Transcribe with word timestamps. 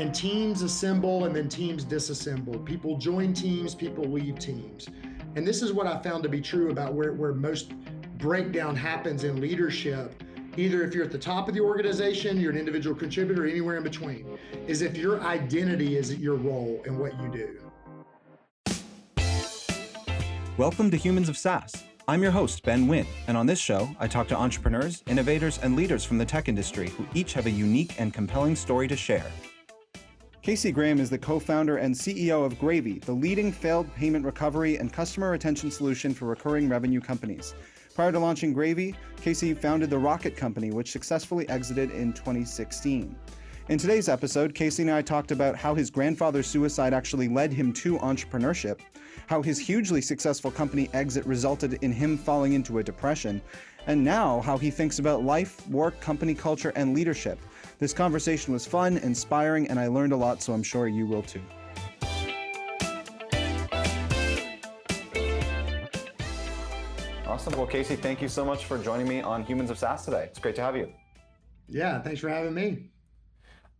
And 0.00 0.14
teams 0.14 0.62
assemble 0.62 1.26
and 1.26 1.36
then 1.36 1.46
teams 1.46 1.84
disassemble. 1.84 2.64
People 2.64 2.96
join 2.96 3.34
teams, 3.34 3.74
people 3.74 4.02
leave 4.02 4.38
teams. 4.38 4.88
And 5.36 5.46
this 5.46 5.60
is 5.60 5.74
what 5.74 5.86
I 5.86 6.00
found 6.00 6.22
to 6.22 6.28
be 6.30 6.40
true 6.40 6.70
about 6.70 6.94
where, 6.94 7.12
where 7.12 7.34
most 7.34 7.74
breakdown 8.16 8.74
happens 8.74 9.24
in 9.24 9.42
leadership 9.42 10.24
either 10.56 10.82
if 10.84 10.94
you're 10.94 11.04
at 11.04 11.12
the 11.12 11.18
top 11.18 11.48
of 11.48 11.54
the 11.54 11.60
organization, 11.60 12.40
you're 12.40 12.50
an 12.50 12.56
individual 12.56 12.96
contributor, 12.96 13.46
anywhere 13.46 13.76
in 13.76 13.82
between, 13.82 14.38
is 14.66 14.80
if 14.80 14.96
your 14.96 15.20
identity 15.20 15.98
is 15.98 16.16
your 16.16 16.36
role 16.36 16.82
and 16.86 16.98
what 16.98 17.12
you 17.20 17.28
do. 17.28 17.60
Welcome 20.56 20.90
to 20.92 20.96
Humans 20.96 21.28
of 21.28 21.36
SaaS. 21.36 21.84
I'm 22.08 22.22
your 22.22 22.32
host, 22.32 22.62
Ben 22.62 22.88
Wynn, 22.88 23.06
and 23.26 23.36
on 23.36 23.44
this 23.44 23.60
show, 23.60 23.94
I 24.00 24.08
talk 24.08 24.28
to 24.28 24.36
entrepreneurs, 24.36 25.04
innovators, 25.06 25.58
and 25.58 25.76
leaders 25.76 26.06
from 26.06 26.16
the 26.16 26.24
tech 26.24 26.48
industry 26.48 26.88
who 26.88 27.06
each 27.12 27.34
have 27.34 27.44
a 27.44 27.50
unique 27.50 28.00
and 28.00 28.14
compelling 28.14 28.56
story 28.56 28.88
to 28.88 28.96
share. 28.96 29.30
Casey 30.42 30.72
Graham 30.72 31.00
is 31.00 31.10
the 31.10 31.18
co 31.18 31.38
founder 31.38 31.76
and 31.76 31.94
CEO 31.94 32.46
of 32.46 32.58
Gravy, 32.58 32.98
the 33.00 33.12
leading 33.12 33.52
failed 33.52 33.94
payment 33.94 34.24
recovery 34.24 34.78
and 34.78 34.90
customer 34.90 35.30
retention 35.30 35.70
solution 35.70 36.14
for 36.14 36.24
recurring 36.24 36.66
revenue 36.66 37.00
companies. 37.00 37.54
Prior 37.94 38.10
to 38.10 38.18
launching 38.18 38.54
Gravy, 38.54 38.94
Casey 39.20 39.52
founded 39.52 39.90
the 39.90 39.98
Rocket 39.98 40.38
Company, 40.38 40.70
which 40.70 40.92
successfully 40.92 41.46
exited 41.50 41.90
in 41.90 42.14
2016. 42.14 43.14
In 43.68 43.78
today's 43.78 44.08
episode, 44.08 44.54
Casey 44.54 44.82
and 44.82 44.90
I 44.90 45.02
talked 45.02 45.30
about 45.30 45.56
how 45.56 45.74
his 45.74 45.90
grandfather's 45.90 46.46
suicide 46.46 46.94
actually 46.94 47.28
led 47.28 47.52
him 47.52 47.70
to 47.74 47.98
entrepreneurship, 47.98 48.80
how 49.26 49.42
his 49.42 49.58
hugely 49.58 50.00
successful 50.00 50.50
company 50.50 50.88
exit 50.94 51.26
resulted 51.26 51.74
in 51.82 51.92
him 51.92 52.16
falling 52.16 52.54
into 52.54 52.78
a 52.78 52.82
depression, 52.82 53.42
and 53.86 54.02
now 54.02 54.40
how 54.40 54.56
he 54.56 54.70
thinks 54.70 55.00
about 55.00 55.22
life, 55.22 55.68
work, 55.68 56.00
company 56.00 56.34
culture, 56.34 56.72
and 56.76 56.94
leadership. 56.94 57.38
This 57.80 57.94
conversation 57.94 58.52
was 58.52 58.66
fun, 58.66 58.98
inspiring, 58.98 59.68
and 59.68 59.80
I 59.80 59.86
learned 59.86 60.12
a 60.12 60.16
lot, 60.16 60.42
so 60.42 60.52
I'm 60.52 60.62
sure 60.62 60.86
you 60.86 61.06
will 61.06 61.22
too. 61.22 61.40
Awesome. 67.26 67.56
Well, 67.56 67.66
Casey, 67.66 67.96
thank 67.96 68.20
you 68.20 68.28
so 68.28 68.44
much 68.44 68.66
for 68.66 68.76
joining 68.76 69.08
me 69.08 69.22
on 69.22 69.44
Humans 69.44 69.70
of 69.70 69.78
SaaS 69.78 70.04
today. 70.04 70.24
It's 70.24 70.38
great 70.38 70.56
to 70.56 70.62
have 70.62 70.76
you. 70.76 70.92
Yeah, 71.70 72.02
thanks 72.02 72.20
for 72.20 72.28
having 72.28 72.52
me. 72.52 72.90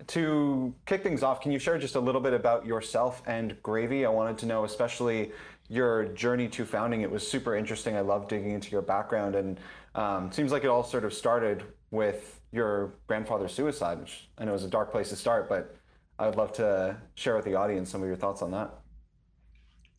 To 0.06 0.74
kick 0.86 1.02
things 1.02 1.22
off, 1.22 1.42
can 1.42 1.52
you 1.52 1.58
share 1.58 1.76
just 1.76 1.94
a 1.94 2.00
little 2.00 2.22
bit 2.22 2.32
about 2.32 2.64
yourself 2.64 3.22
and 3.26 3.62
Gravy? 3.62 4.06
I 4.06 4.08
wanted 4.08 4.38
to 4.38 4.46
know, 4.46 4.64
especially 4.64 5.30
your 5.68 6.06
journey 6.14 6.48
to 6.48 6.64
founding. 6.64 7.02
It 7.02 7.10
was 7.10 7.28
super 7.28 7.54
interesting. 7.54 7.98
I 7.98 8.00
love 8.00 8.28
digging 8.28 8.52
into 8.52 8.70
your 8.70 8.80
background, 8.80 9.34
and 9.34 9.60
um, 9.94 10.30
seems 10.33 10.52
like 10.52 10.64
it 10.64 10.69
all 10.69 10.84
sort 10.84 11.05
of 11.05 11.12
started 11.12 11.64
with 11.91 12.41
your 12.52 12.94
grandfather's 13.06 13.52
suicide, 13.52 13.98
which 13.98 14.28
I 14.38 14.44
know 14.44 14.55
is 14.55 14.64
a 14.64 14.69
dark 14.69 14.91
place 14.91 15.08
to 15.10 15.16
start, 15.16 15.48
but 15.48 15.77
I 16.19 16.27
would 16.27 16.36
love 16.36 16.52
to 16.55 16.97
share 17.14 17.36
with 17.36 17.44
the 17.44 17.55
audience 17.55 17.91
some 17.91 18.02
of 18.02 18.06
your 18.06 18.16
thoughts 18.16 18.42
on 18.42 18.50
that. 18.52 18.74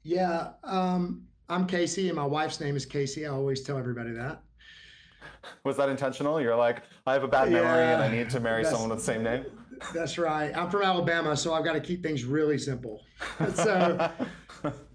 Yeah, 0.03 0.49
um, 0.63 1.27
I'm 1.49 1.67
Casey, 1.67 2.07
and 2.07 2.15
my 2.15 2.25
wife's 2.25 2.59
name 2.59 2.75
is 2.75 2.85
Casey. 2.85 3.25
I 3.25 3.29
always 3.29 3.61
tell 3.61 3.77
everybody 3.77 4.11
that. 4.11 4.41
Was 5.63 5.77
that 5.77 5.89
intentional? 5.89 6.41
You're 6.41 6.55
like, 6.55 6.83
I 7.05 7.13
have 7.13 7.23
a 7.23 7.27
bad 7.27 7.51
memory 7.51 7.83
yeah, 7.83 7.93
and 7.93 8.03
I 8.03 8.15
need 8.15 8.29
to 8.31 8.39
marry 8.39 8.63
someone 8.63 8.89
with 8.89 8.99
the 8.99 9.05
same 9.05 9.23
name? 9.23 9.45
That's 9.93 10.17
right. 10.17 10.55
I'm 10.55 10.69
from 10.69 10.83
Alabama, 10.83 11.35
so 11.35 11.53
I've 11.53 11.63
got 11.63 11.73
to 11.73 11.81
keep 11.81 12.03
things 12.03 12.23
really 12.23 12.57
simple. 12.57 13.01
So, 13.55 14.11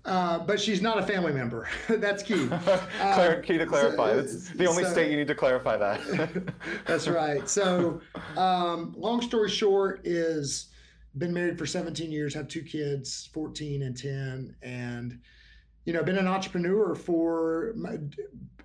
uh, 0.06 0.38
but 0.38 0.60
she's 0.60 0.80
not 0.80 0.98
a 0.98 1.02
family 1.02 1.32
member. 1.32 1.68
That's 1.88 2.22
key. 2.22 2.48
Uh, 3.00 3.40
key 3.42 3.58
to 3.58 3.66
clarify. 3.66 4.12
So, 4.12 4.18
it's 4.18 4.48
the 4.50 4.66
only 4.66 4.84
so, 4.84 4.90
state 4.90 5.10
you 5.10 5.16
need 5.16 5.28
to 5.28 5.34
clarify 5.34 5.76
that. 5.76 6.54
that's 6.86 7.08
right. 7.08 7.48
So, 7.48 8.00
um, 8.36 8.94
long 8.96 9.20
story 9.22 9.48
short, 9.48 10.00
is 10.04 10.68
been 11.18 11.32
married 11.32 11.58
for 11.58 11.66
17 11.66 12.10
years, 12.10 12.34
have 12.34 12.48
two 12.48 12.62
kids, 12.62 13.28
14 13.32 13.82
and 13.82 13.96
10, 13.96 14.56
and 14.62 15.18
you 15.84 15.92
know, 15.92 16.02
been 16.02 16.18
an 16.18 16.26
entrepreneur 16.26 16.94
for, 16.94 17.74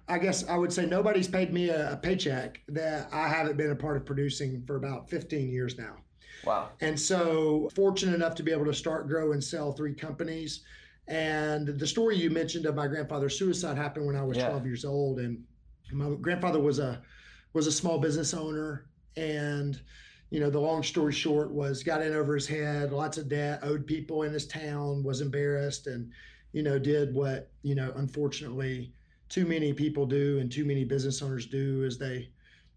I 0.08 0.18
guess 0.18 0.48
I 0.48 0.58
would 0.58 0.74
say 0.74 0.86
nobody's 0.86 1.28
paid 1.28 1.54
me 1.54 1.70
a, 1.70 1.94
a, 1.94 1.98
paycheck 1.98 2.62
that 2.70 3.10
I 3.14 3.28
haven't 3.28 3.58
been 3.58 3.72
a 3.72 3.76
part 3.76 3.96
of 3.98 4.06
producing 4.06 4.64
for 4.66 4.76
about 4.76 5.10
15 5.10 5.50
years 5.50 5.78
now. 5.78 5.96
Wow. 6.46 6.70
And 6.82 7.00
so, 7.00 7.70
fortunate 7.76 8.16
enough 8.16 8.36
to 8.36 8.44
be 8.44 8.52
able 8.52 8.66
to 8.66 8.74
start, 8.74 9.08
grow, 9.08 9.32
and 9.34 9.44
sell 9.44 9.72
three 9.72 9.94
companies. 9.94 10.62
And 11.08 11.68
the 11.68 11.88
story 11.88 12.16
you 12.16 12.30
mentioned 12.30 12.66
of 12.66 12.76
my 12.76 12.88
grandfather's 12.88 13.38
suicide 13.38 13.78
happened 13.78 14.06
when 14.06 14.16
I 14.16 14.24
was 14.24 14.38
yeah. 14.38 14.50
12 14.50 14.66
years 14.66 14.86
old. 14.86 15.20
And 15.20 15.44
my 15.92 16.10
grandfather 16.22 16.60
was 16.60 16.80
a 16.80 17.02
was 17.54 17.68
a 17.68 17.72
small 17.72 18.00
business 18.00 18.34
owner. 18.34 18.88
And, 19.18 19.82
you 20.30 20.40
know, 20.40 20.50
the 20.50 20.60
long 20.60 20.84
story 20.84 21.12
short 21.12 21.52
was 21.52 21.84
got 21.84 22.02
in 22.02 22.14
over 22.14 22.34
his 22.34 22.48
head, 22.48 22.94
lots 22.94 23.18
of 23.18 23.28
debt, 23.28 23.60
owed 23.62 23.86
people 23.86 24.24
in 24.24 24.32
his 24.32 24.48
town, 24.48 25.04
was 25.04 25.20
embarrassed. 25.20 25.88
And, 25.88 26.12
you 26.54 26.64
know, 26.64 26.80
did 26.80 27.14
what, 27.14 27.52
you 27.64 27.76
know, 27.76 27.92
unfortunately 27.96 28.94
too 29.32 29.46
many 29.46 29.72
people 29.72 30.06
do 30.06 30.40
and 30.40 30.52
too 30.52 30.66
many 30.66 30.84
business 30.84 31.22
owners 31.22 31.46
do 31.46 31.84
is 31.86 31.98
they, 31.98 32.30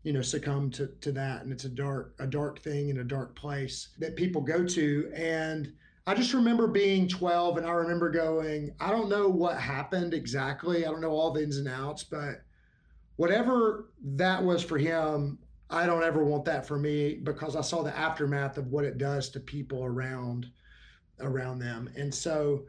you 0.04 0.12
know, 0.12 0.22
succumb 0.22 0.70
to, 0.70 0.86
to 1.00 1.10
that. 1.10 1.42
And 1.42 1.52
it's 1.52 1.64
a 1.64 1.68
dark, 1.68 2.14
a 2.20 2.26
dark 2.26 2.60
thing 2.60 2.90
in 2.90 2.98
a 2.98 3.04
dark 3.04 3.34
place 3.34 3.88
that 3.98 4.14
people 4.14 4.40
go 4.40 4.64
to. 4.64 5.12
And 5.16 5.72
I 6.06 6.14
just 6.14 6.34
remember 6.34 6.66
being 6.66 7.08
12 7.08 7.56
and 7.56 7.66
I 7.66 7.70
remember 7.70 8.10
going, 8.10 8.74
I 8.78 8.90
don't 8.90 9.08
know 9.08 9.28
what 9.28 9.58
happened 9.58 10.12
exactly. 10.12 10.84
I 10.84 10.90
don't 10.90 11.00
know 11.00 11.12
all 11.12 11.30
the 11.30 11.42
ins 11.42 11.56
and 11.56 11.68
outs, 11.68 12.04
but 12.04 12.42
whatever 13.16 13.88
that 14.02 14.42
was 14.42 14.62
for 14.62 14.76
him, 14.76 15.38
I 15.70 15.86
don't 15.86 16.04
ever 16.04 16.22
want 16.22 16.44
that 16.44 16.66
for 16.66 16.78
me 16.78 17.14
because 17.14 17.56
I 17.56 17.62
saw 17.62 17.82
the 17.82 17.96
aftermath 17.96 18.58
of 18.58 18.66
what 18.66 18.84
it 18.84 18.98
does 18.98 19.30
to 19.30 19.40
people 19.40 19.82
around 19.82 20.50
around 21.20 21.58
them. 21.58 21.88
And 21.96 22.14
so 22.14 22.64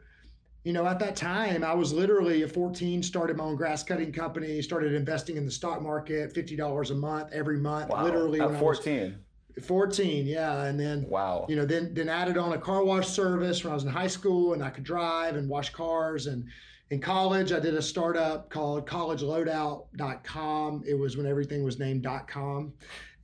you 0.66 0.72
know, 0.72 0.84
at 0.84 0.98
that 0.98 1.14
time, 1.14 1.62
I 1.62 1.72
was 1.72 1.92
literally 1.92 2.42
at 2.42 2.50
14, 2.50 3.00
started 3.00 3.36
my 3.36 3.44
own 3.44 3.54
grass 3.54 3.84
cutting 3.84 4.10
company, 4.10 4.60
started 4.60 4.94
investing 4.94 5.36
in 5.36 5.44
the 5.44 5.50
stock 5.50 5.80
market, 5.80 6.34
$50 6.34 6.90
a 6.90 6.94
month 6.94 7.32
every 7.32 7.56
month, 7.56 7.90
wow. 7.90 8.02
literally. 8.02 8.40
At 8.40 8.58
14. 8.58 9.16
14, 9.62 10.26
yeah. 10.26 10.64
And 10.64 10.78
then, 10.78 11.06
wow. 11.08 11.46
You 11.48 11.56
know, 11.56 11.64
then, 11.64 11.94
then 11.94 12.08
added 12.08 12.36
on 12.36 12.52
a 12.52 12.58
car 12.58 12.84
wash 12.84 13.08
service 13.08 13.64
when 13.64 13.72
I 13.72 13.74
was 13.74 13.84
in 13.84 13.90
high 13.90 14.06
school 14.06 14.52
and 14.52 14.62
I 14.62 14.70
could 14.70 14.84
drive 14.84 15.36
and 15.36 15.48
wash 15.48 15.70
cars. 15.70 16.26
And 16.26 16.46
in 16.90 17.00
college, 17.00 17.52
I 17.52 17.60
did 17.60 17.74
a 17.74 17.82
startup 17.82 18.50
called 18.50 18.86
collegeloadout.com. 18.86 20.84
It 20.86 20.94
was 20.94 21.16
when 21.16 21.26
everything 21.26 21.64
was 21.64 21.78
named 21.78 22.06
.com 22.28 22.72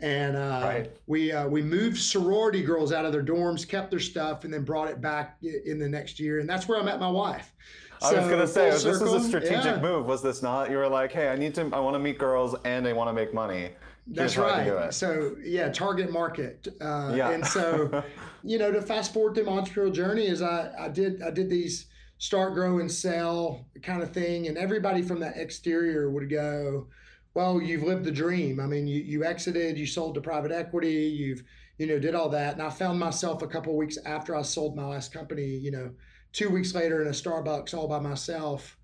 and 0.03 0.37
uh, 0.37 0.61
right. 0.65 0.91
we 1.07 1.33
uh, 1.33 1.47
we 1.47 1.63
moved 1.63 1.97
sorority 1.97 2.63
girls 2.63 2.93
out 2.93 3.07
of 3.07 3.13
their 3.13 3.23
dorms, 3.23 3.67
kept 3.67 3.91
their 3.91 4.01
stuff, 4.01 4.45
and 4.45 4.53
then 4.53 4.65
brought 4.65 4.89
it 4.89 5.01
back 5.01 5.39
in 5.43 5.79
the 5.79 5.89
next 5.89 6.19
year, 6.19 6.41
and 6.41 6.49
that's 6.49 6.69
where 6.69 6.79
I 6.79 6.83
met 6.83 6.99
my 6.99 7.11
wife. 7.11 7.55
I 8.03 8.11
so, 8.11 8.17
was 8.19 8.27
going 8.27 8.41
to 8.41 8.49
say 8.49 8.71
this 8.71 8.83
circle, 8.83 9.13
was 9.13 9.25
a 9.25 9.29
strategic 9.29 9.65
yeah. 9.65 9.81
move, 9.81 10.07
was 10.07 10.23
this 10.23 10.43
not? 10.43 10.71
You 10.71 10.79
were 10.79 10.89
like, 10.89 11.13
hey, 11.13 11.29
I 11.29 11.37
need 11.37 11.55
to, 11.55 11.71
I 11.73 11.79
want 11.79 11.95
to 11.95 12.01
meet 12.01 12.19
girls, 12.19 12.57
and 12.65 12.87
I 12.87 12.93
want 12.93 13.09
to 13.09 13.13
make 13.13 13.33
money. 13.33 13.71
That's 14.07 14.37
right. 14.37 14.93
So 14.93 15.37
yeah, 15.45 15.71
target 15.71 16.11
market. 16.13 16.69
Uh, 16.81 17.13
yeah. 17.15 17.31
And 17.31 17.47
so, 17.47 18.03
you 18.43 18.59
know, 18.59 18.73
to 18.73 18.83
fast 18.83 19.13
forward 19.13 19.35
through 19.35 19.45
my 19.45 19.53
entrepreneurial 19.53 19.95
journey, 19.95 20.27
is 20.27 20.43
I 20.43 20.73
I 20.79 20.89
did 20.89 21.23
I 21.23 21.31
did 21.31 21.49
these 21.49 21.87
start, 22.19 22.55
grow, 22.55 22.79
and 22.79 22.91
sell 22.91 23.67
kind 23.83 24.03
of 24.03 24.13
thing, 24.13 24.49
and 24.49 24.59
everybody 24.59 25.03
from 25.03 25.21
that 25.21 25.37
exterior 25.37 26.11
would 26.11 26.29
go 26.29 26.87
well, 27.35 27.61
you've 27.63 27.83
lived 27.83 28.05
the 28.05 28.13
dream. 28.13 28.61
I 28.61 28.67
mean, 28.67 28.87
you, 28.87 29.01
you 29.01 29.25
exited, 29.25 29.79
you 29.79 29.87
sold 29.87 30.15
to 30.15 30.21
private 30.21 30.53
equity, 30.53 30.93
you've, 30.93 31.43
you 31.79 31.87
know, 31.87 31.99
did 31.99 32.15
all 32.15 32.29
that. 32.31 32.55
And 32.55 32.63
I 32.63 32.71
found 32.71 32.99
myself 32.99 33.43
a 33.43 33.47
couple 33.47 33.77
weeks 33.77 33.99
after 34.05 34.37
I 34.37 34.43
sold 34.43 34.77
my 34.77 34.85
last 34.85 35.13
company, 35.13 35.47
you 35.47 35.71
know, 35.71 35.91
two 36.33 36.51
weeks 36.51 36.75
later 36.75 37.01
in 37.01 37.09
a 37.09 37.13
Starbucks 37.13 37.75
all 37.75 37.89
by 37.89 38.01
myself. 38.01 38.77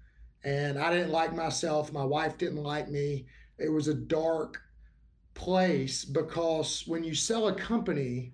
And 0.44 0.78
I 0.78 0.92
didn't 0.92 1.12
like 1.12 1.34
myself. 1.34 1.92
My 1.92 2.04
wife 2.04 2.38
didn't 2.38 2.62
like 2.62 2.88
me. 2.88 3.26
It 3.58 3.70
was 3.70 3.88
a 3.88 3.94
dark 3.94 4.62
place 5.38 6.04
because 6.04 6.82
when 6.87 7.04
you 7.04 7.15
sell 7.15 7.49
a 7.49 7.54
company, 7.54 8.32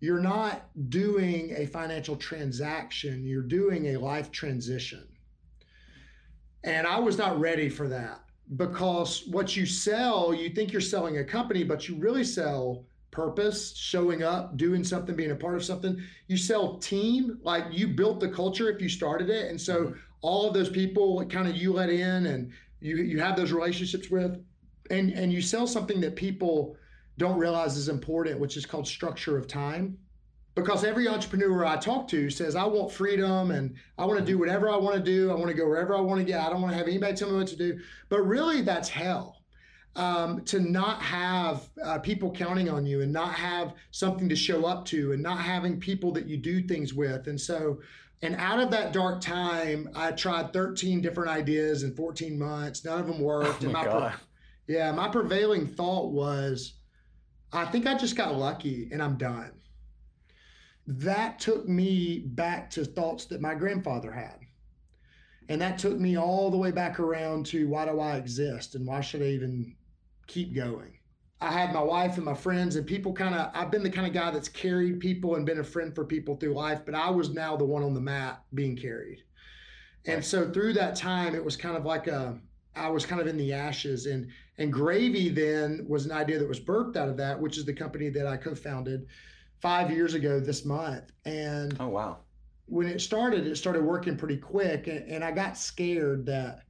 you're 0.00 0.20
not 0.20 0.68
doing 0.90 1.54
a 1.56 1.64
financial 1.66 2.16
transaction, 2.16 3.24
you're 3.24 3.40
doing 3.40 3.94
a 3.94 3.96
life 3.96 4.30
transition. 4.30 5.06
And 6.64 6.86
I 6.86 6.98
was 6.98 7.16
not 7.16 7.38
ready 7.38 7.68
for 7.68 7.88
that 7.88 8.20
because 8.56 9.26
what 9.28 9.56
you 9.56 9.64
sell, 9.64 10.34
you 10.34 10.50
think 10.50 10.72
you're 10.72 10.80
selling 10.80 11.18
a 11.18 11.24
company, 11.24 11.62
but 11.62 11.88
you 11.88 11.94
really 11.94 12.24
sell 12.24 12.84
purpose, 13.12 13.74
showing 13.76 14.24
up, 14.24 14.56
doing 14.56 14.82
something, 14.82 15.14
being 15.14 15.30
a 15.30 15.36
part 15.36 15.54
of 15.54 15.64
something. 15.64 16.02
You 16.26 16.36
sell 16.36 16.78
team, 16.78 17.38
like 17.42 17.66
you 17.70 17.86
built 17.86 18.18
the 18.18 18.28
culture 18.28 18.68
if 18.68 18.82
you 18.82 18.88
started 18.88 19.30
it. 19.30 19.50
And 19.50 19.60
so 19.60 19.84
mm-hmm. 19.84 19.98
all 20.20 20.48
of 20.48 20.54
those 20.54 20.68
people 20.68 21.24
kind 21.26 21.46
of 21.46 21.54
you 21.54 21.72
let 21.72 21.90
in 21.90 22.26
and 22.26 22.50
you 22.80 22.96
you 22.96 23.20
have 23.20 23.36
those 23.36 23.52
relationships 23.52 24.10
with 24.10 24.44
and 24.90 25.12
and 25.12 25.32
you 25.32 25.40
sell 25.40 25.66
something 25.66 26.00
that 26.00 26.16
people 26.16 26.76
don't 27.18 27.38
realize 27.38 27.76
is 27.76 27.88
important, 27.88 28.40
which 28.40 28.56
is 28.56 28.66
called 28.66 28.86
structure 28.86 29.36
of 29.38 29.46
time 29.46 29.98
because 30.54 30.84
every 30.84 31.08
entrepreneur 31.08 31.64
I 31.64 31.76
talk 31.76 32.06
to 32.08 32.30
says, 32.30 32.54
I 32.54 32.64
want 32.64 32.92
freedom 32.92 33.50
and 33.50 33.74
I 33.98 34.04
want 34.04 34.20
to 34.20 34.24
do 34.24 34.38
whatever 34.38 34.70
I 34.70 34.76
want 34.76 34.94
to 34.96 35.02
do. 35.02 35.30
I 35.30 35.34
want 35.34 35.48
to 35.48 35.54
go 35.54 35.66
wherever 35.66 35.96
I 35.96 36.00
want 36.00 36.20
to 36.20 36.24
get. 36.24 36.40
I 36.40 36.48
don't 36.48 36.62
want 36.62 36.72
to 36.72 36.78
have 36.78 36.86
anybody 36.86 37.14
tell 37.14 37.30
me 37.30 37.36
what 37.38 37.48
to 37.48 37.56
do. 37.56 37.80
But 38.08 38.22
really, 38.22 38.62
that's 38.62 38.88
hell. 38.88 39.42
um, 39.96 40.44
to 40.46 40.60
not 40.60 41.00
have 41.02 41.68
uh, 41.82 41.98
people 41.98 42.30
counting 42.30 42.68
on 42.68 42.84
you 42.84 43.02
and 43.02 43.12
not 43.12 43.32
have 43.34 43.74
something 43.90 44.28
to 44.28 44.36
show 44.36 44.64
up 44.66 44.84
to 44.86 45.12
and 45.12 45.22
not 45.22 45.38
having 45.38 45.78
people 45.78 46.12
that 46.12 46.26
you 46.26 46.36
do 46.36 46.62
things 46.62 46.94
with. 46.94 47.26
And 47.28 47.40
so, 47.40 47.80
and 48.22 48.34
out 48.36 48.58
of 48.60 48.70
that 48.70 48.92
dark 48.92 49.20
time, 49.20 49.88
I 49.94 50.12
tried 50.12 50.52
13 50.52 51.00
different 51.00 51.30
ideas 51.30 51.82
in 51.82 51.94
14 51.94 52.38
months. 52.38 52.84
None 52.84 53.00
of 53.00 53.06
them 53.06 53.20
worked. 53.20 53.64
Oh 53.64 53.68
my, 53.68 53.72
my 53.72 53.84
God. 53.84 54.14
Yeah, 54.66 54.92
my 54.92 55.08
prevailing 55.08 55.66
thought 55.66 56.12
was, 56.12 56.74
I 57.52 57.64
think 57.66 57.86
I 57.86 57.96
just 57.96 58.16
got 58.16 58.34
lucky 58.34 58.88
and 58.92 59.02
I'm 59.02 59.16
done. 59.16 59.52
That 60.86 61.38
took 61.38 61.68
me 61.68 62.20
back 62.26 62.70
to 62.70 62.84
thoughts 62.84 63.26
that 63.26 63.40
my 63.40 63.54
grandfather 63.54 64.12
had. 64.12 64.40
And 65.48 65.60
that 65.60 65.78
took 65.78 65.98
me 65.98 66.16
all 66.16 66.50
the 66.50 66.56
way 66.56 66.70
back 66.70 66.98
around 66.98 67.46
to 67.46 67.68
why 67.68 67.84
do 67.84 68.00
I 68.00 68.16
exist 68.16 68.74
and 68.74 68.86
why 68.86 69.00
should 69.00 69.22
I 69.22 69.26
even 69.26 69.76
keep 70.26 70.54
going. 70.54 70.98
I 71.40 71.52
had 71.52 71.74
my 71.74 71.82
wife 71.82 72.16
and 72.16 72.24
my 72.24 72.34
friends, 72.34 72.76
and 72.76 72.86
people 72.86 73.12
kind 73.12 73.34
of, 73.34 73.50
I've 73.52 73.70
been 73.70 73.82
the 73.82 73.90
kind 73.90 74.06
of 74.06 74.14
guy 74.14 74.30
that's 74.30 74.48
carried 74.48 75.00
people 75.00 75.34
and 75.34 75.44
been 75.44 75.58
a 75.58 75.64
friend 75.64 75.94
for 75.94 76.04
people 76.04 76.36
through 76.36 76.54
life, 76.54 76.80
but 76.86 76.94
I 76.94 77.10
was 77.10 77.30
now 77.30 77.56
the 77.56 77.66
one 77.66 77.82
on 77.82 77.92
the 77.92 78.00
mat 78.00 78.42
being 78.54 78.76
carried. 78.76 79.22
And 80.06 80.24
so 80.24 80.50
through 80.50 80.74
that 80.74 80.96
time, 80.96 81.34
it 81.34 81.44
was 81.44 81.56
kind 81.56 81.76
of 81.76 81.84
like 81.84 82.06
a, 82.06 82.38
I 82.74 82.88
was 82.88 83.04
kind 83.04 83.20
of 83.20 83.26
in 83.26 83.36
the 83.36 83.52
ashes. 83.52 84.06
And, 84.06 84.28
and 84.58 84.72
Gravy 84.72 85.30
then 85.30 85.84
was 85.88 86.06
an 86.06 86.12
idea 86.12 86.38
that 86.38 86.48
was 86.48 86.60
birthed 86.60 86.96
out 86.96 87.08
of 87.08 87.16
that, 87.16 87.40
which 87.40 87.58
is 87.58 87.64
the 87.64 87.72
company 87.72 88.08
that 88.10 88.26
I 88.26 88.36
co 88.36 88.54
founded 88.54 89.06
five 89.60 89.90
years 89.90 90.14
ago 90.14 90.38
this 90.38 90.64
month. 90.64 91.10
And 91.24 91.76
oh, 91.80 91.88
wow. 91.88 92.18
When 92.66 92.86
it 92.86 93.00
started, 93.00 93.46
it 93.46 93.56
started 93.56 93.82
working 93.82 94.16
pretty 94.16 94.36
quick. 94.36 94.86
And, 94.86 95.08
and 95.10 95.24
I 95.24 95.32
got 95.32 95.58
scared 95.58 96.24
that, 96.26 96.60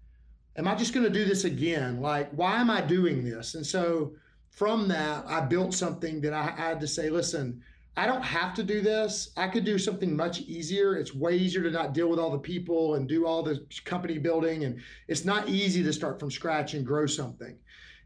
am 0.56 0.66
I 0.66 0.75
just 0.75 0.94
going 0.94 1.04
to 1.04 1.10
do 1.12 1.25
this 1.25 1.44
again? 1.44 2.00
Like, 2.00 2.31
why 2.32 2.60
am 2.60 2.70
I 2.70 2.81
doing 2.81 3.22
this? 3.22 3.54
And 3.54 3.66
so 3.66 4.14
from 4.50 4.88
that, 4.88 5.25
I 5.26 5.40
built 5.40 5.75
something 5.75 6.20
that 6.22 6.32
I 6.32 6.50
had 6.50 6.81
to 6.81 6.88
say, 6.88 7.10
listen, 7.10 7.62
I 7.96 8.06
don't 8.06 8.23
have 8.23 8.55
to 8.55 8.62
do 8.62 8.81
this. 8.81 9.31
I 9.37 9.46
could 9.46 9.64
do 9.64 9.79
something 9.79 10.17
much 10.17 10.41
easier. 10.41 10.96
It's 10.96 11.14
way 11.14 11.37
easier 11.37 11.62
to 11.62 11.70
not 11.70 11.94
deal 11.94 12.08
with 12.08 12.19
all 12.19 12.31
the 12.31 12.38
people 12.38 12.96
and 12.96 13.08
do 13.08 13.26
all 13.26 13.43
the 13.43 13.64
company 13.85 14.19
building. 14.19 14.64
And 14.64 14.81
it's 15.06 15.25
not 15.25 15.49
easy 15.49 15.82
to 15.85 15.93
start 15.93 16.19
from 16.19 16.31
scratch 16.31 16.75
and 16.75 16.85
grow 16.85 17.06
something. 17.06 17.56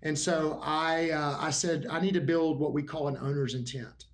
And 0.02 0.16
so 0.16 0.60
I, 0.62 1.10
uh, 1.10 1.38
I 1.40 1.50
said, 1.50 1.86
I 1.90 2.00
need 2.00 2.14
to 2.14 2.20
build 2.20 2.60
what 2.60 2.72
we 2.72 2.82
call 2.82 3.08
an 3.08 3.16
owner's 3.20 3.54
intent. 3.54 4.04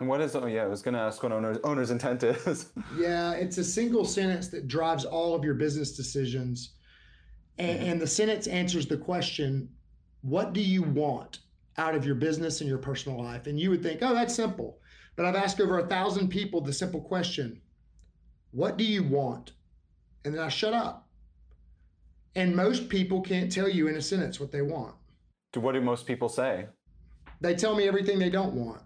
And 0.00 0.08
what 0.08 0.20
is, 0.20 0.34
oh 0.34 0.46
yeah, 0.46 0.64
I 0.64 0.66
was 0.66 0.82
going 0.82 0.94
to 0.94 1.00
ask 1.00 1.22
what 1.22 1.30
owner's, 1.30 1.58
owner's 1.62 1.90
intent 1.90 2.22
is. 2.22 2.72
yeah, 2.98 3.32
it's 3.32 3.58
a 3.58 3.64
single 3.64 4.04
sentence 4.04 4.48
that 4.48 4.66
drives 4.66 5.04
all 5.04 5.34
of 5.34 5.44
your 5.44 5.54
business 5.54 5.92
decisions 5.96 6.72
and, 7.60 7.78
mm-hmm. 7.78 7.88
and 7.90 8.00
the 8.00 8.06
sentence 8.06 8.46
answers 8.46 8.86
the 8.86 8.96
question, 8.96 9.68
what 10.22 10.54
do 10.54 10.62
you 10.62 10.82
want 10.82 11.40
out 11.76 11.94
of 11.94 12.06
your 12.06 12.14
business 12.14 12.60
and 12.60 12.68
your 12.68 12.78
personal 12.78 13.22
life? 13.22 13.46
And 13.46 13.60
you 13.60 13.70
would 13.70 13.82
think, 13.82 14.00
oh, 14.02 14.14
that's 14.14 14.34
simple. 14.34 14.79
But 15.20 15.26
I've 15.26 15.36
asked 15.36 15.60
over 15.60 15.78
a 15.78 15.86
thousand 15.86 16.28
people 16.28 16.62
the 16.62 16.72
simple 16.72 17.02
question, 17.02 17.60
what 18.52 18.78
do 18.78 18.84
you 18.84 19.02
want? 19.02 19.52
And 20.24 20.32
then 20.32 20.40
I 20.40 20.48
shut 20.48 20.72
up. 20.72 21.10
And 22.34 22.56
most 22.56 22.88
people 22.88 23.20
can't 23.20 23.52
tell 23.52 23.68
you 23.68 23.86
in 23.86 23.96
a 23.96 24.00
sentence 24.00 24.40
what 24.40 24.50
they 24.50 24.62
want. 24.62 24.94
What 25.52 25.72
do 25.72 25.82
most 25.82 26.06
people 26.06 26.30
say? 26.30 26.68
They 27.42 27.54
tell 27.54 27.74
me 27.74 27.86
everything 27.86 28.18
they 28.18 28.30
don't 28.30 28.54
want. 28.54 28.80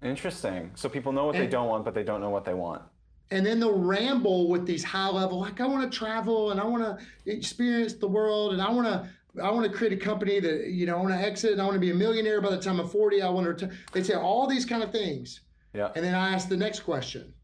Interesting. 0.00 0.70
So 0.76 0.88
people 0.88 1.10
know 1.10 1.24
what 1.24 1.34
and, 1.34 1.42
they 1.44 1.48
don't 1.48 1.66
want, 1.66 1.84
but 1.84 1.92
they 1.92 2.04
don't 2.04 2.20
know 2.20 2.30
what 2.30 2.44
they 2.44 2.54
want 2.54 2.82
and 3.30 3.44
then 3.44 3.58
they'll 3.58 3.78
ramble 3.78 4.50
with 4.50 4.66
these 4.66 4.84
high 4.84 5.08
level 5.08 5.40
like 5.40 5.58
i 5.58 5.66
want 5.66 5.90
to 5.90 5.98
travel 5.98 6.50
and 6.50 6.60
i 6.60 6.64
want 6.64 6.82
to 6.82 6.98
experience 7.24 7.94
the 7.94 8.06
world 8.06 8.52
and 8.52 8.60
i 8.60 8.70
want 8.70 8.86
to 8.86 9.08
I 9.42 9.50
want 9.50 9.70
to 9.70 9.76
create 9.76 9.92
a 9.92 9.96
company 9.96 10.38
that 10.38 10.68
you 10.68 10.86
know 10.86 10.96
I 10.96 11.00
want 11.00 11.14
to 11.14 11.18
exit 11.18 11.52
and 11.52 11.60
I 11.60 11.64
want 11.64 11.74
to 11.74 11.80
be 11.80 11.90
a 11.90 11.94
millionaire 11.94 12.40
by 12.40 12.50
the 12.50 12.60
time 12.60 12.78
I'm 12.78 12.88
40. 12.88 13.20
I 13.20 13.28
want 13.28 13.58
to. 13.58 13.70
They 13.92 14.02
say 14.02 14.14
all 14.14 14.46
these 14.46 14.64
kind 14.64 14.82
of 14.82 14.92
things. 14.92 15.40
Yeah. 15.74 15.90
And 15.94 16.04
then 16.04 16.14
I 16.14 16.32
ask 16.32 16.48
the 16.48 16.56
next 16.56 16.80
question. 16.80 17.34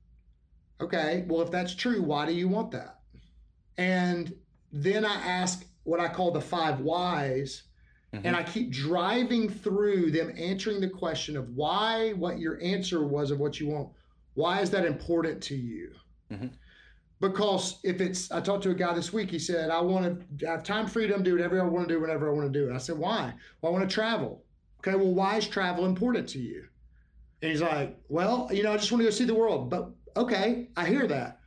Okay, 0.80 1.24
well 1.28 1.42
if 1.42 1.50
that's 1.50 1.74
true, 1.74 2.02
why 2.02 2.24
do 2.26 2.32
you 2.32 2.48
want 2.48 2.70
that? 2.70 3.00
And 3.76 4.34
then 4.72 5.04
I 5.04 5.14
ask 5.14 5.66
what 5.82 6.00
I 6.00 6.08
call 6.08 6.30
the 6.30 6.40
five 6.40 6.80
whys, 6.80 7.64
mm-hmm. 8.14 8.26
and 8.26 8.36
I 8.36 8.42
keep 8.42 8.70
driving 8.70 9.48
through 9.48 10.10
them 10.12 10.32
answering 10.38 10.80
the 10.80 10.88
question 10.88 11.36
of 11.36 11.50
why 11.50 12.12
what 12.12 12.38
your 12.38 12.58
answer 12.62 13.04
was 13.06 13.30
of 13.30 13.40
what 13.40 13.60
you 13.60 13.68
want 13.68 13.90
why 14.34 14.60
is 14.60 14.70
that 14.70 14.84
important 14.84 15.42
to 15.44 15.56
you? 15.56 15.92
Mm-hmm. 16.32 16.46
Because 17.20 17.78
if 17.84 18.00
it's, 18.00 18.32
I 18.32 18.40
talked 18.40 18.62
to 18.62 18.70
a 18.70 18.74
guy 18.74 18.94
this 18.94 19.12
week, 19.12 19.30
he 19.30 19.38
said, 19.38 19.68
I 19.68 19.80
want 19.80 20.38
to 20.38 20.46
have 20.46 20.62
time 20.62 20.86
freedom, 20.86 21.22
do 21.22 21.32
whatever 21.32 21.60
I 21.60 21.64
want 21.64 21.86
to 21.86 21.94
do 21.94 22.00
whenever 22.00 22.30
I 22.30 22.32
want 22.32 22.50
to 22.50 22.58
do 22.58 22.70
it. 22.70 22.74
I 22.74 22.78
said, 22.78 22.96
why? 22.96 23.34
Well, 23.60 23.72
I 23.72 23.76
want 23.76 23.88
to 23.88 23.94
travel. 23.94 24.42
Okay, 24.78 24.96
well, 24.96 25.12
why 25.12 25.36
is 25.36 25.46
travel 25.46 25.84
important 25.84 26.26
to 26.30 26.38
you? 26.38 26.64
And 27.42 27.50
he's 27.50 27.62
like, 27.62 27.98
well, 28.08 28.48
you 28.52 28.62
know, 28.62 28.72
I 28.72 28.76
just 28.76 28.90
want 28.92 29.00
to 29.00 29.06
go 29.06 29.10
see 29.10 29.24
the 29.24 29.34
world. 29.34 29.70
But 29.70 29.90
okay, 30.16 30.68
I 30.76 30.86
hear 30.86 31.06
that. 31.06 31.40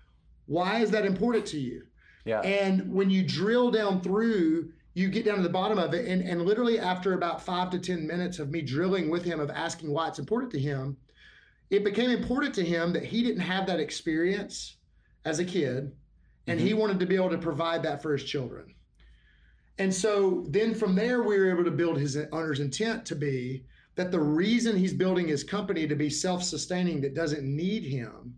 Why 0.45 0.79
is 0.79 0.91
that 0.91 1.05
important 1.05 1.45
to 1.47 1.59
you? 1.59 1.83
Yeah. 2.25 2.41
And 2.41 2.91
when 2.91 3.09
you 3.09 3.23
drill 3.23 3.71
down 3.71 4.01
through, 4.01 4.71
you 4.93 5.09
get 5.09 5.25
down 5.25 5.37
to 5.37 5.43
the 5.43 5.49
bottom 5.49 5.77
of 5.77 5.93
it. 5.93 6.07
And, 6.07 6.21
and 6.21 6.43
literally, 6.43 6.79
after 6.79 7.13
about 7.13 7.41
five 7.43 7.69
to 7.71 7.79
10 7.79 8.07
minutes 8.07 8.39
of 8.39 8.49
me 8.49 8.61
drilling 8.61 9.09
with 9.09 9.23
him, 9.23 9.39
of 9.39 9.49
asking 9.49 9.91
why 9.91 10.07
it's 10.07 10.19
important 10.19 10.51
to 10.53 10.59
him, 10.59 10.97
it 11.69 11.83
became 11.83 12.09
important 12.09 12.53
to 12.55 12.63
him 12.63 12.93
that 12.93 13.03
he 13.03 13.23
didn't 13.23 13.41
have 13.41 13.65
that 13.67 13.79
experience 13.79 14.77
as 15.25 15.39
a 15.39 15.45
kid 15.45 15.91
and 16.47 16.59
mm-hmm. 16.59 16.67
he 16.67 16.73
wanted 16.73 16.99
to 16.99 17.05
be 17.05 17.15
able 17.15 17.29
to 17.29 17.37
provide 17.37 17.83
that 17.83 18.01
for 18.01 18.13
his 18.13 18.23
children. 18.23 18.75
And 19.79 19.93
so 19.93 20.45
then 20.49 20.75
from 20.75 20.93
there, 20.95 21.23
we 21.23 21.37
were 21.37 21.49
able 21.49 21.63
to 21.63 21.71
build 21.71 21.97
his 21.97 22.15
owner's 22.31 22.59
intent 22.59 23.05
to 23.07 23.15
be 23.15 23.65
that 23.95 24.11
the 24.11 24.19
reason 24.19 24.75
he's 24.75 24.93
building 24.93 25.27
his 25.27 25.43
company 25.43 25.87
to 25.87 25.95
be 25.95 26.09
self 26.09 26.43
sustaining 26.43 27.01
that 27.01 27.13
doesn't 27.13 27.43
need 27.43 27.83
him 27.83 28.35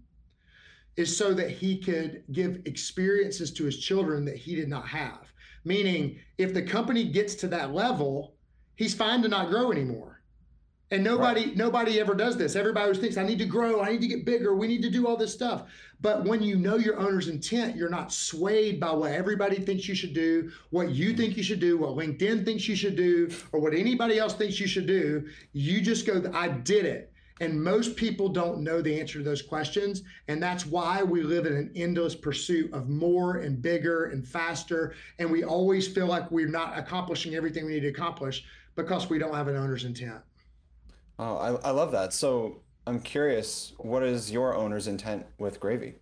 is 0.97 1.15
so 1.15 1.33
that 1.33 1.49
he 1.49 1.77
could 1.77 2.23
give 2.31 2.61
experiences 2.65 3.51
to 3.51 3.65
his 3.65 3.77
children 3.77 4.23
that 4.25 4.37
he 4.37 4.55
did 4.55 4.69
not 4.69 4.87
have. 4.87 5.27
Meaning, 5.65 6.19
if 6.37 6.53
the 6.53 6.61
company 6.61 7.03
gets 7.03 7.35
to 7.35 7.47
that 7.47 7.73
level, 7.73 8.35
he's 8.75 8.93
fine 8.93 9.21
to 9.23 9.27
not 9.27 9.49
grow 9.49 9.71
anymore 9.71 10.14
and 10.91 11.03
nobody 11.03 11.47
right. 11.47 11.57
nobody 11.57 11.99
ever 11.99 12.13
does 12.13 12.37
this. 12.37 12.55
Everybody 12.55 12.83
always 12.83 12.99
thinks 12.99 13.17
I 13.17 13.23
need 13.23 13.39
to 13.39 13.45
grow, 13.45 13.81
I 13.81 13.91
need 13.91 14.01
to 14.01 14.07
get 14.07 14.25
bigger, 14.25 14.55
we 14.55 14.67
need 14.67 14.81
to 14.83 14.89
do 14.89 15.07
all 15.07 15.17
this 15.17 15.33
stuff. 15.33 15.63
But 16.01 16.25
when 16.25 16.43
you 16.43 16.57
know 16.57 16.75
your 16.75 16.99
owner's 16.99 17.27
intent, 17.27 17.75
you're 17.75 17.89
not 17.89 18.11
swayed 18.11 18.79
by 18.79 18.91
what 18.91 19.11
everybody 19.11 19.57
thinks 19.57 19.87
you 19.87 19.95
should 19.95 20.13
do, 20.13 20.51
what 20.69 20.89
you 20.91 21.15
think 21.15 21.37
you 21.37 21.43
should 21.43 21.59
do, 21.59 21.77
what 21.77 21.91
LinkedIn 21.91 22.45
thinks 22.45 22.67
you 22.67 22.75
should 22.75 22.95
do, 22.95 23.29
or 23.51 23.59
what 23.59 23.73
anybody 23.73 24.19
else 24.19 24.33
thinks 24.33 24.59
you 24.59 24.67
should 24.67 24.85
do. 24.85 25.27
You 25.53 25.81
just 25.81 26.05
go, 26.05 26.29
I 26.33 26.49
did 26.49 26.85
it. 26.85 27.11
And 27.41 27.61
most 27.61 27.97
people 27.97 28.29
don't 28.29 28.61
know 28.61 28.81
the 28.81 28.97
answer 28.97 29.17
to 29.17 29.23
those 29.23 29.41
questions. 29.41 30.03
And 30.29 30.41
that's 30.41 30.65
why 30.65 31.03
we 31.03 31.21
live 31.21 31.45
in 31.45 31.53
an 31.53 31.71
endless 31.75 32.15
pursuit 32.15 32.71
of 32.71 32.87
more 32.87 33.37
and 33.37 33.61
bigger 33.61 34.05
and 34.05 34.25
faster. 34.25 34.93
And 35.19 35.29
we 35.29 35.43
always 35.43 35.85
feel 35.85 36.07
like 36.07 36.31
we're 36.31 36.47
not 36.47 36.77
accomplishing 36.77 37.35
everything 37.35 37.65
we 37.65 37.73
need 37.73 37.81
to 37.81 37.89
accomplish 37.89 38.45
because 38.75 39.09
we 39.09 39.19
don't 39.19 39.33
have 39.33 39.49
an 39.49 39.57
owner's 39.57 39.83
intent. 39.83 40.21
Oh, 41.17 41.37
I, 41.37 41.67
I 41.67 41.71
love 41.71 41.91
that. 41.91 42.13
So 42.13 42.61
I'm 42.87 42.99
curious, 42.99 43.73
what 43.77 44.03
is 44.03 44.31
your 44.31 44.55
owner's 44.55 44.87
intent 44.87 45.25
with 45.37 45.59
Gravy? 45.59 45.95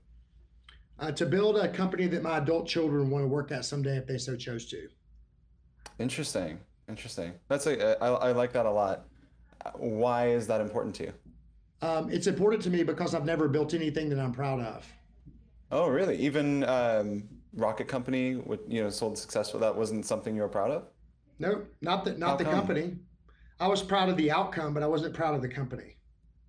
Uh, 1.00 1.12
to 1.12 1.26
build 1.26 1.58
a 1.58 1.68
company 1.68 2.08
that 2.08 2.22
my 2.24 2.38
adult 2.38 2.68
children 2.68 3.10
want 3.10 3.24
to 3.24 3.28
work 3.28 3.52
at 3.52 3.66
someday 3.66 3.98
if 3.98 4.08
they 4.08 4.18
so 4.18 4.36
chose 4.36 4.66
to. 4.68 4.88
Interesting. 6.00 6.60
Interesting. 6.90 7.34
That's 7.48 7.66
a, 7.68 8.02
I, 8.04 8.08
I 8.08 8.32
like 8.32 8.54
that 8.54 8.66
a 8.66 8.72
lot. 8.72 9.06
Why 9.76 10.30
is 10.30 10.48
that 10.48 10.62
important 10.62 10.96
to 10.96 11.04
you? 11.04 11.14
Um, 11.82 12.10
it's 12.10 12.28
important 12.28 12.62
to 12.64 12.70
me 12.70 12.84
because 12.84 13.14
I've 13.14 13.26
never 13.26 13.48
built 13.48 13.74
anything 13.74 14.10
that 14.10 14.20
I'm 14.20 14.32
proud 14.32 14.60
of. 14.62 14.86
Oh, 15.72 15.88
really? 15.88 16.18
Even 16.18 16.64
um, 16.66 17.24
Rocket 17.54 17.88
Company, 17.88 18.36
with 18.36 18.62
you 18.68 18.84
know, 18.84 18.90
sold 18.90 19.18
successful. 19.18 19.60
That 19.60 19.76
wasn't 19.76 20.06
something 20.06 20.36
you 20.36 20.42
were 20.42 20.50
proud 20.50 20.72
of. 20.72 20.84
No, 21.40 21.64
not 21.82 22.06
the 22.06 22.14
not 22.14 22.32
How 22.32 22.36
the 22.38 22.44
come? 22.46 22.54
company. 22.54 22.96
I 23.60 23.68
was 23.68 23.82
proud 23.82 24.10
of 24.10 24.18
the 24.18 24.32
outcome, 24.32 24.74
but 24.74 24.84
I 24.84 24.88
wasn't 24.88 25.14
proud 25.14 25.36
of 25.36 25.42
the 25.42 25.48
company. 25.48 25.98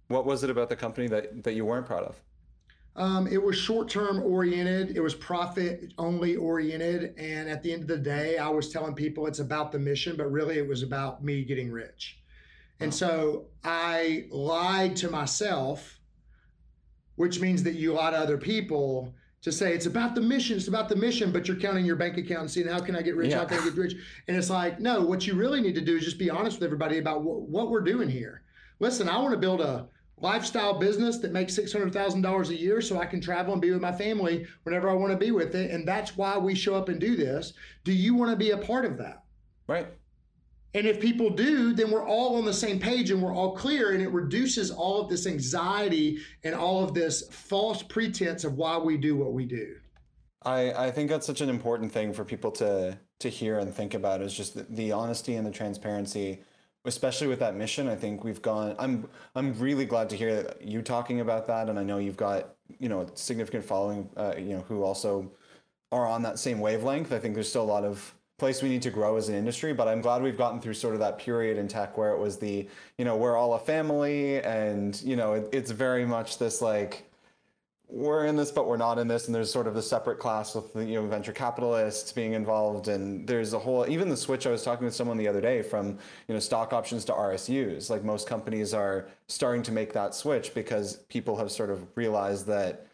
What 0.09 0.27
was 0.27 0.45
it 0.45 0.51
about 0.51 0.69
the 0.69 0.77
company 0.77 1.09
that, 1.09 1.45
that 1.45 1.55
you 1.55 1.65
weren't 1.65 1.87
proud 1.87 2.05
of? 2.05 2.21
Um, 2.97 3.27
it 3.27 3.43
was 3.43 3.57
short 3.57 3.89
term 3.89 4.23
oriented, 4.23 4.97
it 4.97 5.01
was 5.01 5.15
profit 5.15 5.93
only 5.99 6.37
oriented. 6.37 7.15
And 7.19 7.49
at 7.49 7.63
the 7.63 7.73
end 7.73 7.83
of 7.83 7.89
the 7.89 7.99
day, 7.99 8.39
I 8.39 8.49
was 8.49 8.71
telling 8.71 8.95
people 8.95 9.27
it's 9.27 9.41
about 9.41 9.73
the 9.73 9.79
mission, 9.79 10.17
but 10.17 10.31
really 10.31 10.59
it 10.59 10.69
was 10.69 10.83
about 10.83 11.25
me 11.25 11.45
getting 11.45 11.71
rich. 11.71 12.21
And 12.81 12.89
oh. 12.89 12.97
so 12.97 13.47
I 13.65 14.27
lied 14.31 14.97
to 14.97 15.11
myself, 15.11 15.99
which 17.17 17.41
means 17.41 17.63
that 17.65 17.75
you 17.75 17.95
lie 17.95 18.11
to 18.13 18.19
other 18.19 18.39
people 18.39 19.15
to 19.45 19.53
say 19.53 19.75
it's 19.75 19.85
about 19.85 20.15
the 20.15 20.23
mission, 20.23 20.57
it's 20.57 20.69
about 20.69 20.89
the 20.89 20.97
mission, 20.97 21.31
but 21.31 21.47
you're 21.47 21.59
counting 21.59 21.85
your 21.85 21.97
bank 21.97 22.17
account 22.17 22.41
and 22.41 22.51
seeing 22.51 22.67
how 22.67 22.81
can 22.81 22.97
I 22.97 23.03
get 23.03 23.15
rich, 23.15 23.31
yeah. 23.31 23.41
how 23.41 23.45
can 23.45 23.59
I 23.59 23.65
get 23.65 23.75
rich? 23.75 23.95
And 24.27 24.39
it's 24.39 24.49
like, 24.49 24.81
no, 24.81 25.03
what 25.03 25.27
you 25.27 25.35
really 25.35 25.61
need 25.61 25.75
to 25.75 25.83
do 25.83 25.97
is 25.97 26.05
just 26.05 26.19
be 26.19 26.31
honest 26.31 26.59
with 26.59 26.65
everybody 26.65 26.97
about 26.97 27.19
wh- 27.19 27.47
what 27.47 27.71
we're 27.71 27.83
doing 27.83 28.09
here. 28.09 28.43
Listen, 28.81 29.07
I 29.07 29.19
want 29.19 29.33
to 29.33 29.39
build 29.39 29.61
a 29.61 29.87
lifestyle 30.17 30.79
business 30.79 31.19
that 31.19 31.31
makes 31.31 31.59
$600,000 31.59 32.49
a 32.49 32.57
year 32.57 32.81
so 32.81 32.99
I 32.99 33.05
can 33.05 33.21
travel 33.21 33.53
and 33.53 33.61
be 33.61 33.71
with 33.71 33.83
my 33.83 33.93
family 33.93 34.47
whenever 34.63 34.89
I 34.89 34.95
want 34.95 35.13
to 35.13 35.19
be 35.19 35.31
with 35.31 35.55
it. 35.55 35.71
And 35.71 35.87
that's 35.87 36.17
why 36.17 36.39
we 36.39 36.55
show 36.55 36.75
up 36.75 36.89
and 36.89 36.99
do 36.99 37.15
this. 37.15 37.53
Do 37.85 37.93
you 37.93 38.15
want 38.15 38.31
to 38.31 38.37
be 38.37 38.53
a 38.53 38.59
part 38.59 38.87
of 38.87 38.97
that? 38.97 39.25
Right. 39.67 39.89
And 40.75 40.87
if 40.87 41.01
people 41.01 41.31
do, 41.31 41.73
then 41.73 41.91
we're 41.91 42.07
all 42.07 42.37
on 42.37 42.45
the 42.45 42.53
same 42.53 42.81
page 42.81 43.11
and 43.11 43.23
we're 43.23 43.35
all 43.35 43.55
clear, 43.57 43.93
and 43.93 44.03
it 44.03 44.11
reduces 44.11 44.73
all 44.73 45.01
of 45.01 45.09
this 45.09 45.27
anxiety 45.27 46.19
and 46.43 46.55
all 46.55 46.83
of 46.83 46.95
this 46.95 47.29
false 47.31 47.83
pretense 47.83 48.43
of 48.43 48.55
why 48.55 48.77
we 48.77 48.97
do 48.97 49.17
what 49.17 49.33
we 49.33 49.47
do. 49.47 49.77
I, 50.45 50.73
I 50.73 50.91
think 50.91 51.11
that's 51.11 51.27
such 51.27 51.41
an 51.41 51.49
important 51.49 51.93
thing 51.93 52.13
for 52.13 52.25
people 52.25 52.51
to 52.53 52.99
to 53.21 53.29
hear 53.29 53.59
and 53.59 53.73
think 53.73 53.95
about 53.95 54.21
is 54.21 54.35
just 54.35 54.55
the, 54.55 54.67
the 54.71 54.93
honesty 54.93 55.37
and 55.37 55.47
the 55.47 55.51
transparency 55.51 56.41
especially 56.85 57.27
with 57.27 57.39
that 57.39 57.55
mission 57.55 57.89
i 57.89 57.95
think 57.95 58.25
we've 58.25 58.43
gone 58.43 58.75
i'm 58.79 59.09
i'm 59.35 59.55
really 59.59 59.87
glad 59.87 60.11
to 60.11 60.17
hear 60.17 60.53
you 60.61 60.83
talking 60.83 61.21
about 61.21 61.47
that 61.47 61.69
and 61.71 61.79
i 61.79 61.83
know 61.83 61.99
you've 61.99 62.17
got 62.17 62.57
you 62.79 62.89
know 62.89 63.03
a 63.03 63.17
significant 63.17 63.65
following 63.65 64.09
uh, 64.17 64.35
you 64.37 64.51
know 64.51 64.65
who 64.69 64.83
also 64.83 65.31
are 65.93 66.07
on 66.07 66.23
that 66.23 66.39
same 66.39 66.61
wavelength 66.61 67.13
i 67.13 67.19
think 67.19 67.35
there's 67.35 67.49
still 67.49 67.63
a 67.63 67.73
lot 67.73 67.85
of 67.85 68.15
place 68.39 68.63
we 68.63 68.69
need 68.69 68.83
to 68.83 68.91
grow 68.91 69.17
as 69.17 69.29
an 69.29 69.35
industry 69.35 69.73
but 69.73 69.87
i'm 69.87 70.01
glad 70.01 70.23
we've 70.23 70.39
gotten 70.39 70.61
through 70.61 70.75
sort 70.75 70.95
of 70.95 71.01
that 71.01 71.19
period 71.19 71.57
in 71.57 71.69
tech 71.69 71.97
where 71.97 72.13
it 72.13 72.19
was 72.19 72.37
the 72.39 72.69
you 72.99 73.05
know 73.05 73.17
we're 73.17 73.37
all 73.37 73.55
a 73.55 73.59
family 73.59 74.43
and 74.43 75.01
you 75.03 75.17
know 75.17 75.35
it, 75.35 75.49
it's 75.53 75.71
very 75.71 76.05
much 76.05 76.39
this 76.39 76.61
like 76.61 77.09
we're 77.89 78.27
in 78.27 78.35
this, 78.35 78.51
but 78.51 78.67
we're 78.67 78.77
not 78.77 78.99
in 78.99 79.07
this, 79.07 79.27
and 79.27 79.35
there's 79.35 79.53
sort 79.53 79.67
of 79.67 79.77
a 79.77 79.83
separate 79.83 80.19
class 80.19 80.55
with 80.55 80.73
the, 80.73 80.85
you 80.85 80.95
know 80.95 81.07
venture 81.07 81.33
capitalists 81.33 82.13
being 82.13 82.33
involved, 82.33 82.89
and 82.89 83.27
there's 83.27 83.53
a 83.53 83.59
whole 83.59 83.89
even 83.89 84.09
the 84.09 84.17
switch. 84.17 84.47
I 84.47 84.51
was 84.51 84.63
talking 84.63 84.85
with 84.85 84.95
someone 84.95 85.17
the 85.17 85.29
other 85.29 85.41
day 85.41 85.63
from 85.63 85.99
you 86.29 86.35
know 86.35 86.41
stock 86.41 86.73
options 86.73 87.05
to 87.07 87.13
RSUs. 87.13 87.91
Like 87.91 88.03
most 88.03 88.27
companies 88.29 88.75
are 88.75 89.09
starting 89.29 89.63
to 89.65 89.73
make 89.73 89.93
that 89.93 90.15
switch 90.15 90.55
because 90.55 90.97
people 91.09 91.37
have 91.37 91.53
sort 91.53 91.71
of 91.71 91.87
realized 91.97 92.47
that 92.47 92.87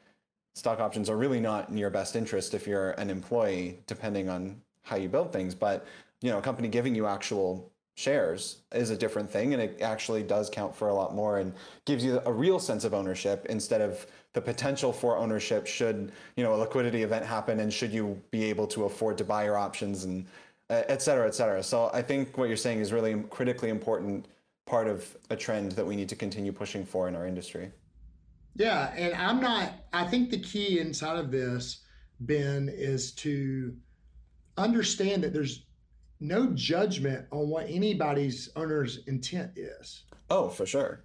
stock 0.54 0.80
options 0.80 1.09
are 1.09 1.16
really 1.16 1.40
not 1.40 1.68
in 1.70 1.78
your 1.78 1.90
best 1.90 2.16
interest 2.16 2.52
if 2.52 2.66
you're 2.66 2.90
an 2.92 3.11
employee, 3.11 3.78
depending 3.87 4.28
on 4.28 4.61
how 4.90 4.97
you 4.97 5.09
build 5.09 5.32
things. 5.32 5.54
But 5.54 5.87
you 6.20 6.30
know, 6.30 6.38
a 6.38 6.42
company 6.42 6.68
giving 6.68 6.94
you 6.94 7.06
actual 7.06 7.73
shares 7.94 8.59
is 8.73 8.90
a 8.90 8.97
different 8.97 9.30
thing, 9.30 9.54
and 9.54 9.62
it 9.62 9.80
actually 9.80 10.23
does 10.23 10.50
count 10.50 10.75
for 10.75 10.88
a 10.88 10.94
lot 10.94 11.14
more 11.14 11.38
and 11.38 11.54
gives 11.87 12.04
you 12.04 12.20
a 12.26 12.32
real 12.32 12.59
sense 12.59 12.85
of 12.85 12.92
ownership 12.92 13.47
instead 13.49 13.80
of 13.80 14.06
the 14.32 14.40
potential 14.40 14.92
for 14.92 15.16
ownership 15.16 15.66
should 15.66 16.12
you 16.37 16.44
know 16.44 16.54
a 16.54 16.59
liquidity 16.59 17.02
event 17.02 17.25
happen 17.25 17.61
and 17.61 17.73
should 17.73 17.92
you 17.92 18.20
be 18.30 18.44
able 18.44 18.66
to 18.66 18.85
afford 18.85 19.18
to 19.18 19.25
buy 19.25 19.44
your 19.44 19.56
options 19.56 20.04
and 20.04 20.26
uh, 20.70 20.82
et 20.88 21.02
cetera 21.02 21.26
et 21.26 21.35
cetera 21.35 21.62
so 21.62 21.90
i 21.92 22.00
think 22.00 22.38
what 22.38 22.47
you're 22.47 22.56
saying 22.56 22.78
is 22.78 22.92
really 22.92 23.23
critically 23.30 23.70
important 23.70 24.26
part 24.66 24.87
of 24.87 25.16
a 25.30 25.37
trend 25.37 25.73
that 25.73 25.85
we 25.85 25.97
need 25.97 26.09
to 26.09 26.16
continue 26.16 26.52
pushing 26.52 26.85
for 26.85 27.09
in 27.09 27.16
our 27.16 27.26
industry 27.26 27.73
yeah 28.54 28.92
and 28.97 29.14
i'm 29.14 29.40
not 29.40 29.73
i 29.92 30.04
think 30.04 30.30
the 30.30 30.38
key 30.38 30.78
inside 30.78 31.18
of 31.18 31.32
this 31.32 31.85
ben 32.20 32.70
is 32.73 33.12
to 33.12 33.75
understand 34.57 35.23
that 35.25 35.33
there's 35.33 35.64
no 36.21 36.49
judgment 36.49 37.26
on 37.30 37.49
what 37.49 37.66
anybody's 37.69 38.50
owner's 38.57 38.99
intent 39.07 39.50
is 39.57 40.04
oh 40.28 40.49
for 40.49 40.66
sure 40.66 41.02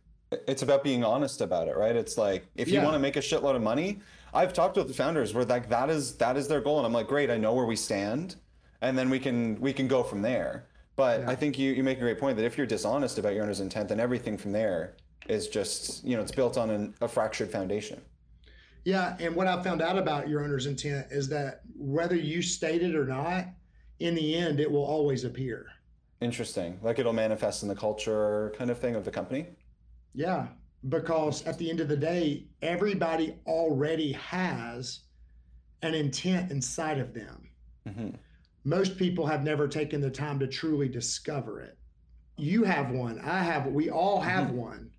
it's 0.47 0.61
about 0.61 0.83
being 0.83 1.03
honest 1.03 1.41
about 1.41 1.67
it, 1.67 1.77
right? 1.77 1.95
It's 1.95 2.17
like 2.17 2.47
if 2.55 2.67
you 2.67 2.75
yeah. 2.75 2.83
want 2.83 2.95
to 2.95 2.99
make 2.99 3.15
a 3.15 3.19
shitload 3.19 3.55
of 3.55 3.61
money, 3.61 3.99
I've 4.33 4.53
talked 4.53 4.77
with 4.77 4.87
the 4.87 4.93
founders 4.93 5.33
where 5.33 5.45
like 5.45 5.69
that 5.69 5.89
is 5.89 6.15
that 6.17 6.37
is 6.37 6.47
their 6.47 6.61
goal, 6.61 6.77
and 6.77 6.85
I'm 6.85 6.93
like, 6.93 7.07
great, 7.07 7.29
I 7.29 7.37
know 7.37 7.53
where 7.53 7.65
we 7.65 7.75
stand, 7.75 8.35
and 8.81 8.97
then 8.97 9.09
we 9.09 9.19
can 9.19 9.59
we 9.61 9.73
can 9.73 9.87
go 9.87 10.03
from 10.03 10.21
there. 10.21 10.65
But 10.95 11.21
yeah. 11.21 11.29
I 11.29 11.35
think 11.35 11.59
you 11.59 11.71
you 11.71 11.83
make 11.83 11.97
a 11.97 12.01
great 12.01 12.19
point 12.19 12.37
that 12.37 12.45
if 12.45 12.57
you're 12.57 12.67
dishonest 12.67 13.17
about 13.17 13.33
your 13.33 13.43
owner's 13.43 13.59
intent, 13.59 13.89
then 13.89 13.99
everything 13.99 14.37
from 14.37 14.51
there 14.51 14.95
is 15.27 15.47
just 15.47 16.03
you 16.03 16.15
know 16.15 16.21
it's 16.21 16.31
built 16.31 16.57
on 16.57 16.69
an, 16.69 16.95
a 17.01 17.07
fractured 17.07 17.51
foundation. 17.51 18.01
Yeah, 18.85 19.17
and 19.19 19.35
what 19.35 19.47
I 19.47 19.61
found 19.63 19.81
out 19.81 19.97
about 19.97 20.29
your 20.29 20.43
owner's 20.43 20.67
intent 20.67 21.07
is 21.09 21.27
that 21.29 21.61
whether 21.75 22.15
you 22.15 22.43
state 22.43 22.83
it 22.83 22.95
or 22.95 23.05
not, 23.05 23.47
in 23.99 24.13
the 24.13 24.35
end, 24.35 24.59
it 24.59 24.71
will 24.71 24.85
always 24.85 25.23
appear. 25.23 25.65
Interesting. 26.21 26.79
Like 26.81 26.99
it'll 26.99 27.11
manifest 27.11 27.63
in 27.63 27.69
the 27.69 27.75
culture 27.75 28.53
kind 28.57 28.69
of 28.69 28.77
thing 28.77 28.95
of 28.95 29.03
the 29.03 29.11
company. 29.11 29.47
Yeah, 30.13 30.47
because 30.87 31.45
at 31.47 31.57
the 31.57 31.69
end 31.69 31.79
of 31.79 31.87
the 31.87 31.97
day, 31.97 32.45
everybody 32.61 33.35
already 33.47 34.11
has 34.13 35.01
an 35.81 35.95
intent 35.95 36.51
inside 36.51 36.99
of 36.99 37.13
them. 37.13 37.49
Mm-hmm. 37.87 38.09
Most 38.65 38.97
people 38.97 39.25
have 39.25 39.43
never 39.43 39.67
taken 39.67 39.99
the 39.99 40.09
time 40.09 40.39
to 40.39 40.47
truly 40.47 40.87
discover 40.87 41.59
it. 41.61 41.77
You 42.37 42.63
have 42.63 42.91
one, 42.91 43.19
I 43.19 43.39
have, 43.39 43.67
we 43.67 43.89
all 43.89 44.21
have 44.21 44.47
mm-hmm. 44.47 44.57
one. 44.57 44.91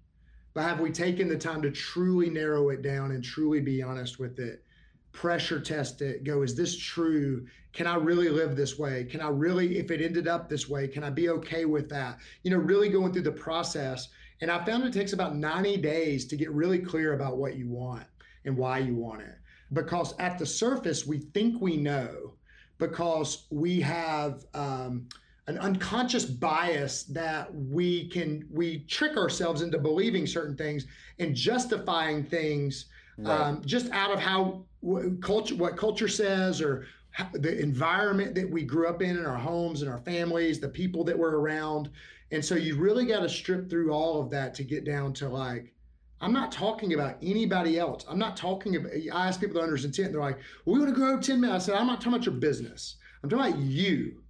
But 0.57 0.65
have 0.65 0.81
we 0.81 0.91
taken 0.91 1.29
the 1.29 1.37
time 1.37 1.61
to 1.61 1.71
truly 1.71 2.31
narrow 2.31 2.71
it 2.71 2.81
down 2.81 3.11
and 3.11 3.23
truly 3.23 3.61
be 3.61 3.83
honest 3.83 4.19
with 4.19 4.39
it? 4.39 4.65
Pressure 5.13 5.61
test 5.61 6.01
it, 6.01 6.25
go, 6.25 6.41
is 6.41 6.55
this 6.55 6.79
true? 6.79 7.47
Can 7.75 7.87
I 7.87 7.97
really 7.97 8.31
live 8.31 8.57
this 8.57 8.79
way? 8.79 9.05
Can 9.05 9.21
I 9.21 9.29
really, 9.29 9.77
if 9.77 9.91
it 9.91 10.01
ended 10.01 10.27
up 10.27 10.49
this 10.49 10.67
way, 10.67 10.89
can 10.89 11.05
I 11.05 11.11
be 11.11 11.29
okay 11.29 11.67
with 11.67 11.91
that? 11.91 12.21
You 12.43 12.53
know, 12.53 12.57
really 12.57 12.89
going 12.89 13.13
through 13.13 13.25
the 13.25 13.33
process 13.33 14.09
and 14.41 14.51
I 14.51 14.65
found 14.65 14.85
it 14.85 14.95
takes 14.95 15.13
about 15.13 15.37
90 15.37 15.77
days 15.77 16.25
to 16.29 16.37
get 16.37 16.51
really 16.53 16.79
clear 16.79 17.13
about 17.13 17.37
what 17.37 17.57
you 17.57 17.69
want 17.69 18.07
and 18.47 18.57
why 18.57 18.79
you 18.79 18.95
want 18.95 19.21
it. 19.21 19.35
Because 19.75 20.15
at 20.19 20.39
the 20.39 20.47
surface, 20.47 21.07
we 21.07 21.19
think 21.19 21.61
we 21.61 21.77
know 21.77 22.33
because 22.79 23.47
we 23.51 23.79
have 23.83 24.47
um, 24.55 25.07
an 25.49 25.59
unconscious 25.59 26.25
bias 26.25 27.05
that 27.05 27.55
we 27.55 28.09
can 28.09 28.47
we 28.51 28.81
trick 28.81 29.17
ourselves 29.17 29.63
into 29.63 29.79
believing 29.79 30.27
certain 30.27 30.57
things 30.57 30.87
and 31.19 31.35
justifying 31.35 32.25
things 32.25 32.87
right. 33.19 33.41
um, 33.41 33.63
just 33.65 33.91
out 33.93 34.11
of 34.11 34.19
how 34.19 34.65
w- 34.83 35.17
culture 35.19 35.55
what 35.55 35.77
culture 35.77 36.09
says 36.09 36.61
or 36.61 36.87
the 37.33 37.59
environment 37.61 38.35
that 38.35 38.51
we 38.51 38.63
grew 38.63 38.89
up 38.89 39.01
in 39.01 39.17
in 39.17 39.25
our 39.25 39.39
homes 39.39 39.83
and 39.83 39.91
our 39.91 39.99
families 39.99 40.59
the 40.59 40.69
people 40.69 41.05
that 41.05 41.17
we're 41.17 41.37
around 41.37 41.91
and 42.33 42.45
so 42.45 42.55
you 42.55 42.77
really 42.77 43.07
got 43.07 43.21
to 43.21 43.29
strip 43.29 43.71
through 43.71 43.93
all 43.93 44.21
of 44.21 44.31
that 44.31 44.55
to 44.55 44.65
get 44.65 44.85
down 44.85 45.13
to 45.15 45.29
like, 45.29 45.73
I'm 46.21 46.33
not 46.33 46.51
talking 46.51 46.95
about 46.95 47.17
anybody 47.23 47.79
else. 47.79 48.05
I'm 48.09 48.19
not 48.19 48.37
talking 48.37 48.77
about, 48.77 48.93
I 49.13 49.29
ask 49.29 49.41
people 49.41 49.57
to 49.57 49.63
understand 49.63 49.97
intent. 49.97 50.13
They're 50.13 50.23
like, 50.23 50.39
well, 50.65 50.75
we 50.75 50.81
want 50.81 50.95
to 50.95 50.99
grow 50.99 51.21
10 51.21 51.41
minutes. 51.41 51.65
I 51.65 51.67
said, 51.67 51.81
I'm 51.81 51.87
not 51.87 52.01
talking 52.01 52.15
about 52.15 52.27
your 52.27 52.35
business. 52.35 52.97
I'm 53.23 53.29
talking 53.29 53.53
about 53.53 53.61
you. 53.61 54.23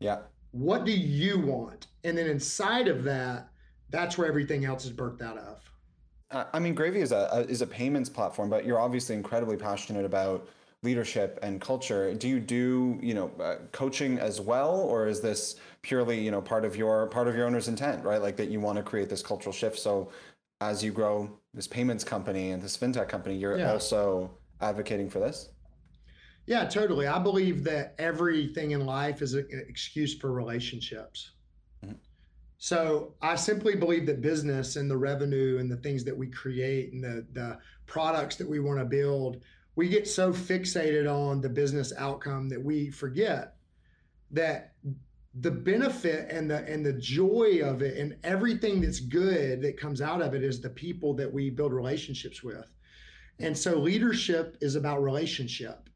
Yeah. 0.00 0.18
What 0.52 0.84
do 0.84 0.92
you 0.92 1.38
want? 1.38 1.86
And 2.04 2.16
then 2.16 2.26
inside 2.26 2.88
of 2.88 3.04
that, 3.04 3.48
that's 3.90 4.18
where 4.18 4.28
everything 4.28 4.64
else 4.64 4.84
is 4.84 4.92
birthed 4.92 5.22
out 5.22 5.38
of. 5.38 5.70
I 6.52 6.60
mean, 6.60 6.74
Gravy 6.74 7.00
is 7.00 7.10
a, 7.10 7.44
is 7.48 7.60
a 7.60 7.66
payments 7.66 8.08
platform, 8.08 8.48
but 8.50 8.64
you're 8.64 8.78
obviously 8.78 9.16
incredibly 9.16 9.56
passionate 9.56 10.04
about 10.04 10.48
leadership 10.82 11.38
and 11.42 11.60
culture. 11.60 12.14
Do 12.14 12.28
you 12.28 12.40
do 12.40 12.98
you 13.02 13.14
know 13.14 13.30
uh, 13.40 13.56
coaching 13.72 14.18
as 14.18 14.40
well, 14.40 14.80
or 14.80 15.08
is 15.08 15.20
this 15.20 15.56
purely 15.82 16.20
you 16.20 16.30
know 16.30 16.40
part 16.40 16.64
of 16.64 16.76
your 16.76 17.08
part 17.08 17.28
of 17.28 17.34
your 17.34 17.46
owner's 17.46 17.68
intent, 17.68 18.04
right? 18.04 18.22
Like 18.22 18.36
that 18.36 18.48
you 18.48 18.60
want 18.60 18.76
to 18.76 18.82
create 18.82 19.08
this 19.08 19.22
cultural 19.22 19.52
shift. 19.52 19.78
So 19.78 20.10
as 20.60 20.84
you 20.84 20.92
grow 20.92 21.30
this 21.54 21.66
payments 21.66 22.04
company 22.04 22.50
and 22.50 22.62
this 22.62 22.76
fintech 22.76 23.08
company, 23.08 23.36
you're 23.36 23.58
yeah. 23.58 23.72
also 23.72 24.30
advocating 24.60 25.10
for 25.10 25.18
this. 25.18 25.48
Yeah, 26.46 26.64
totally. 26.64 27.06
I 27.06 27.18
believe 27.18 27.64
that 27.64 27.94
everything 27.98 28.72
in 28.72 28.84
life 28.84 29.22
is 29.22 29.34
an 29.34 29.46
excuse 29.68 30.16
for 30.18 30.32
relationships. 30.32 31.32
Mm-hmm. 31.84 31.94
So 32.58 33.14
I 33.22 33.36
simply 33.36 33.76
believe 33.76 34.06
that 34.06 34.20
business 34.20 34.76
and 34.76 34.90
the 34.90 34.96
revenue 34.96 35.58
and 35.58 35.70
the 35.70 35.76
things 35.76 36.04
that 36.04 36.16
we 36.16 36.28
create 36.28 36.92
and 36.92 37.02
the 37.02 37.26
the 37.32 37.58
products 37.86 38.36
that 38.36 38.48
we 38.48 38.60
want 38.60 38.78
to 38.78 38.84
build 38.84 39.42
we 39.76 39.88
get 39.88 40.06
so 40.06 40.32
fixated 40.32 41.10
on 41.10 41.40
the 41.40 41.48
business 41.48 41.92
outcome 41.96 42.48
that 42.48 42.62
we 42.62 42.90
forget 42.90 43.54
that 44.30 44.74
the 45.40 45.50
benefit 45.50 46.30
and 46.30 46.50
the 46.50 46.58
and 46.68 46.84
the 46.84 46.92
joy 46.94 47.60
of 47.62 47.82
it 47.82 47.96
and 47.96 48.16
everything 48.24 48.80
that's 48.80 49.00
good 49.00 49.62
that 49.62 49.78
comes 49.78 50.00
out 50.00 50.20
of 50.20 50.34
it 50.34 50.42
is 50.42 50.60
the 50.60 50.70
people 50.70 51.14
that 51.14 51.32
we 51.32 51.50
build 51.50 51.72
relationships 51.72 52.42
with. 52.42 52.70
And 53.38 53.56
so 53.56 53.76
leadership 53.76 54.56
is 54.60 54.74
about 54.74 55.02
relationship. 55.02 55.88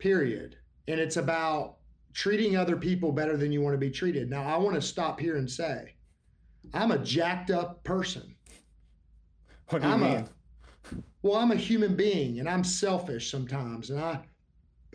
Period. 0.00 0.56
And 0.88 0.98
it's 0.98 1.16
about 1.16 1.76
treating 2.12 2.56
other 2.56 2.76
people 2.76 3.12
better 3.12 3.36
than 3.36 3.52
you 3.52 3.60
want 3.60 3.74
to 3.74 3.78
be 3.78 3.90
treated. 3.90 4.28
Now 4.28 4.42
I 4.42 4.56
want 4.58 4.74
to 4.74 4.82
stop 4.82 5.20
here 5.20 5.36
and 5.36 5.48
say 5.48 5.94
I'm 6.74 6.90
a 6.90 6.98
jacked 6.98 7.50
up 7.50 7.84
person. 7.84 8.34
What 9.68 9.82
do 9.82 9.88
you 9.88 9.94
I'm 9.94 10.00
mean? 10.00 10.28
well, 11.22 11.36
I'm 11.36 11.52
a 11.52 11.56
human 11.56 11.94
being 11.94 12.40
and 12.40 12.48
I'm 12.48 12.64
selfish 12.64 13.30
sometimes. 13.30 13.90
And 13.90 14.00
I, 14.00 14.20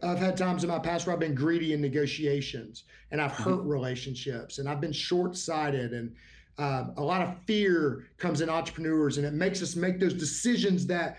I've 0.04 0.18
had 0.18 0.36
times 0.36 0.64
in 0.64 0.70
my 0.70 0.80
past 0.80 1.06
where 1.06 1.14
I've 1.14 1.20
been 1.20 1.36
greedy 1.36 1.74
in 1.74 1.82
negotiations 1.82 2.84
and 3.12 3.22
I've 3.22 3.32
hurt 3.32 3.60
mm-hmm. 3.60 3.70
relationships 3.70 4.58
and 4.58 4.68
I've 4.68 4.82
been 4.82 4.92
short 4.92 5.38
sighted 5.38 5.94
and 5.94 6.14
um, 6.58 6.94
a 6.98 7.04
lot 7.04 7.22
of 7.22 7.36
fear 7.46 8.08
comes 8.18 8.42
in 8.42 8.50
entrepreneurs 8.50 9.18
and 9.18 9.26
it 9.26 9.34
makes 9.34 9.62
us 9.62 9.76
make 9.76 10.00
those 10.00 10.14
decisions 10.14 10.86
that 10.88 11.18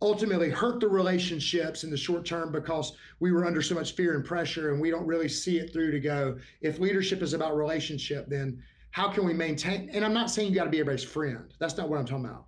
ultimately 0.00 0.48
hurt 0.48 0.80
the 0.80 0.88
relationships 0.88 1.82
in 1.82 1.90
the 1.90 1.96
short 1.96 2.24
term 2.24 2.52
because 2.52 2.92
we 3.18 3.32
were 3.32 3.44
under 3.44 3.60
so 3.60 3.74
much 3.74 3.92
fear 3.92 4.14
and 4.14 4.24
pressure 4.24 4.72
and 4.72 4.80
we 4.80 4.90
don't 4.90 5.06
really 5.06 5.28
see 5.28 5.58
it 5.58 5.72
through 5.72 5.90
to 5.90 5.98
go 5.98 6.36
if 6.60 6.78
leadership 6.78 7.20
is 7.20 7.34
about 7.34 7.56
relationship 7.56 8.28
then 8.28 8.62
how 8.92 9.08
can 9.08 9.24
we 9.24 9.34
maintain 9.34 9.90
and 9.92 10.04
i'm 10.04 10.14
not 10.14 10.30
saying 10.30 10.48
you 10.48 10.54
got 10.54 10.64
to 10.64 10.70
be 10.70 10.78
everybody's 10.78 11.02
friend 11.02 11.52
that's 11.58 11.76
not 11.76 11.88
what 11.88 11.98
i'm 11.98 12.06
talking 12.06 12.26
about 12.26 12.46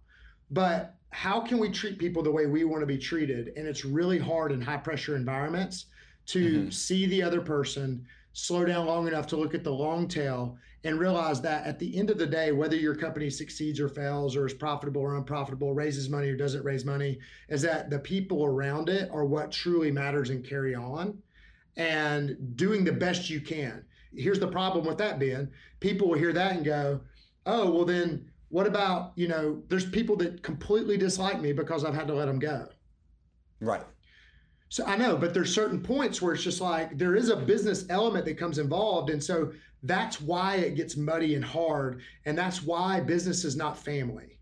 but 0.52 0.95
how 1.11 1.40
can 1.40 1.59
we 1.59 1.71
treat 1.71 1.99
people 1.99 2.23
the 2.23 2.30
way 2.30 2.47
we 2.47 2.64
want 2.64 2.83
to 2.83 2.87
be 2.87 2.99
treated? 2.99 3.52
And 3.57 3.66
it's 3.66 3.85
really 3.85 4.19
hard 4.19 4.52
in 4.52 4.61
high 4.61 4.76
pressure 4.76 5.16
environments 5.16 5.87
to 6.26 6.61
mm-hmm. 6.61 6.71
see 6.71 7.07
the 7.07 7.23
other 7.23 7.40
person, 7.40 8.07
slow 8.33 8.65
down 8.65 8.87
long 8.87 9.07
enough 9.07 9.27
to 9.29 9.37
look 9.37 9.55
at 9.55 9.65
the 9.65 9.73
long 9.73 10.09
tail 10.09 10.57
and 10.85 10.99
realize 10.99 11.41
that 11.43 11.67
at 11.67 11.79
the 11.79 11.99
end 11.99 12.11
of 12.11 12.19
the 12.19 12.27
day, 12.27 12.53
whether 12.53 12.77
your 12.77 12.95
company 12.95 13.29
succeeds 13.29 13.81
or 13.81 13.89
fails, 13.89 14.35
or 14.35 14.47
is 14.47 14.55
profitable 14.55 15.03
or 15.03 15.17
unprofitable, 15.17 15.75
raises 15.75 16.09
money 16.09 16.29
or 16.29 16.37
doesn't 16.37 16.65
raise 16.65 16.85
money, 16.85 17.19
is 17.49 17.61
that 17.63 17.91
the 17.91 17.99
people 17.99 18.45
around 18.45 18.89
it 18.89 19.11
are 19.13 19.25
what 19.25 19.53
truly 19.53 19.91
matters 19.91 20.31
and 20.31 20.49
carry 20.49 20.75
on 20.75 21.19
and 21.77 22.57
doing 22.57 22.83
the 22.85 22.93
best 22.93 23.29
you 23.29 23.41
can. 23.41 23.85
Here's 24.15 24.41
the 24.41 24.49
problem 24.49 24.87
with 24.87 24.99
that 24.99 25.19
being 25.19 25.49
people 25.81 26.09
will 26.09 26.19
hear 26.19 26.33
that 26.33 26.57
and 26.57 26.65
go, 26.65 27.01
oh, 27.47 27.71
well, 27.71 27.85
then 27.85 28.31
what 28.49 28.67
about, 28.67 29.13
you 29.17 29.29
know, 29.29 29.63
there's 29.69 29.89
people 29.89 30.17
that 30.17 30.43
completely 30.43 30.97
dislike 30.97 31.41
me 31.41 31.53
because 31.53 31.85
I've 31.85 31.95
had 31.95 32.07
to 32.09 32.15
let 32.15 32.27
them 32.27 32.39
go. 32.39 32.67
Right. 33.61 33.85
So 34.71 34.85
I 34.87 34.97
know, 34.97 35.17
but 35.17 35.35
there's 35.35 35.53
certain 35.53 35.81
points 35.81 36.23
where 36.23 36.33
it's 36.33 36.45
just 36.45 36.61
like 36.61 36.97
there 36.97 37.17
is 37.17 37.29
a 37.29 37.35
business 37.35 37.87
element 37.91 38.25
that 38.27 38.39
comes 38.39 38.59
involved. 38.59 39.11
And 39.11 39.23
so 39.23 39.53
that's 39.83 40.21
why 40.21 40.57
it 40.57 40.77
gets 40.77 40.97
muddy 40.97 41.35
and 41.35 41.45
hard. 41.45 42.03
And 42.25 42.39
that's 42.39 42.62
why 42.62 43.00
business 43.00 43.45
is 43.45 43.57
not 43.57 43.77
family. 43.77 44.39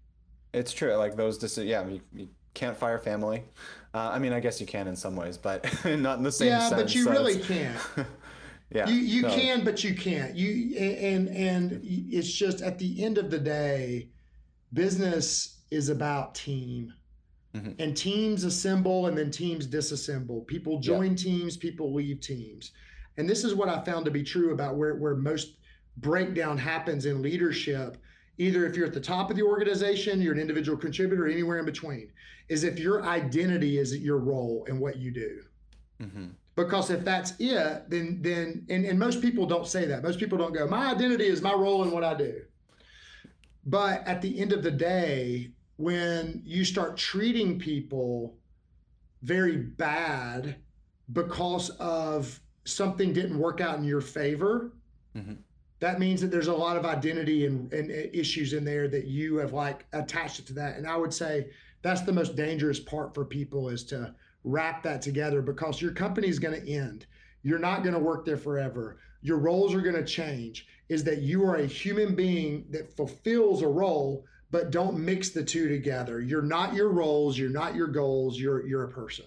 It's 0.53 0.73
true. 0.75 0.95
Like 0.97 1.17
those, 1.17 1.57
yeah, 1.57 1.87
you, 1.89 2.03
you 2.15 2.29
can't 2.53 2.77
fire 2.77 2.99
family. 2.99 3.43
Uh, 3.95 4.11
I 4.13 4.19
mean, 4.19 4.35
I 4.35 4.41
guess 4.41 4.61
you 4.61 4.67
can 4.67 4.87
in 4.87 4.97
some 4.97 5.17
ways, 5.17 5.39
but 5.39 5.65
not 5.87 6.19
in 6.19 6.25
the 6.25 6.31
same 6.31 6.49
yeah, 6.49 6.69
sense. 6.69 6.73
Yeah, 6.73 6.77
but 6.77 6.95
you 6.95 7.05
so 7.05 7.11
really 7.11 7.39
can't. 7.43 7.79
yeah. 8.71 8.87
You, 8.87 8.97
you 8.97 9.23
can, 9.23 9.65
but 9.65 9.83
you 9.83 9.95
can't. 9.95 10.37
You 10.37 10.77
and 10.77 11.29
and 11.29 11.81
it's 11.83 12.31
just 12.31 12.61
at 12.61 12.79
the 12.79 13.03
end 13.03 13.17
of 13.17 13.31
the 13.31 13.39
day, 13.39 14.11
business 14.75 15.61
is 15.71 15.89
about 15.89 16.35
team. 16.35 16.93
Mm-hmm. 17.55 17.73
And 17.79 17.97
teams 17.97 18.45
assemble 18.45 19.07
and 19.07 19.17
then 19.17 19.31
teams 19.31 19.67
disassemble. 19.67 20.47
People 20.47 20.81
join 20.81 21.11
yeah. 21.11 21.17
teams, 21.17 21.57
people 21.57 21.95
leave 21.95 22.21
teams. 22.21 22.73
And 23.17 23.29
this 23.29 23.43
is 23.43 23.55
what 23.55 23.69
I 23.69 23.83
found 23.85 24.05
to 24.05 24.11
be 24.11 24.23
true 24.23 24.53
about 24.53 24.77
where, 24.77 24.97
where 24.97 25.17
most 25.17 25.57
breakdown 25.97 26.59
happens 26.59 27.07
in 27.07 27.23
leadership. 27.23 27.97
Either 28.39 28.67
if 28.67 28.77
you're 28.77 28.87
at 28.87 28.95
the 28.95 29.01
top 29.01 29.31
of 29.31 29.37
the 29.37 29.43
organization, 29.43 30.21
you're 30.21 30.35
an 30.35 30.39
individual 30.39 30.79
contributor, 30.79 31.27
anywhere 31.27 31.59
in 31.59 31.65
between, 31.65 32.13
is 32.49 32.63
if 32.63 32.79
your 32.79 33.05
identity 33.05 33.79
is 33.79 33.97
your 33.97 34.19
role 34.19 34.65
and 34.69 34.79
what 34.79 34.97
you 34.97 35.11
do. 35.11 35.41
Mm-hmm. 36.01 36.27
Because 36.55 36.91
if 36.91 37.05
that's 37.05 37.35
it, 37.39 37.89
then 37.89 38.19
then 38.21 38.67
and, 38.69 38.85
and 38.85 38.99
most 38.99 39.23
people 39.23 39.47
don't 39.47 39.67
say 39.67 39.85
that. 39.87 40.03
Most 40.03 40.19
people 40.19 40.39
don't 40.39 40.53
go, 40.53 40.67
my 40.67 40.91
identity 40.91 41.27
is 41.27 41.41
my 41.41 41.53
role 41.53 41.85
in 41.85 41.91
what 41.91 42.05
I 42.05 42.15
do. 42.15 42.43
But 43.65 44.07
at 44.07 44.23
the 44.23 44.41
end 44.41 44.53
of 44.53 44.63
the 44.63 44.71
day, 44.71 45.51
when 45.79 46.43
you 46.45 46.65
start 46.65 46.97
treating 46.97 47.59
people 47.59 48.37
very 49.23 49.57
bad 49.57 50.57
because 51.13 51.71
of 51.79 52.41
something 52.65 53.13
didn't 53.13 53.39
work 53.39 53.61
out 53.61 53.79
in 53.79 53.85
your 53.85 54.01
favor, 54.01 54.73
mm-hmm. 55.17 55.35
that 55.79 56.01
means 56.01 56.21
that 56.21 56.33
there's 56.33 56.49
a 56.49 56.53
lot 56.53 56.77
of 56.77 56.85
identity 56.85 57.47
and, 57.47 57.73
and 57.73 57.91
issues 57.91 58.53
in 58.53 58.65
there 58.65 58.89
that 58.89 59.07
you 59.07 59.37
have 59.37 59.53
like 59.53 59.87
attached 59.93 60.41
it 60.41 60.47
to 60.47 60.53
that. 60.53 60.77
And 60.77 60.87
I 60.87 60.97
would 60.97 61.15
say 61.15 61.49
that's 61.83 62.03
the 62.03 62.13
most 62.13 62.35
dangerous 62.35 62.81
part 62.81 63.15
for 63.15 63.25
people 63.25 63.69
is 63.69 63.85
to 63.85 64.15
wrap 64.43 64.83
that 64.83 65.01
together 65.01 65.41
because 65.41 65.81
your 65.81 65.93
company 65.93 66.29
is 66.29 66.41
going 66.41 66.61
to 66.61 66.69
end. 66.69 67.07
You're 67.45 67.61
not 67.61 67.85
going 67.85 67.95
to 67.95 68.01
work 68.01 68.25
there 68.25 68.37
forever. 68.37 68.99
Your 69.23 69.39
roles 69.39 69.75
are 69.75 69.81
going 69.81 69.95
to 69.95 70.05
change. 70.05 70.67
Is 70.89 71.05
that 71.05 71.19
you 71.19 71.45
are 71.45 71.57
a 71.57 71.67
human 71.67 72.17
being 72.17 72.65
that 72.71 72.97
fulfills 72.97 73.63
a 73.63 73.69
role 73.69 74.25
but 74.51 74.71
don't 74.71 74.99
mix 74.99 75.31
the 75.31 75.45
two 75.45 75.69
together. 75.69 76.21
You're 76.21 76.43
not 76.43 76.75
your 76.75 76.89
roles, 76.89 77.39
you're 77.39 77.51
not 77.51 77.75
your 77.75 77.89
goals, 77.89 78.39
you're 78.39 78.67
you're 78.67 78.85
a 78.85 78.91
person. 78.91 79.27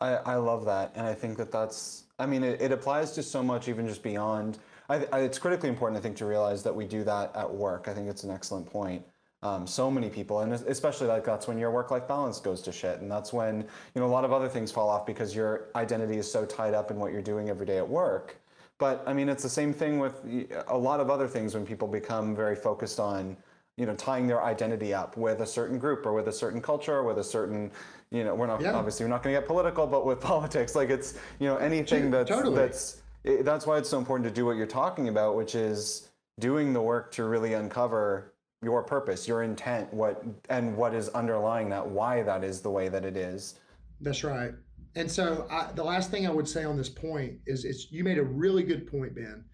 I, 0.00 0.14
I 0.14 0.34
love 0.36 0.64
that. 0.66 0.92
And 0.94 1.06
I 1.06 1.14
think 1.14 1.36
that 1.38 1.50
that's, 1.50 2.04
I 2.18 2.26
mean, 2.26 2.44
it, 2.44 2.60
it 2.60 2.72
applies 2.72 3.12
to 3.12 3.22
so 3.22 3.42
much, 3.42 3.68
even 3.68 3.86
just 3.86 4.02
beyond. 4.02 4.58
I, 4.88 5.06
I, 5.12 5.20
it's 5.20 5.38
critically 5.38 5.68
important, 5.68 5.98
I 5.98 6.02
think, 6.02 6.16
to 6.18 6.26
realize 6.26 6.62
that 6.62 6.74
we 6.74 6.84
do 6.84 7.04
that 7.04 7.34
at 7.34 7.52
work. 7.52 7.88
I 7.88 7.94
think 7.94 8.08
it's 8.08 8.22
an 8.24 8.30
excellent 8.30 8.70
point. 8.70 9.04
Um, 9.42 9.66
so 9.66 9.88
many 9.90 10.08
people, 10.08 10.40
and 10.40 10.52
especially 10.52 11.06
like 11.06 11.24
that's 11.24 11.46
when 11.46 11.58
your 11.58 11.70
work-life 11.70 12.08
balance 12.08 12.40
goes 12.40 12.60
to 12.62 12.72
shit, 12.72 13.00
and 13.00 13.08
that's 13.08 13.32
when 13.32 13.60
you 13.94 14.00
know 14.00 14.06
a 14.06 14.08
lot 14.08 14.24
of 14.24 14.32
other 14.32 14.48
things 14.48 14.72
fall 14.72 14.88
off 14.88 15.06
because 15.06 15.32
your 15.32 15.68
identity 15.76 16.18
is 16.18 16.28
so 16.30 16.44
tied 16.44 16.74
up 16.74 16.90
in 16.90 16.96
what 16.96 17.12
you're 17.12 17.22
doing 17.22 17.48
every 17.48 17.64
day 17.64 17.78
at 17.78 17.88
work. 17.88 18.36
But 18.78 19.04
I 19.06 19.12
mean, 19.12 19.28
it's 19.28 19.44
the 19.44 19.48
same 19.48 19.72
thing 19.72 20.00
with 20.00 20.20
a 20.66 20.76
lot 20.76 20.98
of 20.98 21.08
other 21.08 21.28
things 21.28 21.54
when 21.54 21.64
people 21.64 21.86
become 21.86 22.34
very 22.34 22.56
focused 22.56 22.98
on 22.98 23.36
you 23.78 23.86
know 23.86 23.94
tying 23.94 24.26
their 24.26 24.42
identity 24.42 24.92
up 24.92 25.16
with 25.16 25.40
a 25.40 25.46
certain 25.46 25.78
group 25.78 26.04
or 26.04 26.12
with 26.12 26.28
a 26.28 26.32
certain 26.32 26.60
culture 26.60 26.96
or 26.96 27.04
with 27.04 27.18
a 27.18 27.24
certain 27.24 27.70
you 28.10 28.24
know 28.24 28.34
we're 28.34 28.46
not 28.46 28.60
yeah. 28.60 28.72
obviously 28.72 29.06
we're 29.06 29.10
not 29.10 29.22
going 29.22 29.34
to 29.34 29.40
get 29.40 29.46
political 29.46 29.86
but 29.86 30.04
with 30.04 30.20
politics 30.32 30.74
like 30.74 30.90
it's 30.90 31.14
you 31.38 31.46
know 31.46 31.56
anything 31.56 32.10
that's 32.10 32.28
totally. 32.28 32.56
that's 32.56 33.02
it, 33.24 33.44
that's 33.44 33.66
why 33.66 33.78
it's 33.78 33.88
so 33.88 33.98
important 33.98 34.28
to 34.28 34.34
do 34.34 34.44
what 34.44 34.56
you're 34.56 34.66
talking 34.66 35.08
about 35.08 35.36
which 35.36 35.54
is 35.54 36.08
doing 36.40 36.72
the 36.72 36.82
work 36.82 37.12
to 37.12 37.24
really 37.24 37.54
uncover 37.54 38.34
your 38.62 38.82
purpose 38.82 39.28
your 39.28 39.44
intent 39.44 39.92
what 39.94 40.24
and 40.50 40.76
what 40.76 40.92
is 40.92 41.08
underlying 41.10 41.68
that 41.68 41.86
why 41.86 42.22
that 42.22 42.42
is 42.42 42.60
the 42.60 42.70
way 42.70 42.88
that 42.88 43.04
it 43.04 43.16
is 43.16 43.60
that's 44.00 44.24
right 44.24 44.52
and 44.96 45.08
so 45.08 45.46
I, 45.50 45.70
the 45.72 45.84
last 45.84 46.10
thing 46.10 46.26
i 46.26 46.30
would 46.30 46.48
say 46.48 46.64
on 46.64 46.76
this 46.76 46.88
point 46.88 47.34
is 47.46 47.64
it's 47.64 47.92
you 47.92 48.02
made 48.02 48.18
a 48.18 48.24
really 48.24 48.64
good 48.64 48.90
point 48.90 49.14
ben 49.14 49.44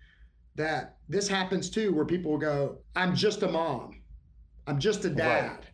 that 0.54 0.96
this 1.08 1.28
happens 1.28 1.68
too 1.68 1.92
where 1.92 2.06
people 2.06 2.30
will 2.30 2.38
go 2.38 2.78
i'm 2.96 3.14
just 3.14 3.42
a 3.42 3.48
mom 3.48 4.00
I'm 4.66 4.79
just 4.79 5.05
a 5.05 5.11
dad. 5.11 5.66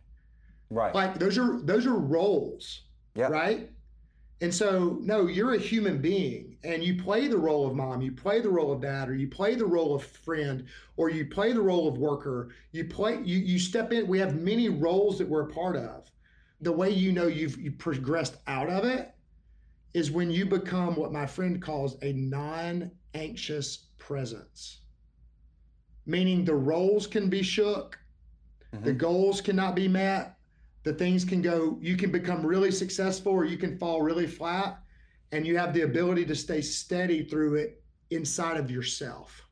Right. 0.69 0.93
right. 0.93 0.95
Like 0.95 1.19
those 1.19 1.37
are 1.37 1.61
those 1.61 1.85
are 1.85 1.95
roles. 1.95 2.83
Yeah. 3.15 3.27
Right. 3.27 3.69
And 4.41 4.53
so, 4.53 4.97
no, 5.01 5.27
you're 5.27 5.53
a 5.53 5.59
human 5.59 6.01
being 6.01 6.57
and 6.63 6.83
you 6.83 7.01
play 7.01 7.27
the 7.27 7.37
role 7.37 7.67
of 7.67 7.75
mom, 7.75 8.01
you 8.01 8.11
play 8.11 8.41
the 8.41 8.49
role 8.49 8.71
of 8.71 8.81
dad, 8.81 9.07
or 9.07 9.13
you 9.13 9.27
play 9.27 9.53
the 9.53 9.65
role 9.65 9.93
of 9.93 10.03
friend, 10.03 10.65
or 10.97 11.11
you 11.11 11.27
play 11.27 11.53
the 11.53 11.61
role 11.61 11.87
of 11.87 11.99
worker. 11.99 12.49
You 12.71 12.85
play, 12.85 13.19
you, 13.23 13.37
you 13.37 13.59
step 13.59 13.93
in. 13.93 14.07
We 14.07 14.17
have 14.17 14.35
many 14.35 14.67
roles 14.67 15.19
that 15.19 15.29
we're 15.29 15.43
a 15.43 15.53
part 15.53 15.75
of. 15.75 16.11
The 16.61 16.71
way 16.71 16.89
you 16.89 17.11
know 17.11 17.27
you've 17.27 17.57
you 17.59 17.71
progressed 17.71 18.37
out 18.47 18.69
of 18.69 18.83
it 18.83 19.13
is 19.93 20.09
when 20.09 20.31
you 20.31 20.47
become 20.47 20.95
what 20.95 21.11
my 21.11 21.27
friend 21.27 21.61
calls 21.61 21.97
a 22.01 22.13
non 22.13 22.89
anxious 23.13 23.89
presence, 23.99 24.81
meaning 26.07 26.45
the 26.45 26.55
roles 26.55 27.05
can 27.05 27.29
be 27.29 27.43
shook, 27.43 27.99
Mm-hmm. 28.73 28.85
The 28.85 28.93
goals 28.93 29.41
cannot 29.41 29.75
be 29.75 29.87
met. 29.87 30.37
The 30.83 30.93
things 30.93 31.23
can 31.23 31.41
go, 31.41 31.77
you 31.81 31.95
can 31.95 32.11
become 32.11 32.45
really 32.45 32.71
successful 32.71 33.31
or 33.31 33.45
you 33.45 33.57
can 33.57 33.77
fall 33.77 34.01
really 34.01 34.27
flat. 34.27 34.81
And 35.31 35.45
you 35.45 35.57
have 35.57 35.73
the 35.73 35.83
ability 35.83 36.25
to 36.25 36.35
stay 36.35 36.61
steady 36.61 37.23
through 37.23 37.55
it 37.55 37.83
inside 38.09 38.57
of 38.57 38.69
yourself. 38.69 39.47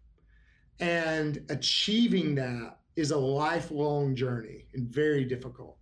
And 0.80 1.46
achieving 1.50 2.36
that 2.36 2.80
is 2.96 3.12
a 3.12 3.18
lifelong 3.18 4.16
journey 4.16 4.66
and 4.74 4.88
very 4.88 5.24
difficult. 5.24 5.78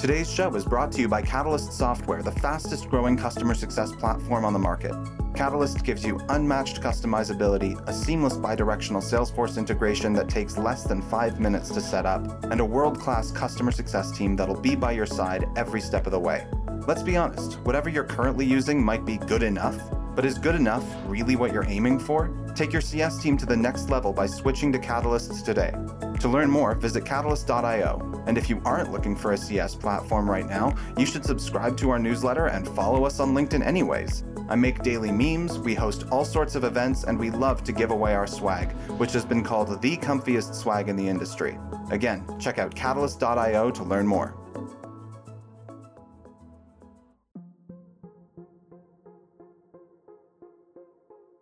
Today's 0.00 0.32
show 0.32 0.54
is 0.54 0.64
brought 0.64 0.90
to 0.92 1.02
you 1.02 1.08
by 1.08 1.20
Catalyst 1.20 1.74
Software, 1.74 2.22
the 2.22 2.32
fastest 2.32 2.88
growing 2.88 3.18
customer 3.18 3.52
success 3.52 3.92
platform 3.92 4.46
on 4.46 4.54
the 4.54 4.58
market. 4.58 4.94
Catalyst 5.34 5.84
gives 5.84 6.02
you 6.02 6.18
unmatched 6.30 6.80
customizability, 6.80 7.78
a 7.86 7.92
seamless 7.92 8.38
bidirectional 8.38 9.02
Salesforce 9.02 9.58
integration 9.58 10.14
that 10.14 10.26
takes 10.26 10.56
less 10.56 10.84
than 10.84 11.02
five 11.02 11.38
minutes 11.38 11.68
to 11.72 11.82
set 11.82 12.06
up, 12.06 12.44
and 12.44 12.62
a 12.62 12.64
world 12.64 12.98
class 12.98 13.30
customer 13.30 13.70
success 13.70 14.10
team 14.10 14.36
that'll 14.36 14.58
be 14.58 14.74
by 14.74 14.92
your 14.92 15.04
side 15.04 15.44
every 15.54 15.82
step 15.82 16.06
of 16.06 16.12
the 16.12 16.18
way. 16.18 16.46
Let's 16.88 17.02
be 17.02 17.18
honest, 17.18 17.60
whatever 17.60 17.90
you're 17.90 18.04
currently 18.04 18.46
using 18.46 18.82
might 18.82 19.04
be 19.04 19.18
good 19.18 19.42
enough, 19.42 19.78
but 20.16 20.24
is 20.24 20.38
good 20.38 20.54
enough 20.54 20.84
really 21.08 21.36
what 21.36 21.52
you're 21.52 21.68
aiming 21.68 21.98
for? 21.98 22.34
Take 22.54 22.72
your 22.72 22.80
CS 22.80 23.22
team 23.22 23.36
to 23.36 23.44
the 23.44 23.56
next 23.56 23.90
level 23.90 24.14
by 24.14 24.24
switching 24.24 24.72
to 24.72 24.78
Catalyst 24.78 25.44
today. 25.44 25.74
To 26.20 26.28
learn 26.28 26.50
more, 26.50 26.74
visit 26.74 27.04
catalyst.io. 27.04 28.09
And 28.26 28.38
if 28.38 28.48
you 28.48 28.60
aren't 28.64 28.92
looking 28.92 29.16
for 29.16 29.32
a 29.32 29.36
CS 29.36 29.74
platform 29.74 30.28
right 30.28 30.48
now, 30.48 30.74
you 30.96 31.06
should 31.06 31.24
subscribe 31.24 31.76
to 31.78 31.90
our 31.90 31.98
newsletter 31.98 32.46
and 32.46 32.66
follow 32.68 33.04
us 33.04 33.20
on 33.20 33.34
LinkedIn 33.34 33.64
anyways. 33.64 34.24
I 34.48 34.56
make 34.56 34.82
daily 34.82 35.12
memes, 35.12 35.58
we 35.58 35.74
host 35.74 36.06
all 36.10 36.24
sorts 36.24 36.54
of 36.54 36.64
events, 36.64 37.04
and 37.04 37.18
we 37.18 37.30
love 37.30 37.62
to 37.64 37.72
give 37.72 37.90
away 37.90 38.14
our 38.14 38.26
swag, 38.26 38.72
which 38.98 39.12
has 39.12 39.24
been 39.24 39.44
called 39.44 39.80
the 39.80 39.96
comfiest 39.98 40.54
swag 40.54 40.88
in 40.88 40.96
the 40.96 41.06
industry. 41.06 41.58
Again, 41.90 42.24
check 42.38 42.58
out 42.58 42.74
catalyst.io 42.74 43.70
to 43.70 43.84
learn 43.84 44.06
more. 44.06 44.36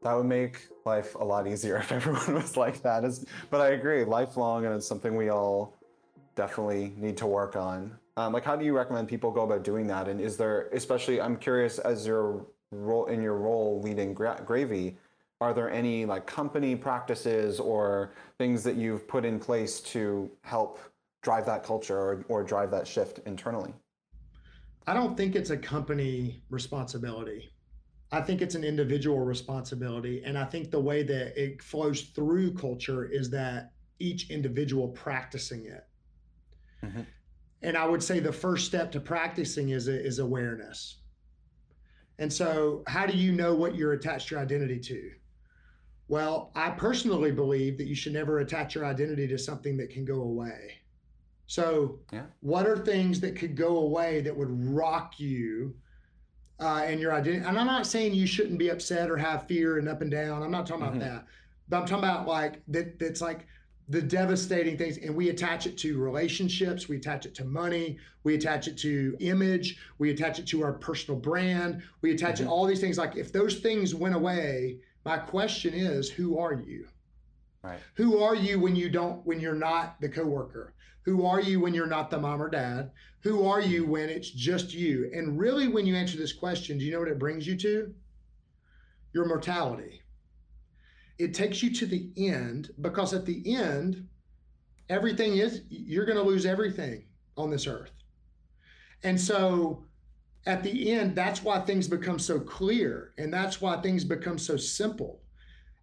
that 0.09 0.17
would 0.17 0.27
make 0.27 0.69
life 0.87 1.15
a 1.17 1.25
lot 1.25 1.47
easier 1.47 1.77
if 1.79 1.93
everyone 1.93 2.35
was 2.35 2.57
like 2.57 2.83
that. 2.83 3.05
but 3.51 3.61
I 3.61 3.69
agree, 3.71 4.05
lifelong, 4.05 4.65
and 4.65 4.75
it's 4.75 4.87
something 4.87 5.17
we 5.17 5.29
all 5.29 5.78
definitely 6.39 6.95
need 6.97 7.17
to 7.17 7.27
work 7.27 7.57
on. 7.57 7.99
Um, 8.17 8.33
like, 8.33 8.45
how 8.45 8.55
do 8.55 8.65
you 8.65 8.75
recommend 8.75 9.09
people 9.09 9.33
go 9.33 9.43
about 9.43 9.65
doing 9.65 9.89
that? 9.89 10.07
And 10.07 10.21
is 10.21 10.37
there, 10.37 10.69
especially, 10.73 11.21
I'm 11.21 11.37
curious, 11.37 11.81
as 11.81 12.07
your 12.07 12.47
role 12.71 13.07
in 13.07 13.21
your 13.21 13.37
role 13.37 13.81
leading 13.83 14.15
Gra- 14.15 14.41
Gravy, 14.47 14.97
are 15.41 15.53
there 15.53 15.69
any 15.69 16.05
like 16.05 16.27
company 16.27 16.77
practices 16.77 17.59
or 17.59 18.13
things 18.39 18.63
that 18.63 18.77
you've 18.77 19.09
put 19.09 19.25
in 19.25 19.41
place 19.41 19.81
to 19.81 20.31
help 20.43 20.79
drive 21.23 21.45
that 21.47 21.65
culture 21.65 21.99
or, 21.99 22.25
or 22.29 22.45
drive 22.45 22.71
that 22.71 22.87
shift 22.87 23.19
internally? 23.27 23.75
I 24.87 24.95
don't 24.95 25.17
think 25.17 25.35
it's 25.35 25.51
a 25.51 25.57
company 25.57 26.45
responsibility. 26.51 27.51
I 28.13 28.21
think 28.21 28.43
it's 28.43 28.55
an 28.55 28.63
individual 28.63 29.21
responsibility. 29.21 30.23
And 30.25 30.39
I 30.39 30.45
think 30.45 30.71
the 30.71 30.81
way 30.81 31.03
that 31.03 31.37
it 31.37 31.63
flows 31.63 32.03
through 32.15 32.55
culture 32.55 33.07
is 33.07 33.29
that 33.31 33.73
each 33.99 34.31
individual 34.31 34.89
practicing 34.89 35.67
it. 35.67 35.88
Mm-hmm. 36.85 37.03
And 37.63 37.77
I 37.77 37.87
would 37.87 38.03
say 38.03 38.21
the 38.21 38.33
first 38.33 38.67
step 38.67 38.93
to 38.93 39.01
practicing 39.01 39.71
is, 39.71 39.89
is 39.89 40.19
awareness. 40.19 40.99
And 42.19 42.33
so, 42.33 42.83
how 42.87 43.07
do 43.07 43.17
you 43.17 43.33
know 43.33 43.55
what 43.55 43.77
you're 43.77 43.93
attached 43.93 44.31
your 44.31 44.41
identity 44.41 44.79
to? 44.81 45.11
Well, 46.09 46.51
I 46.55 46.71
personally 46.71 47.31
believe 47.31 47.79
that 47.79 47.87
you 47.87 47.95
should 47.95 48.13
never 48.13 48.41
attach 48.41 48.75
your 48.75 48.85
identity 48.85 49.29
to 49.29 49.39
something 49.39 49.77
that 49.77 49.91
can 49.91 50.05
go 50.05 50.23
away. 50.23 50.79
So, 51.47 52.01
yeah. 52.13 52.25
what 52.41 52.67
are 52.67 52.77
things 52.77 53.21
that 53.21 53.37
could 53.37 53.57
go 53.57 53.79
away 53.79 54.21
that 54.23 54.37
would 54.37 54.49
rock 54.51 55.21
you 55.21 55.75
uh, 56.61 56.83
and 56.85 57.01
your 57.01 57.13
identity? 57.13 57.45
And 57.47 57.59
I'm 57.59 57.67
not 57.67 57.87
saying 57.87 58.15
you 58.15 58.27
shouldn't 58.27 58.59
be 58.59 58.71
upset 58.71 59.11
or 59.11 59.17
have 59.17 59.47
fear 59.47 59.79
and 59.79 59.89
up 59.89 60.03
and 60.03 60.11
down. 60.11 60.43
I'm 60.43 60.51
not 60.51 60.67
talking 60.67 60.87
mm-hmm. 60.87 60.97
about 60.97 61.11
that. 61.11 61.27
But 61.69 61.77
I'm 61.79 61.87
talking 61.87 62.05
about 62.05 62.27
like 62.27 62.63
that. 62.69 62.99
That's 62.99 63.21
like 63.21 63.47
the 63.89 64.03
devastating 64.03 64.77
things, 64.77 64.99
and 64.99 65.15
we 65.15 65.31
attach 65.31 65.67
it 65.67 65.79
to 65.79 65.99
relationships. 65.99 66.89
We 66.89 66.97
attach 66.97 67.25
it 67.25 67.35
to 67.37 67.45
money. 67.45 67.99
We 68.23 68.35
attach 68.35 68.69
it 68.69 68.77
to 68.79 69.17
image. 69.21 69.79
We 69.99 70.11
attach 70.11 70.39
it 70.39 70.47
to 70.49 70.63
our 70.63 70.75
personal 70.75 71.19
brand. 71.19 71.83
We 72.03 72.13
attach 72.13 72.37
mm-hmm. 72.37 72.47
it 72.47 72.51
all 72.51 72.67
these 72.67 72.81
things. 72.81 72.99
Like 72.99 73.17
if 73.17 73.33
those 73.33 73.61
things 73.61 73.95
went 73.95 74.15
away, 74.15 74.79
my 75.05 75.17
question 75.17 75.73
is, 75.73 76.11
who 76.11 76.39
are 76.39 76.53
you? 76.53 76.87
Right. 77.63 77.79
Who 77.95 78.23
are 78.23 78.35
you 78.35 78.61
when 78.61 78.77
you 78.77 78.89
don't 78.89 79.25
when 79.27 79.41
you're 79.41 79.55
not 79.55 80.01
the 80.01 80.09
coworker? 80.09 80.75
Who 81.03 81.25
are 81.25 81.41
you 81.41 81.59
when 81.61 81.73
you're 81.73 81.87
not 81.87 82.11
the 82.11 82.19
mom 82.19 82.43
or 82.43 82.51
dad? 82.51 82.91
Who 83.23 83.47
are 83.47 83.61
you 83.61 83.87
when 83.87 84.11
it's 84.11 84.31
just 84.31 84.75
you? 84.75 85.11
And 85.15 85.39
really, 85.39 85.67
when 85.67 85.87
you 85.87 85.97
answer 85.97 86.19
this 86.19 86.33
question, 86.33 86.79
do 86.79 86.85
you 86.85 86.93
know 86.93 87.01
what 87.01 87.09
it 87.09 87.19
brings 87.19 87.47
you 87.47 87.57
to? 87.57 87.95
Your 89.15 89.27
mortality. 89.27 90.03
It 91.19 91.35
takes 91.35 91.63
you 91.63 91.71
to 91.75 91.87
the 91.87 92.11
end 92.17 92.71
because 92.81 93.13
at 93.13 93.27
the 93.27 93.57
end, 93.57 94.07
everything 94.89 95.37
is, 95.37 95.63
you're 95.69 96.07
going 96.07 96.19
to 96.19 96.25
lose 96.25 96.47
everything 96.47 97.05
on 97.37 97.51
this 97.51 97.67
earth. 97.67 97.91
And 99.03 99.21
so 99.21 99.85
at 100.47 100.63
the 100.63 100.93
end, 100.93 101.17
that's 101.17 101.43
why 101.43 101.61
things 101.61 101.89
become 101.89 102.19
so 102.19 102.39
clear 102.39 103.13
and 103.19 103.33
that's 103.33 103.61
why 103.61 103.81
things 103.81 104.05
become 104.05 104.39
so 104.39 104.57
simple 104.57 105.21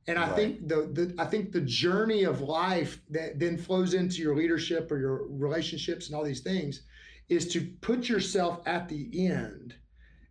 and 0.08 0.20
I 0.20 0.28
right. 0.28 0.36
think 0.36 0.68
the, 0.68 0.90
the 0.94 1.16
I 1.18 1.26
think 1.26 1.52
the 1.52 1.62
journey 1.62 2.24
of 2.24 2.42
life 2.42 3.02
that 3.10 3.40
then 3.40 3.58
flows 3.58 3.94
into 3.94 4.22
your 4.22 4.36
leadership 4.36 4.92
or 4.92 5.00
your 5.00 5.28
relationships 5.30 6.08
and 6.08 6.16
all 6.16 6.24
these 6.24 6.42
things 6.42 6.82
is 7.28 7.48
to 7.54 7.62
put 7.82 8.08
yourself 8.08 8.62
at 8.68 8.88
the 8.88 9.10
end 9.28 9.74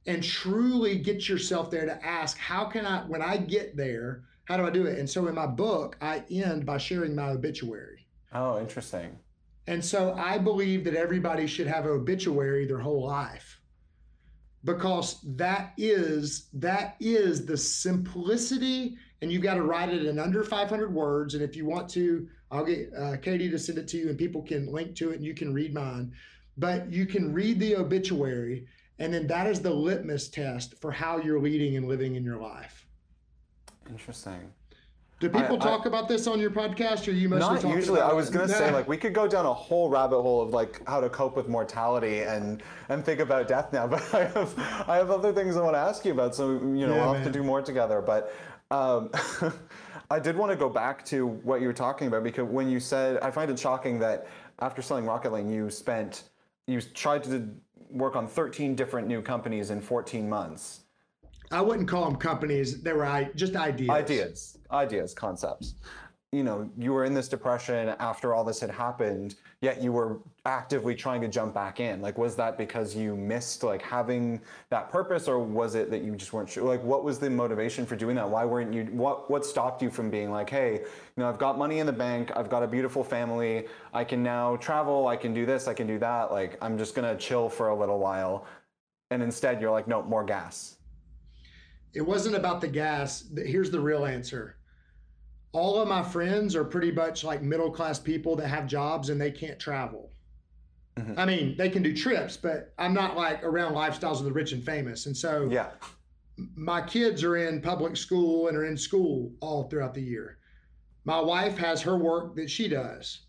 and 0.06 0.22
truly 0.22 0.98
get 0.98 1.28
yourself 1.28 1.70
there 1.70 1.86
to 1.86 2.06
ask, 2.06 2.38
how 2.38 2.66
can 2.66 2.86
I, 2.86 3.00
when 3.06 3.22
I 3.22 3.36
get 3.36 3.76
there, 3.76 4.24
how 4.44 4.56
do 4.56 4.66
I 4.66 4.70
do 4.70 4.86
it? 4.86 4.98
And 4.98 5.08
so 5.08 5.26
in 5.28 5.34
my 5.34 5.46
book, 5.46 5.96
I 6.00 6.22
end 6.30 6.66
by 6.66 6.78
sharing 6.78 7.14
my 7.14 7.30
obituary. 7.30 8.06
Oh, 8.32 8.60
interesting. 8.60 9.18
And 9.66 9.82
so 9.84 10.14
I 10.14 10.38
believe 10.38 10.84
that 10.84 10.94
everybody 10.94 11.46
should 11.46 11.66
have 11.66 11.84
an 11.84 11.92
obituary 11.92 12.66
their 12.66 12.78
whole 12.78 13.06
life 13.06 13.60
because 14.64 15.20
that 15.36 15.72
is 15.76 16.48
that 16.52 16.96
is 17.00 17.46
the 17.46 17.56
simplicity 17.56 18.96
and 19.24 19.32
you've 19.32 19.42
got 19.42 19.54
to 19.54 19.62
write 19.62 19.88
it 19.88 20.04
in 20.04 20.18
under 20.18 20.44
500 20.44 20.92
words. 20.92 21.32
And 21.32 21.42
if 21.42 21.56
you 21.56 21.64
want 21.64 21.88
to, 21.90 22.28
I'll 22.50 22.64
get 22.64 22.92
uh, 22.94 23.16
Katie 23.16 23.50
to 23.50 23.58
send 23.58 23.78
it 23.78 23.88
to 23.88 23.96
you, 23.96 24.10
and 24.10 24.18
people 24.18 24.42
can 24.42 24.70
link 24.70 24.94
to 24.96 25.12
it, 25.12 25.16
and 25.16 25.24
you 25.24 25.32
can 25.32 25.54
read 25.54 25.72
mine. 25.72 26.12
But 26.58 26.92
you 26.92 27.06
can 27.06 27.32
read 27.32 27.58
the 27.58 27.76
obituary, 27.76 28.66
and 28.98 29.14
then 29.14 29.26
that 29.28 29.46
is 29.46 29.60
the 29.60 29.72
litmus 29.72 30.28
test 30.28 30.74
for 30.78 30.92
how 30.92 31.16
you're 31.16 31.40
leading 31.40 31.78
and 31.78 31.88
living 31.88 32.16
in 32.16 32.22
your 32.22 32.36
life. 32.36 32.83
Interesting. 33.90 34.52
Do 35.20 35.28
people 35.28 35.56
I, 35.56 35.64
talk 35.64 35.82
I, 35.84 35.88
about 35.88 36.08
this 36.08 36.26
on 36.26 36.40
your 36.40 36.50
podcast, 36.50 37.06
or 37.06 37.12
you 37.12 37.28
mostly? 37.28 37.70
Not 37.70 37.76
usually. 37.76 38.00
I 38.00 38.12
was 38.12 38.30
gonna 38.30 38.48
say 38.48 38.72
like 38.72 38.88
we 38.88 38.96
could 38.96 39.14
go 39.14 39.28
down 39.28 39.46
a 39.46 39.54
whole 39.54 39.88
rabbit 39.88 40.20
hole 40.20 40.42
of 40.42 40.50
like 40.52 40.86
how 40.88 41.00
to 41.00 41.08
cope 41.08 41.36
with 41.36 41.48
mortality 41.48 42.22
and 42.22 42.62
and 42.88 43.04
think 43.04 43.20
about 43.20 43.46
death 43.48 43.72
now. 43.72 43.86
But 43.94 44.12
I 44.12 44.24
have 44.24 44.58
I 44.88 44.96
have 44.96 45.10
other 45.10 45.32
things 45.32 45.56
I 45.56 45.62
want 45.62 45.74
to 45.76 45.80
ask 45.80 46.04
you 46.04 46.12
about. 46.12 46.34
So 46.34 46.52
you 46.52 46.58
know 46.58 46.96
yeah, 46.96 47.04
we'll 47.04 47.14
have 47.14 47.24
to 47.24 47.30
do 47.30 47.42
more 47.42 47.62
together. 47.62 48.02
But 48.02 48.34
um, 48.70 49.10
I 50.10 50.18
did 50.18 50.36
want 50.36 50.50
to 50.50 50.56
go 50.56 50.68
back 50.68 51.04
to 51.06 51.26
what 51.26 51.60
you 51.60 51.66
were 51.66 51.72
talking 51.72 52.08
about 52.08 52.24
because 52.24 52.44
when 52.44 52.68
you 52.68 52.80
said, 52.80 53.18
I 53.20 53.30
find 53.30 53.50
it 53.50 53.58
shocking 53.58 53.98
that 54.00 54.26
after 54.60 54.82
selling 54.82 55.04
Rocket 55.04 55.32
Lane, 55.32 55.50
you 55.50 55.70
spent, 55.70 56.24
you 56.66 56.80
tried 56.80 57.24
to 57.24 57.48
work 57.90 58.16
on 58.16 58.26
13 58.26 58.74
different 58.74 59.06
new 59.06 59.22
companies 59.22 59.70
in 59.70 59.80
14 59.80 60.28
months. 60.28 60.80
I 61.50 61.60
wouldn't 61.60 61.88
call 61.88 62.04
them 62.04 62.16
companies. 62.16 62.82
They 62.82 62.92
were 62.92 63.30
just 63.34 63.56
ideas. 63.56 63.90
Ideas, 63.90 64.58
ideas, 64.70 65.14
concepts 65.14 65.74
you 66.34 66.42
know, 66.42 66.68
you 66.76 66.92
were 66.92 67.04
in 67.04 67.14
this 67.14 67.28
depression 67.28 67.94
after 68.00 68.34
all 68.34 68.42
this 68.42 68.58
had 68.58 68.70
happened, 68.70 69.36
yet 69.60 69.80
you 69.80 69.92
were 69.92 70.18
actively 70.44 70.92
trying 70.92 71.20
to 71.20 71.28
jump 71.28 71.54
back 71.54 71.78
in. 71.78 72.02
Like, 72.02 72.18
was 72.18 72.34
that 72.34 72.58
because 72.58 72.96
you 72.96 73.14
missed 73.14 73.62
like 73.62 73.80
having 73.80 74.40
that 74.68 74.90
purpose, 74.90 75.28
or 75.28 75.38
was 75.38 75.76
it 75.76 75.90
that 75.90 76.02
you 76.02 76.16
just 76.16 76.32
weren't 76.32 76.50
sure? 76.50 76.64
Like, 76.64 76.82
what 76.82 77.04
was 77.04 77.20
the 77.20 77.30
motivation 77.30 77.86
for 77.86 77.94
doing 77.94 78.16
that? 78.16 78.28
Why 78.28 78.44
weren't 78.44 78.74
you? 78.74 78.84
What 78.86 79.30
what 79.30 79.46
stopped 79.46 79.80
you 79.80 79.90
from 79.90 80.10
being 80.10 80.32
like, 80.32 80.50
hey, 80.50 80.72
you 80.72 81.18
know, 81.18 81.28
I've 81.28 81.38
got 81.38 81.56
money 81.56 81.78
in 81.78 81.86
the 81.86 81.92
bank, 81.92 82.32
I've 82.34 82.50
got 82.50 82.64
a 82.64 82.66
beautiful 82.66 83.04
family, 83.04 83.68
I 83.92 84.02
can 84.02 84.22
now 84.22 84.56
travel, 84.56 85.06
I 85.06 85.16
can 85.16 85.34
do 85.34 85.46
this, 85.46 85.68
I 85.68 85.74
can 85.74 85.86
do 85.86 86.00
that. 86.00 86.32
Like, 86.32 86.58
I'm 86.60 86.76
just 86.76 86.96
gonna 86.96 87.16
chill 87.16 87.48
for 87.48 87.68
a 87.68 87.78
little 87.78 88.00
while, 88.00 88.44
and 89.12 89.22
instead 89.22 89.60
you're 89.60 89.70
like, 89.70 89.86
no, 89.86 90.02
more 90.02 90.24
gas. 90.24 90.73
It 91.94 92.02
wasn't 92.02 92.34
about 92.34 92.60
the 92.60 92.68
gas. 92.68 93.24
Here's 93.36 93.70
the 93.70 93.80
real 93.80 94.04
answer 94.04 94.56
all 95.54 95.80
of 95.80 95.86
my 95.86 96.02
friends 96.02 96.56
are 96.56 96.64
pretty 96.64 96.90
much 96.90 97.22
like 97.22 97.40
middle 97.40 97.70
class 97.70 97.98
people 97.98 98.34
that 98.36 98.48
have 98.48 98.66
jobs 98.66 99.08
and 99.08 99.20
they 99.20 99.30
can't 99.30 99.58
travel. 99.58 100.10
Mm-hmm. 100.98 101.18
I 101.18 101.24
mean, 101.24 101.56
they 101.56 101.70
can 101.70 101.82
do 101.82 101.96
trips, 101.96 102.36
but 102.36 102.74
I'm 102.76 102.92
not 102.92 103.16
like 103.16 103.42
around 103.44 103.74
lifestyles 103.74 104.18
of 104.18 104.24
the 104.24 104.32
rich 104.32 104.52
and 104.52 104.62
famous. 104.62 105.06
And 105.06 105.16
so, 105.16 105.48
yeah, 105.50 105.70
my 106.56 106.82
kids 106.82 107.22
are 107.22 107.36
in 107.36 107.60
public 107.60 107.96
school 107.96 108.48
and 108.48 108.56
are 108.56 108.64
in 108.64 108.76
school 108.76 109.32
all 109.40 109.64
throughout 109.64 109.94
the 109.94 110.02
year. 110.02 110.38
My 111.04 111.20
wife 111.20 111.56
has 111.58 111.82
her 111.82 111.96
work 111.96 112.34
that 112.36 112.50
she 112.50 112.68
does. 112.68 113.23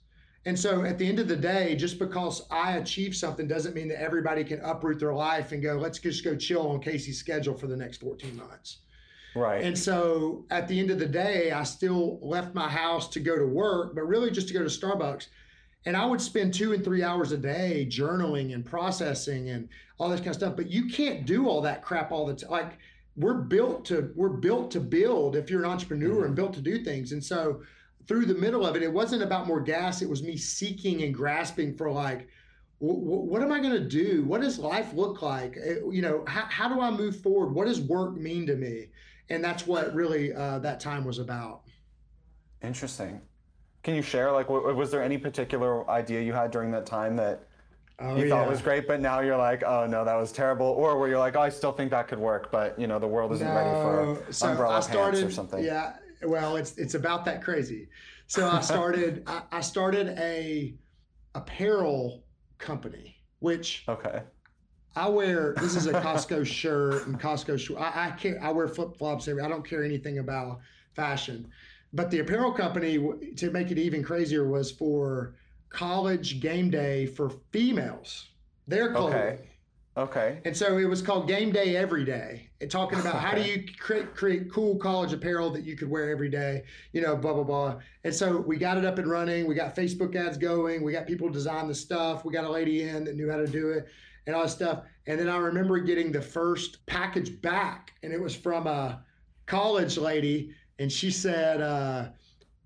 And 0.45 0.57
so 0.57 0.83
at 0.83 0.99
the 0.99 1.07
end 1.07 1.19
of 1.19 1.27
the 1.27 1.35
day, 1.35 1.75
just 1.75 1.97
because 1.97 2.45
I 2.51 2.73
achieve 2.73 3.15
something 3.15 3.47
doesn't 3.47 3.73
mean 3.73 3.87
that 3.87 3.99
everybody 4.01 4.43
can 4.43 4.59
uproot 4.61 4.99
their 4.99 5.13
life 5.13 5.51
and 5.51 5.61
go, 5.61 5.73
let's 5.73 5.97
just 5.97 6.23
go 6.23 6.35
chill 6.35 6.67
on 6.67 6.81
Casey's 6.81 7.17
schedule 7.17 7.55
for 7.55 7.65
the 7.65 7.75
next 7.75 7.97
14 7.97 8.35
months. 8.35 8.77
Right. 9.35 9.63
And 9.63 9.77
so 9.77 10.45
at 10.51 10.67
the 10.67 10.79
end 10.79 10.91
of 10.91 10.99
the 10.99 11.07
day, 11.07 11.51
I 11.51 11.63
still 11.63 12.19
left 12.21 12.53
my 12.53 12.69
house 12.69 13.09
to 13.09 13.19
go 13.19 13.37
to 13.37 13.45
work, 13.45 13.95
but 13.95 14.03
really 14.03 14.29
just 14.29 14.47
to 14.49 14.53
go 14.53 14.59
to 14.59 14.65
Starbucks. 14.65 15.27
And 15.87 15.97
I 15.97 16.05
would 16.05 16.21
spend 16.21 16.53
two 16.53 16.73
and 16.73 16.83
three 16.83 17.03
hours 17.03 17.31
a 17.31 17.37
day 17.37 17.87
journaling 17.89 18.53
and 18.53 18.63
processing 18.65 19.49
and 19.49 19.67
all 19.97 20.09
this 20.09 20.19
kind 20.19 20.29
of 20.29 20.35
stuff. 20.35 20.55
But 20.55 20.69
you 20.69 20.87
can't 20.87 21.25
do 21.25 21.49
all 21.49 21.61
that 21.61 21.83
crap 21.83 22.11
all 22.11 22.25
the 22.25 22.35
time. 22.35 22.49
Like 22.49 22.77
we're 23.15 23.35
built 23.35 23.85
to 23.85 24.11
we're 24.15 24.29
built 24.29 24.71
to 24.71 24.79
build 24.79 25.35
if 25.35 25.49
you're 25.49 25.63
an 25.63 25.69
entrepreneur 25.69 26.15
mm-hmm. 26.15 26.25
and 26.25 26.35
built 26.35 26.53
to 26.53 26.61
do 26.61 26.83
things. 26.83 27.11
And 27.11 27.23
so 27.23 27.61
through 28.07 28.25
the 28.25 28.35
middle 28.35 28.65
of 28.65 28.75
it, 28.75 28.83
it 28.83 28.91
wasn't 28.91 29.23
about 29.23 29.47
more 29.47 29.61
gas. 29.61 30.01
It 30.01 30.09
was 30.09 30.23
me 30.23 30.37
seeking 30.37 31.03
and 31.03 31.13
grasping 31.13 31.75
for 31.75 31.91
like, 31.91 32.27
what 32.79 33.41
am 33.41 33.51
I 33.51 33.59
going 33.59 33.73
to 33.73 33.87
do? 33.87 34.23
What 34.25 34.41
does 34.41 34.59
life 34.59 34.93
look 34.93 35.21
like? 35.21 35.57
Eh, 35.63 35.75
you 35.89 36.01
know, 36.01 36.23
how, 36.27 36.45
how 36.49 36.67
do 36.67 36.81
I 36.81 36.91
move 36.91 37.19
forward? 37.21 37.53
What 37.53 37.67
does 37.67 37.81
work 37.81 38.15
mean 38.15 38.45
to 38.47 38.55
me? 38.55 38.87
and 39.29 39.43
that's 39.43 39.65
what 39.65 39.93
really 39.93 40.33
uh, 40.33 40.59
that 40.59 40.79
time 40.79 41.05
was 41.05 41.19
about. 41.19 41.61
Interesting. 42.63 43.21
Can 43.83 43.95
you 43.95 44.01
share 44.01 44.31
like 44.31 44.49
was 44.49 44.91
there 44.91 45.03
any 45.03 45.17
particular 45.17 45.89
idea 45.89 46.21
you 46.21 46.33
had 46.33 46.49
during 46.49 46.71
that 46.71 46.85
time 46.85 47.15
that 47.17 47.47
oh, 47.99 48.15
you 48.15 48.25
yeah. 48.25 48.29
thought 48.29 48.49
was 48.49 48.61
great, 48.61 48.87
but 48.87 48.99
now 48.99 49.19
you're 49.19 49.37
like, 49.37 49.63
oh 49.63 49.85
no, 49.85 50.03
that 50.03 50.15
was 50.15 50.31
terrible, 50.31 50.65
or 50.65 50.97
where 50.97 51.07
you're 51.07 51.19
like, 51.19 51.35
oh, 51.35 51.41
I 51.41 51.49
still 51.49 51.71
think 51.71 51.91
that 51.91 52.07
could 52.07 52.17
work, 52.17 52.51
but 52.51 52.79
you 52.79 52.87
know 52.87 52.97
the 52.97 53.07
world 53.07 53.31
isn't 53.33 53.47
no. 53.47 53.53
ready 53.53 53.69
for 53.69 54.33
so 54.33 54.47
umbrella 54.47 54.81
started, 54.81 55.19
pants 55.19 55.33
or 55.33 55.35
something. 55.35 55.63
Yeah, 55.63 55.93
well, 56.25 56.55
it's 56.57 56.77
it's 56.77 56.93
about 56.93 57.25
that 57.25 57.43
crazy. 57.43 57.89
So 58.27 58.49
I 58.49 58.59
started 58.61 59.23
I, 59.27 59.43
I 59.51 59.61
started 59.61 60.17
a 60.19 60.75
apparel 61.33 62.23
company, 62.57 63.17
which 63.39 63.83
okay 63.87 64.21
I 64.95 65.09
wear 65.09 65.53
this 65.59 65.75
is 65.75 65.87
a 65.87 65.93
Costco 65.93 66.45
shirt 66.45 67.05
and 67.07 67.19
Costco 67.19 67.59
shoe. 67.59 67.77
I, 67.77 68.07
I 68.07 68.11
care. 68.11 68.39
I 68.41 68.51
wear 68.51 68.67
flip 68.67 68.97
flops. 68.97 69.27
Every. 69.27 69.41
I 69.41 69.47
don't 69.47 69.67
care 69.67 69.83
anything 69.83 70.19
about 70.19 70.59
fashion, 70.93 71.49
but 71.93 72.09
the 72.09 72.19
apparel 72.19 72.53
company 72.53 73.33
to 73.35 73.51
make 73.51 73.71
it 73.71 73.77
even 73.77 74.03
crazier 74.03 74.47
was 74.47 74.71
for 74.71 75.35
college 75.69 76.39
game 76.39 76.69
day 76.69 77.05
for 77.05 77.29
females. 77.51 78.29
Their 78.67 78.93
clothing. 78.93 79.17
Okay. 79.17 79.39
Okay. 79.97 80.39
And 80.43 80.55
so 80.55 80.77
it 80.77 80.85
was 80.85 81.01
called 81.01 81.25
Game 81.25 81.53
Day 81.53 81.77
Every 81.77 82.03
Day, 82.03 82.49
and 82.59 82.69
talking 82.69 82.99
about 82.99 83.15
how 83.15 83.33
do 83.33 83.41
you 83.41 83.63
create 83.79 84.13
create 84.13 84.51
cool 84.51 84.75
college 84.75 85.13
apparel 85.13 85.49
that 85.51 85.63
you 85.63 85.77
could 85.77 85.89
wear 85.89 86.09
every 86.09 86.27
day, 86.27 86.63
you 86.91 87.01
know, 87.01 87.15
blah 87.15 87.33
blah 87.33 87.43
blah. 87.43 87.79
And 88.03 88.13
so 88.13 88.37
we 88.37 88.57
got 88.57 88.77
it 88.77 88.83
up 88.83 88.99
and 88.99 89.09
running. 89.09 89.47
We 89.47 89.55
got 89.55 89.73
Facebook 89.73 90.13
ads 90.15 90.37
going. 90.37 90.83
We 90.83 90.91
got 90.91 91.07
people 91.07 91.29
design 91.29 91.69
the 91.69 91.75
stuff. 91.75 92.25
We 92.25 92.33
got 92.33 92.43
a 92.43 92.49
lady 92.49 92.89
in 92.89 93.05
that 93.05 93.15
knew 93.15 93.31
how 93.31 93.37
to 93.37 93.47
do 93.47 93.69
it, 93.69 93.87
and 94.27 94.35
all 94.35 94.43
that 94.43 94.49
stuff. 94.49 94.81
And 95.07 95.17
then 95.17 95.29
I 95.29 95.37
remember 95.37 95.79
getting 95.79 96.11
the 96.11 96.21
first 96.21 96.85
package 96.87 97.41
back, 97.41 97.93
and 98.03 98.11
it 98.11 98.19
was 98.19 98.35
from 98.35 98.67
a 98.67 99.01
college 99.45 99.97
lady, 99.97 100.53
and 100.77 100.91
she 100.91 101.09
said. 101.09 101.61
Uh, 101.61 102.09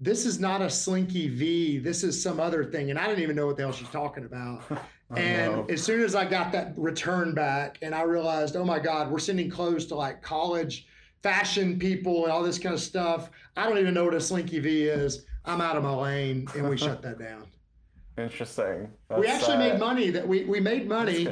this 0.01 0.25
is 0.25 0.39
not 0.39 0.61
a 0.61 0.69
slinky 0.69 1.27
V. 1.27 1.77
This 1.77 2.05
is 2.05 2.23
some 2.23 2.39
other 2.39 2.63
thing. 2.63 2.89
And 2.89 2.97
I 2.97 3.05
didn't 3.07 3.21
even 3.21 3.35
know 3.35 3.47
what 3.47 3.57
the 3.57 3.63
hell 3.63 3.73
she's 3.73 3.89
talking 3.89 4.23
about. 4.23 4.63
and 5.15 5.69
as 5.71 5.83
soon 5.83 6.01
as 6.01 6.13
I 6.13 6.25
got 6.25 6.51
that 6.51 6.73
return 6.77 7.33
back 7.33 7.79
and 7.81 7.95
I 7.95 8.03
realized, 8.03 8.55
oh 8.55 8.63
my 8.63 8.79
God, 8.79 9.09
we're 9.11 9.19
sending 9.19 9.49
clothes 9.49 9.85
to 9.87 9.95
like 9.95 10.21
college 10.21 10.87
fashion 11.23 11.79
people 11.79 12.23
and 12.23 12.31
all 12.31 12.43
this 12.43 12.59
kind 12.59 12.75
of 12.75 12.81
stuff. 12.81 13.29
I 13.57 13.67
don't 13.67 13.77
even 13.79 13.93
know 13.93 14.05
what 14.05 14.13
a 14.13 14.21
slinky 14.21 14.59
V 14.59 14.83
is. 14.83 15.25
I'm 15.45 15.61
out 15.61 15.77
of 15.77 15.83
my 15.83 15.93
lane. 15.93 16.47
And 16.55 16.69
we 16.69 16.77
shut 16.77 17.01
that 17.01 17.17
down. 17.17 17.47
Interesting. 18.17 18.89
That's, 19.09 19.21
we 19.21 19.27
actually 19.27 19.55
uh, 19.55 19.59
made 19.59 19.79
money 19.79 20.09
that 20.11 20.27
we, 20.27 20.43
we 20.45 20.59
made 20.59 20.87
money, 20.87 21.27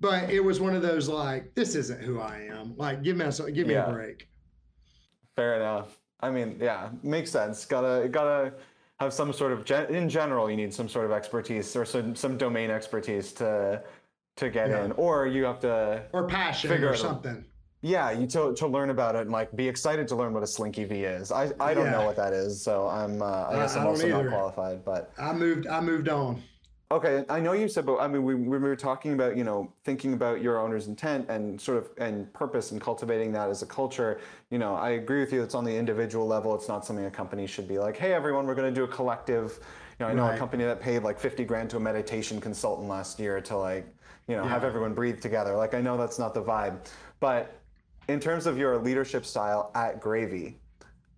but 0.00 0.30
it 0.30 0.40
was 0.40 0.60
one 0.60 0.76
of 0.76 0.82
those 0.82 1.08
like, 1.08 1.54
this 1.54 1.74
isn't 1.74 2.02
who 2.02 2.20
I 2.20 2.48
am. 2.50 2.76
Like, 2.76 3.02
give 3.02 3.16
me 3.16 3.24
a, 3.24 3.50
give 3.50 3.66
me 3.66 3.74
yeah. 3.74 3.86
a 3.86 3.92
break. 3.92 4.28
Fair 5.34 5.56
enough. 5.56 5.98
I 6.20 6.30
mean, 6.30 6.58
yeah, 6.60 6.90
makes 7.02 7.30
sense. 7.30 7.64
Gotta 7.64 8.08
gotta 8.08 8.54
have 9.00 9.12
some 9.12 9.32
sort 9.32 9.52
of 9.52 9.64
gen- 9.64 9.94
in 9.94 10.08
general. 10.08 10.50
You 10.50 10.56
need 10.56 10.72
some 10.72 10.88
sort 10.88 11.04
of 11.04 11.12
expertise 11.12 11.74
or 11.76 11.84
some 11.84 12.14
some 12.14 12.36
domain 12.36 12.70
expertise 12.70 13.32
to 13.34 13.82
to 14.36 14.50
get 14.50 14.70
yeah. 14.70 14.84
in, 14.84 14.92
or 14.92 15.26
you 15.26 15.44
have 15.44 15.60
to 15.60 16.02
or 16.12 16.26
passion 16.26 16.70
figure 16.70 16.90
or 16.90 16.96
something. 16.96 17.44
Yeah, 17.82 18.10
you 18.10 18.26
to, 18.28 18.54
to 18.54 18.66
learn 18.66 18.90
about 18.90 19.14
it 19.14 19.22
and 19.22 19.30
like 19.30 19.54
be 19.54 19.68
excited 19.68 20.08
to 20.08 20.16
learn 20.16 20.32
what 20.32 20.42
a 20.42 20.46
slinky 20.46 20.84
V 20.84 21.04
is. 21.04 21.30
I, 21.30 21.52
I 21.60 21.74
don't 21.74 21.84
yeah. 21.84 21.92
know 21.92 22.06
what 22.06 22.16
that 22.16 22.32
is, 22.32 22.60
so 22.60 22.88
I'm 22.88 23.22
uh, 23.22 23.46
I 23.48 23.56
guess 23.56 23.76
I, 23.76 23.80
I'm 23.80 23.86
also 23.88 24.06
either. 24.06 24.24
not 24.24 24.32
qualified. 24.32 24.84
But 24.84 25.12
I 25.18 25.32
moved 25.32 25.66
I 25.66 25.80
moved 25.80 26.08
on. 26.08 26.42
Okay, 26.92 27.24
I 27.28 27.40
know 27.40 27.52
you 27.52 27.66
said, 27.66 27.84
but 27.84 27.98
I 27.98 28.06
mean, 28.06 28.22
we, 28.22 28.36
we 28.36 28.58
were 28.58 28.76
talking 28.76 29.12
about, 29.12 29.36
you 29.36 29.42
know, 29.42 29.72
thinking 29.82 30.12
about 30.12 30.40
your 30.40 30.60
owner's 30.60 30.86
intent 30.86 31.28
and 31.28 31.60
sort 31.60 31.78
of 31.78 31.90
and 31.98 32.32
purpose 32.32 32.70
and 32.70 32.80
cultivating 32.80 33.32
that 33.32 33.50
as 33.50 33.62
a 33.62 33.66
culture. 33.66 34.20
You 34.50 34.58
know, 34.58 34.76
I 34.76 34.90
agree 34.90 35.18
with 35.18 35.32
you. 35.32 35.42
It's 35.42 35.56
on 35.56 35.64
the 35.64 35.76
individual 35.76 36.28
level. 36.28 36.54
It's 36.54 36.68
not 36.68 36.86
something 36.86 37.04
a 37.04 37.10
company 37.10 37.48
should 37.48 37.66
be 37.66 37.80
like, 37.80 37.96
hey, 37.96 38.12
everyone, 38.12 38.46
we're 38.46 38.54
going 38.54 38.72
to 38.72 38.80
do 38.80 38.84
a 38.84 38.88
collective. 38.88 39.58
You 39.98 40.06
know, 40.06 40.12
I 40.12 40.14
know 40.14 40.22
right. 40.26 40.36
a 40.36 40.38
company 40.38 40.62
that 40.62 40.80
paid 40.80 41.02
like 41.02 41.18
50 41.18 41.44
grand 41.44 41.70
to 41.70 41.76
a 41.78 41.80
meditation 41.80 42.40
consultant 42.40 42.88
last 42.88 43.18
year 43.18 43.40
to 43.40 43.56
like, 43.56 43.92
you 44.28 44.36
know, 44.36 44.44
yeah. 44.44 44.48
have 44.48 44.62
everyone 44.62 44.94
breathe 44.94 45.20
together. 45.20 45.56
Like, 45.56 45.74
I 45.74 45.80
know 45.80 45.96
that's 45.96 46.20
not 46.20 46.34
the 46.34 46.42
vibe, 46.42 46.86
but 47.18 47.58
in 48.06 48.20
terms 48.20 48.46
of 48.46 48.58
your 48.58 48.78
leadership 48.78 49.26
style 49.26 49.72
at 49.74 50.00
Gravy, 50.00 50.60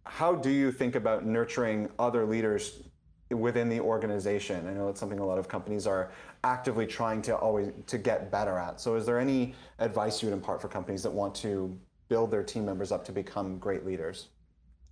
how 0.06 0.34
do 0.34 0.48
you 0.48 0.72
think 0.72 0.94
about 0.94 1.26
nurturing 1.26 1.90
other 1.98 2.24
leaders 2.24 2.84
within 3.30 3.68
the 3.68 3.80
organization. 3.80 4.66
I 4.66 4.72
know 4.72 4.88
it's 4.88 5.00
something 5.00 5.18
a 5.18 5.26
lot 5.26 5.38
of 5.38 5.48
companies 5.48 5.86
are 5.86 6.10
actively 6.44 6.86
trying 6.86 7.20
to 7.22 7.36
always 7.36 7.72
to 7.86 7.98
get 7.98 8.30
better 8.30 8.58
at. 8.58 8.80
So 8.80 8.94
is 8.94 9.04
there 9.04 9.18
any 9.18 9.54
advice 9.78 10.22
you 10.22 10.28
would 10.28 10.34
impart 10.34 10.62
for 10.62 10.68
companies 10.68 11.02
that 11.02 11.12
want 11.12 11.34
to 11.36 11.78
build 12.08 12.30
their 12.30 12.42
team 12.42 12.64
members 12.64 12.90
up 12.90 13.04
to 13.04 13.12
become 13.12 13.58
great 13.58 13.84
leaders? 13.84 14.28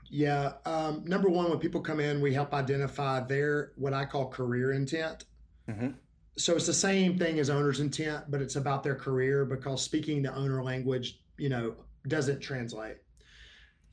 Yeah, 0.08 0.52
um, 0.66 1.02
number 1.04 1.28
one, 1.28 1.50
when 1.50 1.58
people 1.58 1.80
come 1.80 1.98
in, 1.98 2.20
we 2.20 2.32
help 2.32 2.54
identify 2.54 3.20
their 3.20 3.72
what 3.76 3.92
I 3.92 4.04
call 4.04 4.28
career 4.28 4.72
intent. 4.72 5.24
Mm-hmm. 5.68 5.88
So 6.38 6.54
it's 6.54 6.66
the 6.66 6.74
same 6.74 7.18
thing 7.18 7.38
as 7.40 7.50
owner's 7.50 7.80
intent, 7.80 8.30
but 8.30 8.40
it's 8.40 8.56
about 8.56 8.82
their 8.84 8.94
career 8.94 9.44
because 9.44 9.82
speaking 9.82 10.22
the 10.22 10.34
owner 10.34 10.62
language, 10.62 11.20
you 11.38 11.48
know, 11.48 11.74
doesn't 12.06 12.40
translate. 12.40 12.98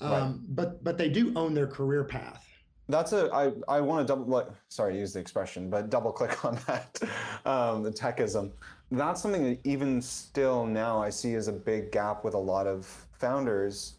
Um, 0.02 0.12
right. 0.12 0.36
But 0.50 0.84
but 0.84 0.98
they 0.98 1.10
do 1.10 1.32
own 1.36 1.54
their 1.54 1.68
career 1.68 2.04
path. 2.04 2.43
That's 2.90 3.14
a 3.14 3.30
I 3.34 3.52
I 3.68 3.82
want 3.82 4.06
to 4.06 4.12
double 4.12 4.26
like 4.26 4.48
sorry 4.70 4.94
to 4.94 5.00
use 5.00 5.14
the 5.14 5.20
expression, 5.20 5.70
but 5.70 5.90
double 5.90 6.12
click 6.12 6.44
on 6.46 6.58
that 6.68 7.00
um, 7.46 7.84
the 7.84 7.92
techism. 7.92 8.52
That's 8.92 9.22
something 9.22 9.44
that 9.44 9.60
even 9.64 10.02
still 10.02 10.66
now 10.66 11.02
I 11.02 11.10
see 11.10 11.34
as 11.36 11.48
a 11.48 11.54
big 11.54 11.92
gap 11.92 12.24
with 12.24 12.34
a 12.34 12.40
lot 12.40 12.68
of 12.68 12.86
founders, 13.14 13.96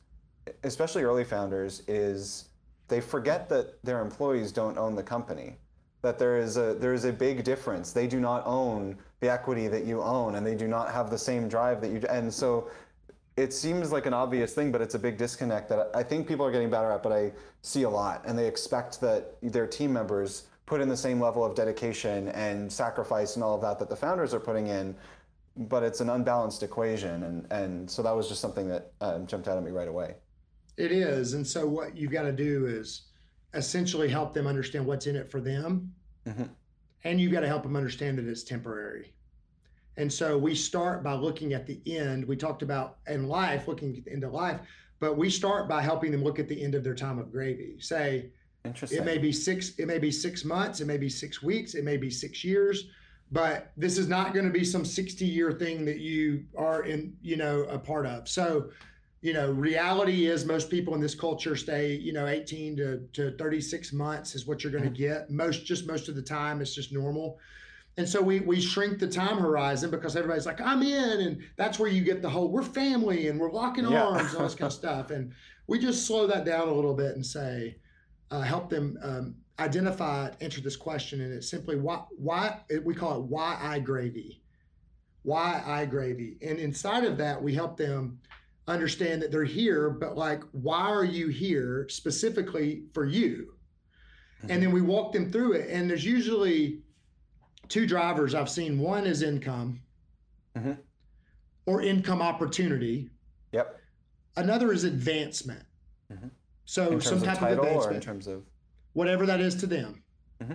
especially 0.63 1.03
early 1.03 1.25
founders, 1.25 1.83
is 1.89 2.51
they 2.89 3.01
forget 3.01 3.49
that 3.49 3.83
their 3.83 4.01
employees 4.01 4.53
don't 4.53 4.77
own 4.79 4.95
the 4.95 5.03
company. 5.03 5.57
That 6.03 6.19
there 6.19 6.37
is 6.37 6.59
a 6.59 6.75
there 6.75 6.93
is 6.93 7.07
a 7.07 7.13
big 7.13 7.43
difference. 7.43 7.93
They 7.93 8.07
do 8.07 8.21
not 8.21 8.43
own 8.45 8.99
the 9.21 9.31
equity 9.31 9.69
that 9.69 9.87
you 9.87 10.03
own, 10.03 10.35
and 10.35 10.47
they 10.47 10.55
do 10.55 10.69
not 10.69 10.93
have 10.93 11.09
the 11.09 11.17
same 11.17 11.49
drive 11.49 11.81
that 11.81 11.91
you. 11.91 12.03
And 12.11 12.33
so 12.33 12.69
it 13.37 13.53
seems 13.53 13.91
like 13.91 14.07
an 14.07 14.15
obvious 14.15 14.55
thing, 14.55 14.71
but 14.71 14.81
it's 14.81 14.95
a 14.95 14.99
big 14.99 15.17
disconnect 15.17 15.69
that 15.69 15.91
I 15.95 16.03
think 16.03 16.29
people 16.29 16.47
are 16.47 16.53
getting 16.53 16.71
better 16.71 16.93
at, 16.93 17.03
but 17.03 17.13
I 17.13 17.33
see 17.63 17.83
a 17.83 17.91
lot. 17.91 18.23
And 18.27 18.39
they 18.39 18.47
expect 18.47 19.01
that 19.01 19.35
their 19.43 19.67
team 19.67 19.93
members 19.93 20.45
put 20.67 20.81
in 20.81 20.89
the 20.89 20.97
same 20.97 21.21
level 21.21 21.45
of 21.45 21.55
dedication 21.55 22.29
and 22.29 22.73
sacrifice 22.73 23.35
and 23.35 23.45
all 23.45 23.57
of 23.57 23.61
that 23.63 23.79
that 23.81 23.89
the 23.89 23.97
founders 23.97 24.33
are 24.33 24.41
putting 24.41 24.69
in, 24.69 24.95
but 25.57 25.83
it's 25.83 26.01
an 26.01 26.11
unbalanced 26.11 26.63
equation. 26.63 27.25
And, 27.25 27.53
and 27.53 27.91
so 27.91 28.03
that 28.03 28.15
was 28.15 28.29
just 28.29 28.41
something 28.41 28.69
that 28.69 28.93
uh, 29.01 29.19
jumped 29.21 29.49
out 29.49 29.59
at 29.59 29.65
me 29.65 29.73
right 29.73 29.89
away. 29.89 30.15
It 30.77 30.93
is. 30.93 31.35
And 31.35 31.47
so 31.47 31.67
what 31.67 31.97
you've 31.97 32.13
got 32.13 32.23
to 32.23 32.33
do 32.33 32.67
is 32.67 33.03
essentially 33.53 34.09
help 34.09 34.33
them 34.33 34.47
understand 34.47 34.87
what's 34.87 35.07
in 35.07 35.17
it 35.17 35.31
for 35.31 35.41
them. 35.41 35.93
Mm-hmm. 36.27 36.45
And 37.03 37.21
you've 37.21 37.33
got 37.33 37.41
to 37.41 37.49
help 37.49 37.65
them 37.65 37.77
understand 37.77 38.19
that 38.19 38.27
it's 38.27 38.45
temporary. 38.45 39.13
And 39.97 40.13
so 40.13 40.37
we 40.37 40.55
start 40.55 41.03
by 41.03 41.15
looking 41.15 41.53
at 41.53 41.67
the 41.67 41.81
end. 41.87 42.27
We 42.27 42.37
talked 42.37 42.63
about 42.63 42.99
in 43.07 43.29
life, 43.29 43.69
looking 43.69 44.03
into 44.07 44.29
life, 44.29 44.61
but 45.01 45.17
we 45.17 45.31
start 45.31 45.69
by 45.69 45.83
helping 45.83 46.11
them 46.11 46.25
look 46.25 46.39
at 46.39 46.49
the 46.49 46.63
end 46.63 46.75
of 46.75 46.83
their 46.83 46.95
time 46.95 47.19
of 47.19 47.31
gravy. 47.31 47.77
Say, 47.79 48.31
it 48.65 49.05
may 49.05 49.19
be 49.19 49.31
six, 49.31 49.79
it 49.79 49.87
may 49.87 49.99
be 49.99 50.11
six 50.11 50.45
months, 50.45 50.81
it 50.81 50.87
may 50.87 50.97
be 50.97 51.09
six 51.09 51.43
weeks, 51.43 51.75
it 51.75 51.85
may 51.85 51.97
be 51.97 52.11
six 52.11 52.43
years, 52.43 52.89
but 53.31 53.73
this 53.77 53.99
is 53.99 54.09
not 54.09 54.33
going 54.33 54.47
to 54.47 54.53
be 54.53 54.65
some 54.65 54.85
60 54.85 55.25
year 55.25 55.53
thing 55.53 55.85
that 55.85 55.99
you 55.99 56.45
are 56.57 56.85
in, 56.85 57.17
you 57.21 57.37
know, 57.37 57.65
a 57.65 57.79
part 57.79 58.07
of. 58.07 58.29
So, 58.29 58.71
you 59.21 59.33
know, 59.33 59.51
reality 59.53 60.27
is 60.27 60.45
most 60.45 60.71
people 60.71 60.95
in 60.95 61.01
this 61.01 61.15
culture 61.15 61.57
stay, 61.57 61.95
you 61.95 62.13
know, 62.13 62.27
18 62.27 62.77
to, 62.77 62.99
to 63.13 63.37
36 63.37 63.93
months 63.93 64.35
is 64.35 64.47
what 64.47 64.63
you're 64.63 64.73
going 64.73 64.85
to 64.85 64.91
mm-hmm. 64.91 65.21
get. 65.21 65.31
Most, 65.31 65.65
just 65.65 65.87
most 65.87 66.09
of 66.09 66.15
the 66.15 66.23
time, 66.23 66.61
it's 66.61 66.75
just 66.75 66.93
normal. 66.93 67.39
And 67.97 68.09
so 68.09 68.21
we 68.21 68.41
we 68.41 68.61
shrink 68.61 68.99
the 68.99 69.07
time 69.07 69.39
horizon 69.39 69.91
because 69.91 70.17
everybody's 70.17 70.47
like, 70.47 70.61
I'm 70.61 70.83
in, 70.83 71.21
and 71.21 71.43
that's 71.57 71.79
where 71.79 71.89
you 71.89 72.03
get 72.03 72.23
the 72.23 72.29
whole 72.29 72.49
we're 72.49 72.63
family 72.63 73.29
and 73.29 73.39
we're 73.39 73.53
locking 73.53 73.89
yeah. 73.89 74.03
arms 74.03 74.31
and 74.31 74.39
all 74.39 74.45
this 74.45 74.55
kind 74.55 74.71
of 74.71 74.73
stuff. 74.79 75.11
And 75.11 75.33
we 75.67 75.79
just 75.79 76.07
slow 76.07 76.27
that 76.27 76.45
down 76.45 76.69
a 76.69 76.73
little 76.73 76.95
bit 76.95 77.15
and 77.15 77.25
say, 77.25 77.77
uh, 78.31 78.41
help 78.41 78.69
them 78.69 78.99
um, 79.03 79.35
identify, 79.61 80.31
answer 80.41 80.61
this 80.61 80.77
question, 80.77 81.21
and 81.21 81.33
it's 81.33 81.49
simply 81.49 81.77
why 81.77 82.03
why 82.17 82.61
we 82.85 82.95
call 82.95 83.21
it 83.21 83.25
why 83.27 83.57
I 83.61 83.79
gravy, 83.79 84.43
why 85.23 85.63
I 85.65 85.85
gravy, 85.87 86.39
and 86.43 86.59
inside 86.59 87.05
of 87.05 87.17
that 87.19 87.41
we 87.41 87.55
help 87.55 87.77
them 87.77 88.19
understand 88.67 89.23
that 89.23 89.31
they're 89.31 89.45
here, 89.45 89.91
but 89.91 90.17
like 90.17 90.43
why 90.51 90.81
are 90.81 91.05
you 91.05 91.29
here 91.29 91.87
specifically 91.89 92.85
for 92.93 93.05
you? 93.05 93.55
Mm-hmm. 94.39 94.51
And 94.51 94.63
then 94.63 94.73
we 94.73 94.81
walk 94.81 95.13
them 95.13 95.31
through 95.31 95.53
it, 95.53 95.71
and 95.71 95.89
there's 95.89 96.05
usually 96.05 96.81
two 97.69 97.87
drivers 97.87 98.35
I've 98.35 98.51
seen. 98.51 98.79
One 98.79 99.07
is 99.07 99.23
income 99.23 99.81
mm-hmm. 100.57 100.73
or 101.67 101.83
income 101.83 102.23
opportunity. 102.23 103.11
Yep. 103.53 103.81
Another 104.37 104.73
is 104.73 104.85
advancement. 104.85 105.65
Mm-hmm. 106.13 106.29
So 106.65 106.99
some 106.99 107.23
type 107.23 107.43
of, 107.43 107.59
of 107.59 107.59
advancement. 107.59 107.97
in 107.97 108.01
terms 108.01 108.27
of 108.27 108.45
whatever 108.95 109.27
that 109.27 109.41
is 109.41 109.55
to 109.57 109.67
them. 109.67 110.03
Mm-hmm. 110.43 110.55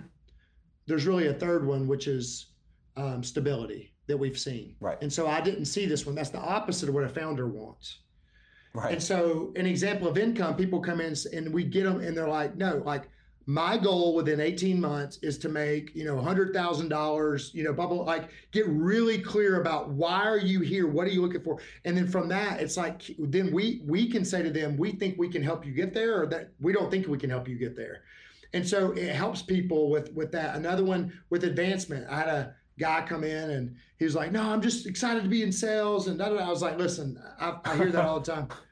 There's 0.86 1.06
really 1.06 1.28
a 1.28 1.34
third 1.34 1.66
one, 1.66 1.86
which 1.86 2.08
is 2.08 2.46
um, 2.96 3.22
stability 3.22 3.94
that 4.06 4.16
we've 4.16 4.38
seen. 4.38 4.74
Right. 4.80 4.98
And 5.00 5.12
so 5.12 5.28
I 5.28 5.40
didn't 5.40 5.66
see 5.66 5.86
this 5.86 6.04
one. 6.04 6.14
That's 6.14 6.30
the 6.30 6.40
opposite 6.40 6.88
of 6.88 6.94
what 6.94 7.04
a 7.04 7.08
founder 7.08 7.46
wants. 7.46 8.00
Right. 8.74 8.92
And 8.92 9.02
so 9.02 9.52
an 9.56 9.66
example 9.66 10.08
of 10.08 10.18
income, 10.18 10.56
people 10.56 10.80
come 10.80 11.00
in 11.00 11.14
and 11.32 11.52
we 11.52 11.64
get 11.64 11.84
them 11.84 12.00
and 12.00 12.16
they're 12.16 12.28
like, 12.28 12.56
no, 12.56 12.82
like 12.84 13.08
my 13.46 13.76
goal 13.76 14.14
within 14.14 14.40
18 14.40 14.80
months 14.80 15.18
is 15.22 15.38
to 15.38 15.48
make 15.48 15.94
you 15.94 16.04
know 16.04 16.16
$100000 16.16 17.54
you 17.54 17.64
know 17.64 17.72
bubble 17.72 18.04
like 18.04 18.30
get 18.52 18.66
really 18.68 19.18
clear 19.18 19.60
about 19.60 19.90
why 19.90 20.22
are 20.22 20.38
you 20.38 20.60
here? 20.60 20.86
What 20.86 21.06
are 21.06 21.10
you 21.10 21.22
looking 21.22 21.42
for? 21.42 21.58
And 21.84 21.96
then 21.96 22.06
from 22.06 22.28
that 22.28 22.60
it's 22.60 22.76
like 22.76 23.02
then 23.18 23.52
we 23.52 23.82
we 23.86 24.08
can 24.08 24.24
say 24.24 24.42
to 24.42 24.50
them 24.50 24.76
we 24.76 24.92
think 24.92 25.18
we 25.18 25.28
can 25.28 25.42
help 25.42 25.64
you 25.64 25.72
get 25.72 25.94
there 25.94 26.22
or 26.22 26.26
that 26.26 26.50
we 26.60 26.72
don't 26.72 26.90
think 26.90 27.08
we 27.08 27.18
can 27.18 27.30
help 27.30 27.48
you 27.48 27.56
get 27.56 27.76
there. 27.76 28.02
And 28.52 28.66
so 28.66 28.92
it 28.92 29.14
helps 29.14 29.42
people 29.42 29.90
with 29.90 30.12
with 30.12 30.32
that. 30.32 30.56
Another 30.56 30.84
one 30.84 31.12
with 31.30 31.44
advancement. 31.44 32.06
I 32.10 32.16
had 32.16 32.28
a 32.28 32.54
guy 32.78 33.04
come 33.06 33.24
in 33.24 33.50
and 33.50 33.76
he 33.98 34.06
was 34.06 34.14
like 34.14 34.32
no 34.32 34.40
i'm 34.40 34.62
just 34.62 34.86
excited 34.86 35.22
to 35.22 35.28
be 35.28 35.42
in 35.42 35.52
sales 35.52 36.08
and 36.08 36.22
i 36.22 36.30
was 36.48 36.62
like 36.62 36.78
listen 36.78 37.22
I, 37.38 37.58
I 37.66 37.76
hear 37.76 37.92
that 37.92 38.06
all 38.06 38.20
the 38.20 38.32
time 38.32 38.48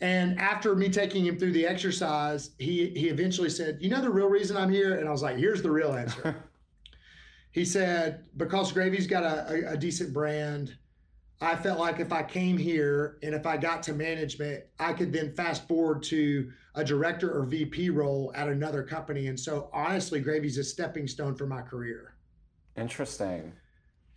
and 0.00 0.38
after 0.38 0.74
me 0.74 0.88
taking 0.88 1.26
him 1.26 1.38
through 1.38 1.52
the 1.52 1.66
exercise, 1.66 2.50
he 2.58 2.90
he 2.90 3.08
eventually 3.08 3.50
said, 3.50 3.78
"You 3.80 3.90
know 3.90 4.00
the 4.00 4.10
real 4.10 4.28
reason 4.28 4.56
I'm 4.56 4.70
here?" 4.70 4.98
And 4.98 5.08
I 5.08 5.12
was 5.12 5.22
like, 5.22 5.36
"Here's 5.36 5.62
the 5.62 5.70
real 5.70 5.92
answer." 5.92 6.36
he 7.50 7.64
said, 7.64 8.26
"Because 8.36 8.72
Gravy's 8.72 9.06
got 9.06 9.24
a, 9.24 9.68
a, 9.68 9.72
a 9.72 9.76
decent 9.76 10.12
brand, 10.12 10.76
I 11.40 11.54
felt 11.54 11.78
like 11.78 12.00
if 12.00 12.12
I 12.12 12.22
came 12.22 12.58
here 12.58 13.18
and 13.22 13.34
if 13.34 13.46
I 13.46 13.56
got 13.56 13.82
to 13.84 13.92
management, 13.92 14.64
I 14.80 14.92
could 14.92 15.12
then 15.12 15.32
fast 15.32 15.68
forward 15.68 16.02
to 16.04 16.50
a 16.74 16.84
director 16.84 17.30
or 17.30 17.44
VP 17.44 17.90
role 17.90 18.32
at 18.34 18.48
another 18.48 18.82
company. 18.82 19.28
And 19.28 19.38
so 19.38 19.70
honestly, 19.72 20.20
Gravy's 20.20 20.58
a 20.58 20.64
stepping 20.64 21.06
stone 21.06 21.36
for 21.36 21.46
my 21.46 21.62
career. 21.62 22.14
Interesting. 22.76 23.52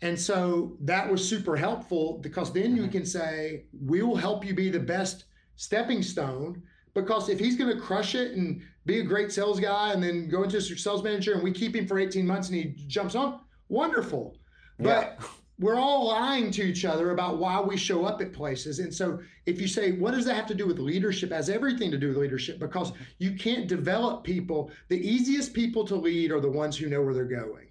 And 0.01 0.19
so 0.19 0.77
that 0.81 1.11
was 1.11 1.27
super 1.27 1.55
helpful 1.55 2.17
because 2.17 2.51
then 2.51 2.75
you 2.75 2.83
mm-hmm. 2.83 2.91
can 2.91 3.05
say, 3.05 3.65
we 3.85 4.01
will 4.01 4.15
help 4.15 4.43
you 4.43 4.55
be 4.55 4.69
the 4.69 4.79
best 4.79 5.25
stepping 5.55 6.01
stone. 6.03 6.61
Because 6.93 7.29
if 7.29 7.39
he's 7.39 7.55
going 7.55 7.73
to 7.73 7.81
crush 7.81 8.15
it 8.15 8.33
and 8.33 8.61
be 8.85 8.99
a 8.99 9.03
great 9.03 9.31
sales 9.31 9.59
guy 9.59 9.93
and 9.93 10.03
then 10.03 10.27
go 10.27 10.43
into 10.43 10.57
a 10.57 10.61
sales 10.61 11.03
manager 11.03 11.33
and 11.33 11.43
we 11.43 11.51
keep 11.51 11.75
him 11.75 11.87
for 11.87 11.99
18 11.99 12.27
months 12.27 12.49
and 12.49 12.57
he 12.57 12.75
jumps 12.87 13.15
on, 13.15 13.39
wonderful. 13.69 14.35
But 14.77 15.19
we're 15.61 15.75
all 15.75 16.07
lying 16.07 16.49
to 16.51 16.63
each 16.63 16.85
other 16.85 17.11
about 17.11 17.37
why 17.37 17.61
we 17.61 17.77
show 17.77 18.03
up 18.03 18.19
at 18.19 18.33
places. 18.33 18.79
And 18.79 18.91
so 18.93 19.19
if 19.45 19.61
you 19.61 19.67
say, 19.67 19.91
what 19.91 20.11
does 20.11 20.25
that 20.25 20.35
have 20.35 20.47
to 20.47 20.55
do 20.55 20.65
with 20.65 20.79
leadership? 20.79 21.31
has 21.31 21.49
everything 21.49 21.91
to 21.91 21.99
do 21.99 22.07
with 22.07 22.17
leadership 22.17 22.59
because 22.59 22.93
you 23.19 23.35
can't 23.35 23.67
develop 23.67 24.23
people. 24.23 24.71
The 24.89 24.97
easiest 24.97 25.53
people 25.53 25.85
to 25.85 25.95
lead 25.95 26.31
are 26.31 26.39
the 26.39 26.49
ones 26.49 26.75
who 26.75 26.89
know 26.89 27.03
where 27.03 27.13
they're 27.13 27.25
going. 27.25 27.67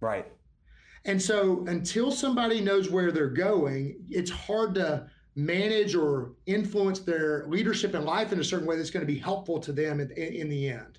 Right. 0.00 0.26
And 1.04 1.22
so 1.22 1.64
until 1.68 2.10
somebody 2.10 2.60
knows 2.60 2.90
where 2.90 3.12
they're 3.12 3.28
going, 3.28 4.04
it's 4.10 4.30
hard 4.30 4.74
to 4.74 5.08
manage 5.36 5.94
or 5.94 6.32
influence 6.46 7.00
their 7.00 7.44
leadership 7.46 7.94
in 7.94 8.04
life 8.04 8.32
in 8.32 8.40
a 8.40 8.44
certain 8.44 8.66
way 8.66 8.76
that's 8.76 8.90
going 8.90 9.06
to 9.06 9.12
be 9.12 9.18
helpful 9.18 9.60
to 9.60 9.70
them 9.70 10.00
in, 10.00 10.10
in 10.10 10.48
the 10.48 10.68
end. 10.68 10.98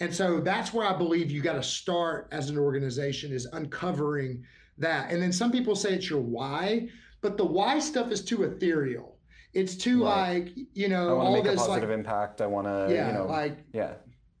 And 0.00 0.12
so 0.12 0.40
that's 0.40 0.72
where 0.72 0.86
I 0.86 0.96
believe 0.96 1.30
you 1.30 1.42
got 1.42 1.54
to 1.54 1.62
start 1.62 2.28
as 2.32 2.50
an 2.50 2.58
organization 2.58 3.32
is 3.32 3.46
uncovering 3.52 4.44
that. 4.78 5.10
And 5.10 5.22
then 5.22 5.32
some 5.32 5.52
people 5.52 5.76
say 5.76 5.94
it's 5.94 6.10
your 6.10 6.20
why, 6.20 6.88
but 7.20 7.36
the 7.36 7.44
why 7.44 7.78
stuff 7.78 8.10
is 8.10 8.24
too 8.24 8.44
ethereal. 8.44 9.16
It's 9.52 9.74
too 9.74 10.04
right. 10.04 10.44
like, 10.44 10.52
you 10.74 10.88
know, 10.88 11.18
I 11.18 11.24
all 11.24 11.32
make 11.32 11.44
this 11.44 11.54
a 11.54 11.66
positive 11.66 11.88
like, 11.88 11.98
impact. 11.98 12.40
I 12.42 12.46
want 12.46 12.66
to, 12.66 12.94
yeah, 12.94 13.08
you 13.08 13.14
know, 13.14 13.26
like, 13.26 13.58
yeah. 13.72 13.94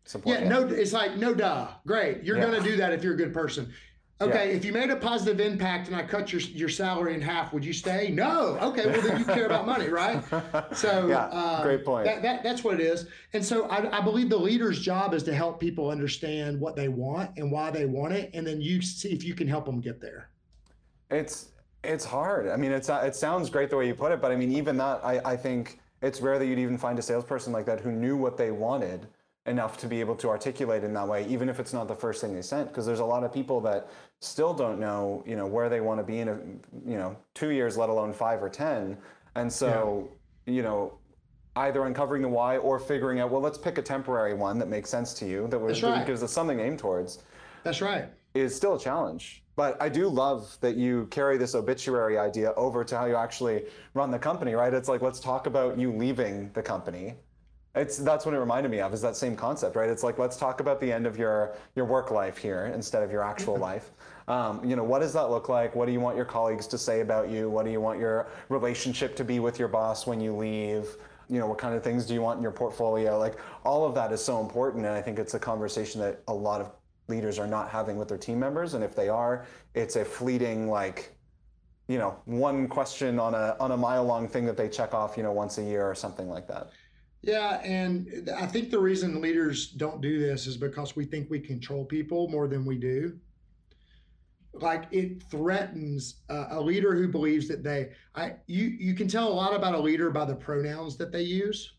Support, 0.04 0.36
yeah, 0.36 0.42
yeah, 0.44 0.48
no, 0.48 0.68
it's 0.68 0.92
like 0.92 1.16
no 1.16 1.34
duh. 1.34 1.68
Great, 1.84 2.22
you're 2.22 2.36
yeah. 2.36 2.44
gonna 2.44 2.60
do 2.60 2.76
that 2.76 2.92
if 2.92 3.02
you're 3.02 3.14
a 3.14 3.16
good 3.16 3.34
person. 3.34 3.72
Okay, 4.18 4.50
yeah. 4.50 4.56
if 4.56 4.64
you 4.64 4.72
made 4.72 4.88
a 4.88 4.96
positive 4.96 5.40
impact 5.40 5.88
and 5.88 5.96
I 5.96 6.02
cut 6.02 6.32
your 6.32 6.40
your 6.40 6.70
salary 6.70 7.12
in 7.14 7.20
half, 7.20 7.52
would 7.52 7.62
you 7.62 7.74
stay? 7.74 8.10
No. 8.10 8.56
Okay, 8.62 8.86
well 8.86 9.02
then 9.02 9.18
you 9.18 9.26
care 9.26 9.44
about 9.44 9.66
money, 9.66 9.88
right? 9.88 10.22
So 10.72 11.06
yeah, 11.06 11.24
uh, 11.26 11.62
great 11.62 11.84
point. 11.84 12.06
That, 12.06 12.22
that, 12.22 12.42
that's 12.42 12.64
what 12.64 12.74
it 12.74 12.80
is. 12.80 13.06
And 13.34 13.44
so 13.44 13.66
I, 13.66 13.98
I 13.98 14.00
believe 14.00 14.30
the 14.30 14.38
leader's 14.38 14.80
job 14.80 15.12
is 15.12 15.22
to 15.24 15.34
help 15.34 15.60
people 15.60 15.90
understand 15.90 16.58
what 16.58 16.76
they 16.76 16.88
want 16.88 17.30
and 17.36 17.50
why 17.50 17.70
they 17.70 17.84
want 17.84 18.14
it, 18.14 18.30
and 18.32 18.46
then 18.46 18.60
you 18.60 18.80
see 18.80 19.10
if 19.10 19.22
you 19.22 19.34
can 19.34 19.46
help 19.46 19.66
them 19.66 19.80
get 19.80 20.00
there. 20.00 20.30
It's 21.10 21.50
it's 21.84 22.04
hard. 22.04 22.48
I 22.48 22.56
mean, 22.56 22.72
it's 22.72 22.88
it 22.88 23.14
sounds 23.14 23.50
great 23.50 23.68
the 23.68 23.76
way 23.76 23.86
you 23.86 23.94
put 23.94 24.12
it, 24.12 24.22
but 24.22 24.32
I 24.32 24.36
mean, 24.36 24.50
even 24.52 24.78
that, 24.78 25.04
I, 25.04 25.20
I 25.32 25.36
think 25.36 25.78
it's 26.00 26.22
rare 26.22 26.38
that 26.38 26.46
you'd 26.46 26.58
even 26.58 26.78
find 26.78 26.98
a 26.98 27.02
salesperson 27.02 27.52
like 27.52 27.66
that 27.66 27.80
who 27.80 27.92
knew 27.92 28.16
what 28.16 28.38
they 28.38 28.50
wanted 28.50 29.08
enough 29.46 29.76
to 29.78 29.86
be 29.86 30.00
able 30.00 30.16
to 30.16 30.28
articulate 30.28 30.84
in 30.84 30.92
that 30.94 31.06
way, 31.06 31.26
even 31.28 31.48
if 31.48 31.60
it's 31.60 31.72
not 31.72 31.88
the 31.88 31.94
first 31.94 32.20
thing 32.20 32.34
they 32.34 32.42
sent. 32.42 32.68
Because 32.68 32.84
there's 32.84 33.00
a 33.00 33.04
lot 33.04 33.24
of 33.24 33.32
people 33.32 33.60
that 33.62 33.88
still 34.20 34.52
don't 34.52 34.80
know, 34.80 35.22
you 35.26 35.36
know, 35.36 35.46
where 35.46 35.68
they 35.68 35.80
want 35.80 36.00
to 36.00 36.04
be 36.04 36.18
in 36.18 36.28
a, 36.28 36.34
you 36.84 36.96
know, 36.96 37.16
two 37.34 37.50
years, 37.50 37.76
let 37.76 37.88
alone 37.88 38.12
five 38.12 38.42
or 38.42 38.48
ten. 38.48 38.96
And 39.34 39.52
so, 39.52 40.08
yeah. 40.46 40.54
you 40.54 40.62
know, 40.62 40.98
either 41.56 41.84
uncovering 41.84 42.22
the 42.22 42.28
why 42.28 42.58
or 42.58 42.78
figuring 42.78 43.20
out, 43.20 43.30
well, 43.30 43.40
let's 43.40 43.58
pick 43.58 43.78
a 43.78 43.82
temporary 43.82 44.34
one 44.34 44.58
that 44.58 44.68
makes 44.68 44.90
sense 44.90 45.14
to 45.14 45.26
you 45.26 45.46
that, 45.48 45.58
was, 45.58 45.82
right. 45.82 45.96
that 45.96 46.06
gives 46.06 46.22
us 46.22 46.32
something 46.32 46.58
to 46.58 46.64
aim 46.64 46.76
towards. 46.76 47.22
That's 47.62 47.80
right. 47.80 48.06
Is 48.34 48.54
still 48.54 48.74
a 48.74 48.80
challenge. 48.80 49.42
But 49.56 49.80
I 49.80 49.88
do 49.88 50.08
love 50.08 50.58
that 50.60 50.76
you 50.76 51.06
carry 51.10 51.38
this 51.38 51.54
obituary 51.54 52.18
idea 52.18 52.52
over 52.56 52.84
to 52.84 52.98
how 52.98 53.06
you 53.06 53.16
actually 53.16 53.64
run 53.94 54.10
the 54.10 54.18
company, 54.18 54.54
right? 54.54 54.72
It's 54.74 54.88
like, 54.88 55.00
let's 55.00 55.18
talk 55.18 55.46
about 55.46 55.78
you 55.78 55.92
leaving 55.92 56.50
the 56.52 56.62
company 56.62 57.14
it's 57.76 57.98
that's 57.98 58.24
what 58.24 58.34
it 58.34 58.38
reminded 58.38 58.70
me 58.70 58.80
of 58.80 58.94
is 58.94 59.02
that 59.02 59.16
same 59.16 59.36
concept, 59.36 59.76
right? 59.76 59.88
It's 59.88 60.02
like 60.02 60.18
let's 60.18 60.36
talk 60.36 60.60
about 60.60 60.80
the 60.80 60.90
end 60.90 61.06
of 61.06 61.18
your 61.18 61.54
your 61.74 61.84
work 61.84 62.10
life 62.10 62.38
here 62.38 62.72
instead 62.74 63.02
of 63.02 63.12
your 63.12 63.22
actual 63.22 63.56
life. 63.56 63.90
Um, 64.28 64.64
you 64.64 64.74
know, 64.74 64.82
what 64.82 65.00
does 65.00 65.12
that 65.12 65.30
look 65.30 65.48
like? 65.48 65.76
What 65.76 65.86
do 65.86 65.92
you 65.92 66.00
want 66.00 66.16
your 66.16 66.24
colleagues 66.24 66.66
to 66.68 66.78
say 66.78 67.00
about 67.00 67.28
you? 67.28 67.48
What 67.48 67.64
do 67.64 67.70
you 67.70 67.80
want 67.80 68.00
your 68.00 68.28
relationship 68.48 69.14
to 69.16 69.24
be 69.24 69.38
with 69.38 69.58
your 69.58 69.68
boss 69.68 70.06
when 70.06 70.20
you 70.20 70.34
leave? 70.34 70.96
You 71.28 71.38
know, 71.38 71.46
what 71.46 71.58
kind 71.58 71.74
of 71.74 71.84
things 71.84 72.06
do 72.06 72.14
you 72.14 72.22
want 72.22 72.38
in 72.38 72.42
your 72.42 72.52
portfolio? 72.52 73.18
Like 73.18 73.38
all 73.64 73.84
of 73.84 73.94
that 73.94 74.10
is 74.10 74.24
so 74.24 74.40
important, 74.40 74.86
and 74.86 74.94
I 74.94 75.02
think 75.02 75.18
it's 75.18 75.34
a 75.34 75.38
conversation 75.38 76.00
that 76.00 76.22
a 76.28 76.34
lot 76.34 76.60
of 76.60 76.70
leaders 77.08 77.38
are 77.38 77.46
not 77.46 77.68
having 77.68 77.96
with 77.98 78.08
their 78.08 78.18
team 78.18 78.40
members. 78.40 78.74
And 78.74 78.82
if 78.82 78.96
they 78.96 79.08
are, 79.08 79.46
it's 79.74 79.96
a 79.96 80.04
fleeting 80.04 80.68
like 80.68 81.12
you 81.88 81.98
know 81.98 82.16
one 82.24 82.66
question 82.66 83.20
on 83.20 83.34
a 83.34 83.56
on 83.60 83.72
a 83.72 83.76
mile 83.76 84.04
long 84.04 84.28
thing 84.28 84.44
that 84.46 84.56
they 84.56 84.68
check 84.68 84.92
off 84.92 85.16
you 85.16 85.22
know 85.22 85.30
once 85.30 85.58
a 85.58 85.62
year 85.62 85.86
or 85.86 85.94
something 85.94 86.28
like 86.28 86.48
that 86.48 86.70
yeah, 87.26 87.60
and 87.64 88.30
I 88.36 88.46
think 88.46 88.70
the 88.70 88.78
reason 88.78 89.20
leaders 89.20 89.66
don't 89.66 90.00
do 90.00 90.20
this 90.20 90.46
is 90.46 90.56
because 90.56 90.94
we 90.94 91.04
think 91.04 91.28
we 91.28 91.40
control 91.40 91.84
people 91.84 92.28
more 92.28 92.46
than 92.46 92.64
we 92.64 92.76
do. 92.76 93.18
Like 94.52 94.84
it 94.92 95.22
threatens 95.24 96.22
uh, 96.30 96.46
a 96.50 96.60
leader 96.60 96.94
who 96.94 97.08
believes 97.08 97.48
that 97.48 97.64
they, 97.64 97.90
I, 98.14 98.34
you, 98.46 98.66
you 98.66 98.94
can 98.94 99.08
tell 99.08 99.28
a 99.28 99.34
lot 99.34 99.54
about 99.54 99.74
a 99.74 99.78
leader 99.78 100.08
by 100.10 100.24
the 100.24 100.36
pronouns 100.36 100.96
that 100.98 101.10
they 101.10 101.22
use. 101.22 101.74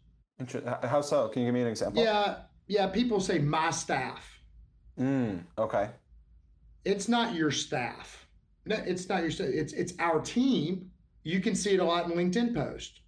How 0.83 1.01
so? 1.01 1.29
Can 1.29 1.43
you 1.43 1.47
give 1.47 1.55
me 1.55 1.61
an 1.61 1.67
example? 1.67 2.03
Yeah, 2.03 2.39
yeah. 2.67 2.87
People 2.87 3.19
say 3.19 3.39
my 3.39 3.71
staff. 3.71 4.23
Mm, 4.99 5.43
okay. 5.57 5.89
It's 6.85 7.07
not 7.07 7.33
your 7.33 7.49
staff. 7.49 8.27
No, 8.65 8.75
it's 8.85 9.09
not 9.09 9.21
your 9.21 9.31
staff. 9.31 9.47
It's 9.47 9.73
it's 9.73 9.93
our 9.97 10.19
team. 10.19 10.91
You 11.23 11.39
can 11.39 11.55
see 11.55 11.73
it 11.73 11.79
a 11.79 11.83
lot 11.83 12.05
in 12.05 12.11
LinkedIn 12.11 12.53
posts 12.53 12.99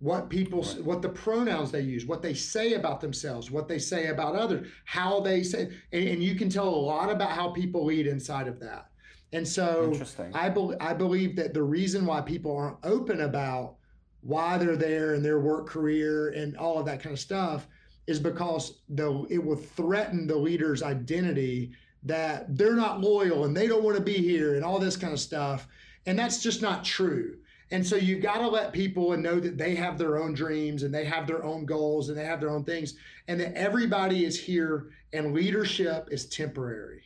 what 0.00 0.28
people 0.28 0.62
right. 0.62 0.84
what 0.84 1.02
the 1.02 1.08
pronouns 1.08 1.72
they 1.72 1.80
use 1.80 2.06
what 2.06 2.22
they 2.22 2.32
say 2.32 2.74
about 2.74 3.00
themselves 3.00 3.50
what 3.50 3.66
they 3.66 3.80
say 3.80 4.06
about 4.08 4.36
others 4.36 4.68
how 4.84 5.18
they 5.18 5.42
say 5.42 5.68
and, 5.92 6.08
and 6.08 6.22
you 6.22 6.34
can 6.34 6.48
tell 6.48 6.68
a 6.68 6.70
lot 6.70 7.10
about 7.10 7.30
how 7.30 7.50
people 7.50 7.84
lead 7.84 8.06
inside 8.06 8.48
of 8.48 8.60
that. 8.60 8.86
And 9.32 9.46
so 9.46 9.92
I, 10.34 10.48
be, 10.48 10.72
I 10.80 10.94
believe 10.94 11.36
that 11.36 11.52
the 11.52 11.62
reason 11.62 12.06
why 12.06 12.22
people 12.22 12.56
aren't 12.56 12.78
open 12.82 13.22
about 13.22 13.74
why 14.22 14.56
they're 14.56 14.76
there 14.76 15.14
in 15.14 15.22
their 15.22 15.38
work 15.38 15.66
career 15.68 16.30
and 16.30 16.56
all 16.56 16.78
of 16.78 16.86
that 16.86 17.02
kind 17.02 17.12
of 17.12 17.20
stuff 17.20 17.66
is 18.06 18.18
because 18.18 18.80
the 18.88 19.26
it 19.28 19.42
will 19.42 19.56
threaten 19.56 20.26
the 20.26 20.36
leader's 20.36 20.82
identity 20.82 21.72
that 22.04 22.56
they're 22.56 22.74
not 22.74 23.00
loyal 23.00 23.44
and 23.44 23.54
they 23.54 23.66
don't 23.66 23.82
want 23.82 23.96
to 23.96 24.02
be 24.02 24.14
here 24.14 24.54
and 24.54 24.64
all 24.64 24.78
this 24.78 24.96
kind 24.96 25.12
of 25.12 25.20
stuff. 25.20 25.68
And 26.06 26.18
that's 26.18 26.42
just 26.42 26.62
not 26.62 26.84
true 26.84 27.36
and 27.70 27.86
so 27.86 27.96
you've 27.96 28.22
got 28.22 28.38
to 28.38 28.48
let 28.48 28.72
people 28.72 29.12
and 29.12 29.22
know 29.22 29.38
that 29.40 29.58
they 29.58 29.74
have 29.74 29.98
their 29.98 30.16
own 30.16 30.32
dreams 30.32 30.82
and 30.84 30.94
they 30.94 31.04
have 31.04 31.26
their 31.26 31.44
own 31.44 31.66
goals 31.66 32.08
and 32.08 32.16
they 32.16 32.24
have 32.24 32.40
their 32.40 32.50
own 32.50 32.64
things 32.64 32.94
and 33.26 33.38
that 33.40 33.54
everybody 33.54 34.24
is 34.24 34.40
here 34.40 34.90
and 35.12 35.34
leadership 35.34 36.08
is 36.10 36.26
temporary. 36.26 37.02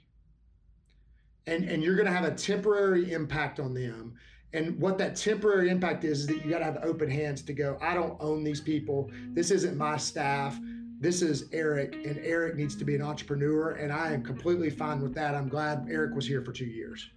And, 1.48 1.64
and 1.64 1.83
you're 1.83 1.96
going 1.96 2.07
to 2.07 2.12
have 2.12 2.25
a 2.25 2.35
temporary 2.35 3.12
impact 3.12 3.59
on 3.59 3.75
them. 3.75 4.14
And 4.53 4.79
what 4.79 4.98
that 4.98 5.16
temporary 5.16 5.70
impact 5.70 6.05
is, 6.05 6.20
is 6.20 6.27
that 6.29 6.44
you 6.44 6.51
got 6.51 6.59
to 6.59 6.64
have 6.64 6.79
open 6.85 7.11
hands 7.11 7.42
to 7.42 7.53
go, 7.53 7.77
I 7.81 7.94
don't 7.94 8.16
own 8.20 8.44
these 8.44 8.61
people. 8.61 9.11
This 9.33 9.51
isn't 9.51 9.77
my 9.77 9.96
staff. 9.96 10.59
This 11.01 11.22
is 11.22 11.48
Eric, 11.53 11.94
and 12.07 12.18
Eric 12.18 12.55
needs 12.55 12.77
to 12.77 12.85
be 12.85 12.94
an 12.94 13.03
entrepreneur. 13.03 13.72
And 13.72 13.92
I 13.92 14.12
am 14.12 14.22
completely 14.22 14.70
fine 14.70 15.01
with 15.01 15.14
that. 15.14 15.35
I'm 15.35 15.48
glad 15.48 15.88
Eric 15.90 16.14
was 16.14 16.29
here 16.29 16.42
for 16.42 16.53
two 16.53 16.66
years. 16.66 17.11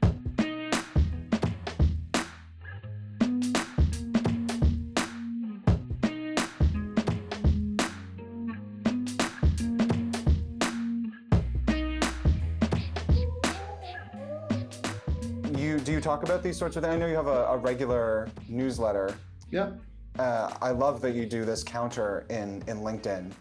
Talk 16.06 16.24
about 16.24 16.44
these 16.44 16.56
sorts 16.56 16.76
of 16.76 16.84
things? 16.84 16.94
I 16.94 16.98
know 16.98 17.08
you 17.08 17.16
have 17.16 17.28
a, 17.28 17.46
a 17.48 17.58
regular 17.58 18.30
newsletter. 18.48 19.16
Yeah. 19.50 19.72
Uh, 20.20 20.54
I 20.62 20.70
love 20.70 21.02
that 21.02 21.16
you 21.16 21.26
do 21.26 21.44
this 21.44 21.64
counter 21.64 22.26
in, 22.30 22.64
in 22.68 22.78
LinkedIn, 22.82 23.32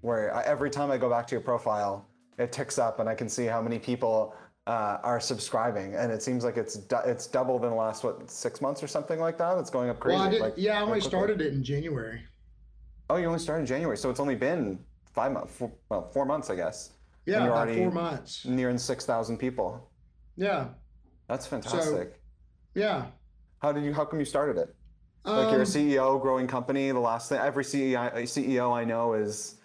where 0.00 0.34
I, 0.34 0.42
every 0.42 0.70
time 0.70 0.90
I 0.90 0.96
go 0.96 1.10
back 1.10 1.26
to 1.28 1.34
your 1.34 1.42
profile, 1.42 2.08
it 2.38 2.50
ticks 2.50 2.78
up 2.78 2.98
and 2.98 3.08
I 3.08 3.14
can 3.14 3.28
see 3.28 3.44
how 3.44 3.60
many 3.60 3.78
people 3.78 4.34
uh, 4.66 4.98
are 5.02 5.20
subscribing, 5.20 5.94
and 5.94 6.10
it 6.10 6.22
seems 6.22 6.42
like 6.42 6.56
it's 6.56 6.76
du- 6.76 7.02
it's 7.04 7.26
doubled 7.26 7.64
in 7.64 7.70
the 7.70 7.76
last 7.76 8.02
what 8.02 8.30
six 8.30 8.62
months 8.62 8.82
or 8.82 8.88
something 8.88 9.20
like 9.20 9.36
that. 9.36 9.58
It's 9.58 9.68
going 9.68 9.90
up 9.90 10.00
crazy. 10.00 10.16
Well, 10.16 10.26
I 10.26 10.30
did, 10.30 10.40
like, 10.40 10.54
yeah, 10.56 10.80
I 10.80 10.82
only 10.82 11.02
started 11.02 11.42
it 11.42 11.52
in 11.52 11.62
January. 11.62 12.22
Oh, 13.10 13.16
you 13.16 13.26
only 13.26 13.38
started 13.38 13.60
in 13.60 13.66
January, 13.66 13.98
so 13.98 14.08
it's 14.08 14.20
only 14.20 14.34
been 14.34 14.78
five 15.12 15.32
months, 15.32 15.54
four, 15.54 15.70
well, 15.90 16.10
four 16.10 16.24
months, 16.24 16.48
I 16.48 16.56
guess. 16.56 16.92
Yeah, 17.26 17.44
about 17.44 17.68
four 17.74 17.90
months. 17.90 18.46
Nearing 18.46 18.78
six 18.78 19.04
thousand 19.04 19.36
people. 19.36 19.90
Yeah, 20.36 20.68
that's 21.28 21.46
fantastic. 21.46 22.14
So, 22.14 22.80
yeah. 22.80 23.06
How 23.60 23.72
did 23.72 23.84
you? 23.84 23.92
How 23.92 24.04
come 24.04 24.18
you 24.18 24.24
started 24.24 24.58
it? 24.58 24.74
Like 25.24 25.52
you're 25.52 25.62
a 25.62 25.64
um, 25.64 25.66
CEO, 25.66 26.20
growing 26.20 26.46
company. 26.46 26.90
The 26.90 27.00
last 27.00 27.30
thing 27.30 27.38
every 27.38 27.64
CEO, 27.64 28.12
CEO 28.24 28.76
I 28.76 28.84
know 28.84 29.14
is 29.14 29.56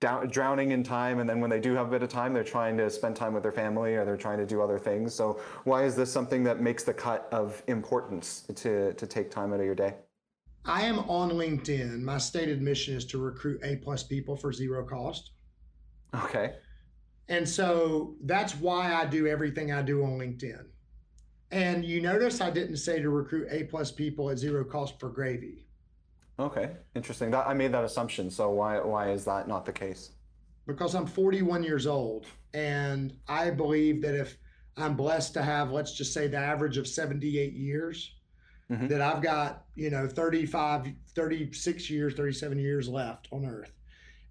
down, 0.00 0.28
drowning 0.28 0.70
in 0.72 0.82
time 0.82 1.18
and 1.20 1.28
then 1.28 1.40
when 1.40 1.50
they 1.50 1.60
do 1.60 1.74
have 1.74 1.88
a 1.88 1.90
bit 1.90 2.02
of 2.02 2.08
time 2.08 2.32
they're 2.32 2.44
trying 2.44 2.76
to 2.78 2.88
spend 2.88 3.14
time 3.16 3.34
with 3.34 3.42
their 3.42 3.52
family 3.52 3.94
or 3.94 4.04
they're 4.04 4.16
trying 4.16 4.38
to 4.38 4.46
do 4.46 4.62
other 4.62 4.78
things 4.78 5.14
so 5.14 5.40
why 5.64 5.84
is 5.84 5.94
this 5.94 6.10
something 6.10 6.42
that 6.42 6.60
makes 6.60 6.82
the 6.84 6.94
cut 6.94 7.28
of 7.30 7.62
importance 7.66 8.44
to, 8.54 8.92
to 8.94 9.06
take 9.06 9.30
time 9.30 9.52
out 9.52 9.60
of 9.60 9.66
your 9.66 9.74
day 9.74 9.94
i 10.64 10.82
am 10.82 11.00
on 11.00 11.30
linkedin 11.30 12.00
my 12.00 12.16
stated 12.16 12.62
mission 12.62 12.94
is 12.94 13.04
to 13.04 13.18
recruit 13.18 13.60
a 13.62 13.76
plus 13.76 14.02
people 14.02 14.36
for 14.36 14.52
zero 14.52 14.84
cost 14.84 15.32
okay 16.14 16.54
and 17.28 17.48
so 17.48 18.14
that's 18.24 18.54
why 18.54 18.94
i 18.94 19.04
do 19.04 19.26
everything 19.26 19.72
i 19.72 19.82
do 19.82 20.02
on 20.02 20.18
linkedin 20.18 20.64
and 21.50 21.84
you 21.84 22.00
notice 22.00 22.40
i 22.40 22.50
didn't 22.50 22.76
say 22.76 23.00
to 23.00 23.10
recruit 23.10 23.46
a 23.50 23.64
plus 23.64 23.90
people 23.90 24.30
at 24.30 24.38
zero 24.38 24.64
cost 24.64 24.98
for 25.00 25.08
gravy 25.08 25.66
Okay, 26.38 26.72
interesting. 26.94 27.30
That 27.30 27.46
I 27.46 27.54
made 27.54 27.72
that 27.72 27.84
assumption. 27.84 28.30
So 28.30 28.50
why 28.50 28.78
why 28.80 29.10
is 29.10 29.24
that 29.24 29.48
not 29.48 29.64
the 29.64 29.72
case? 29.72 30.10
Because 30.66 30.94
I'm 30.94 31.06
41 31.06 31.62
years 31.62 31.86
old, 31.86 32.26
and 32.52 33.16
I 33.28 33.50
believe 33.50 34.02
that 34.02 34.14
if 34.14 34.36
I'm 34.76 34.96
blessed 34.96 35.32
to 35.34 35.42
have, 35.42 35.70
let's 35.70 35.92
just 35.92 36.12
say, 36.12 36.26
the 36.26 36.36
average 36.36 36.76
of 36.76 36.86
78 36.86 37.52
years, 37.52 38.14
mm-hmm. 38.70 38.88
that 38.88 39.00
I've 39.00 39.22
got 39.22 39.64
you 39.74 39.90
know 39.90 40.06
35, 40.06 40.92
36 41.14 41.90
years, 41.90 42.14
37 42.14 42.58
years 42.58 42.88
left 42.88 43.28
on 43.32 43.46
Earth, 43.46 43.72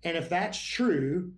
and 0.04 0.16
if 0.16 0.30
that's 0.30 0.60
true, 0.60 1.32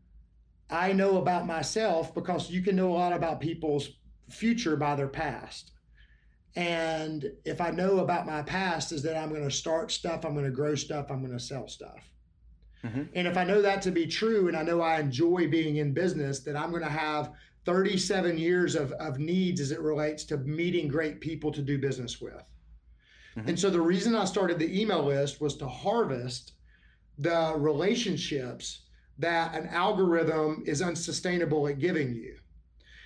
I 0.69 0.91
know 0.91 1.17
about 1.17 1.45
myself 1.45 2.13
because 2.13 2.49
you 2.49 2.61
can 2.61 2.75
know 2.75 2.91
a 2.91 2.95
lot 2.95 3.13
about 3.13 3.39
people's 3.39 3.89
future 4.29 4.75
by 4.75 4.95
their 4.95 5.07
past. 5.07 5.71
And 6.55 7.31
if 7.45 7.61
I 7.61 7.69
know 7.69 7.99
about 7.99 8.25
my 8.25 8.41
past, 8.41 8.91
is 8.91 9.03
that 9.03 9.15
I'm 9.15 9.29
going 9.29 9.43
to 9.43 9.51
start 9.51 9.91
stuff, 9.91 10.25
I'm 10.25 10.33
going 10.33 10.45
to 10.45 10.51
grow 10.51 10.75
stuff, 10.75 11.07
I'm 11.09 11.19
going 11.19 11.37
to 11.37 11.43
sell 11.43 11.67
stuff. 11.67 12.11
Mm-hmm. 12.83 13.03
And 13.13 13.27
if 13.27 13.37
I 13.37 13.43
know 13.43 13.61
that 13.61 13.81
to 13.83 13.91
be 13.91 14.07
true, 14.07 14.47
and 14.47 14.57
I 14.57 14.63
know 14.63 14.81
I 14.81 14.99
enjoy 14.99 15.47
being 15.47 15.77
in 15.77 15.93
business, 15.93 16.39
that 16.41 16.55
I'm 16.55 16.71
going 16.71 16.83
to 16.83 16.89
have 16.89 17.31
37 17.65 18.37
years 18.37 18.75
of, 18.75 18.91
of 18.93 19.19
needs 19.19 19.61
as 19.61 19.71
it 19.71 19.81
relates 19.81 20.23
to 20.25 20.37
meeting 20.37 20.87
great 20.87 21.19
people 21.19 21.51
to 21.51 21.61
do 21.61 21.77
business 21.77 22.19
with. 22.19 22.43
Mm-hmm. 23.35 23.49
And 23.49 23.59
so 23.59 23.69
the 23.69 23.81
reason 23.81 24.15
I 24.15 24.25
started 24.25 24.57
the 24.57 24.81
email 24.81 25.03
list 25.03 25.39
was 25.39 25.57
to 25.57 25.67
harvest 25.67 26.53
the 27.19 27.53
relationships 27.55 28.86
that 29.19 29.55
an 29.55 29.67
algorithm 29.67 30.63
is 30.65 30.81
unsustainable 30.81 31.67
at 31.67 31.79
giving 31.79 32.13
you. 32.13 32.35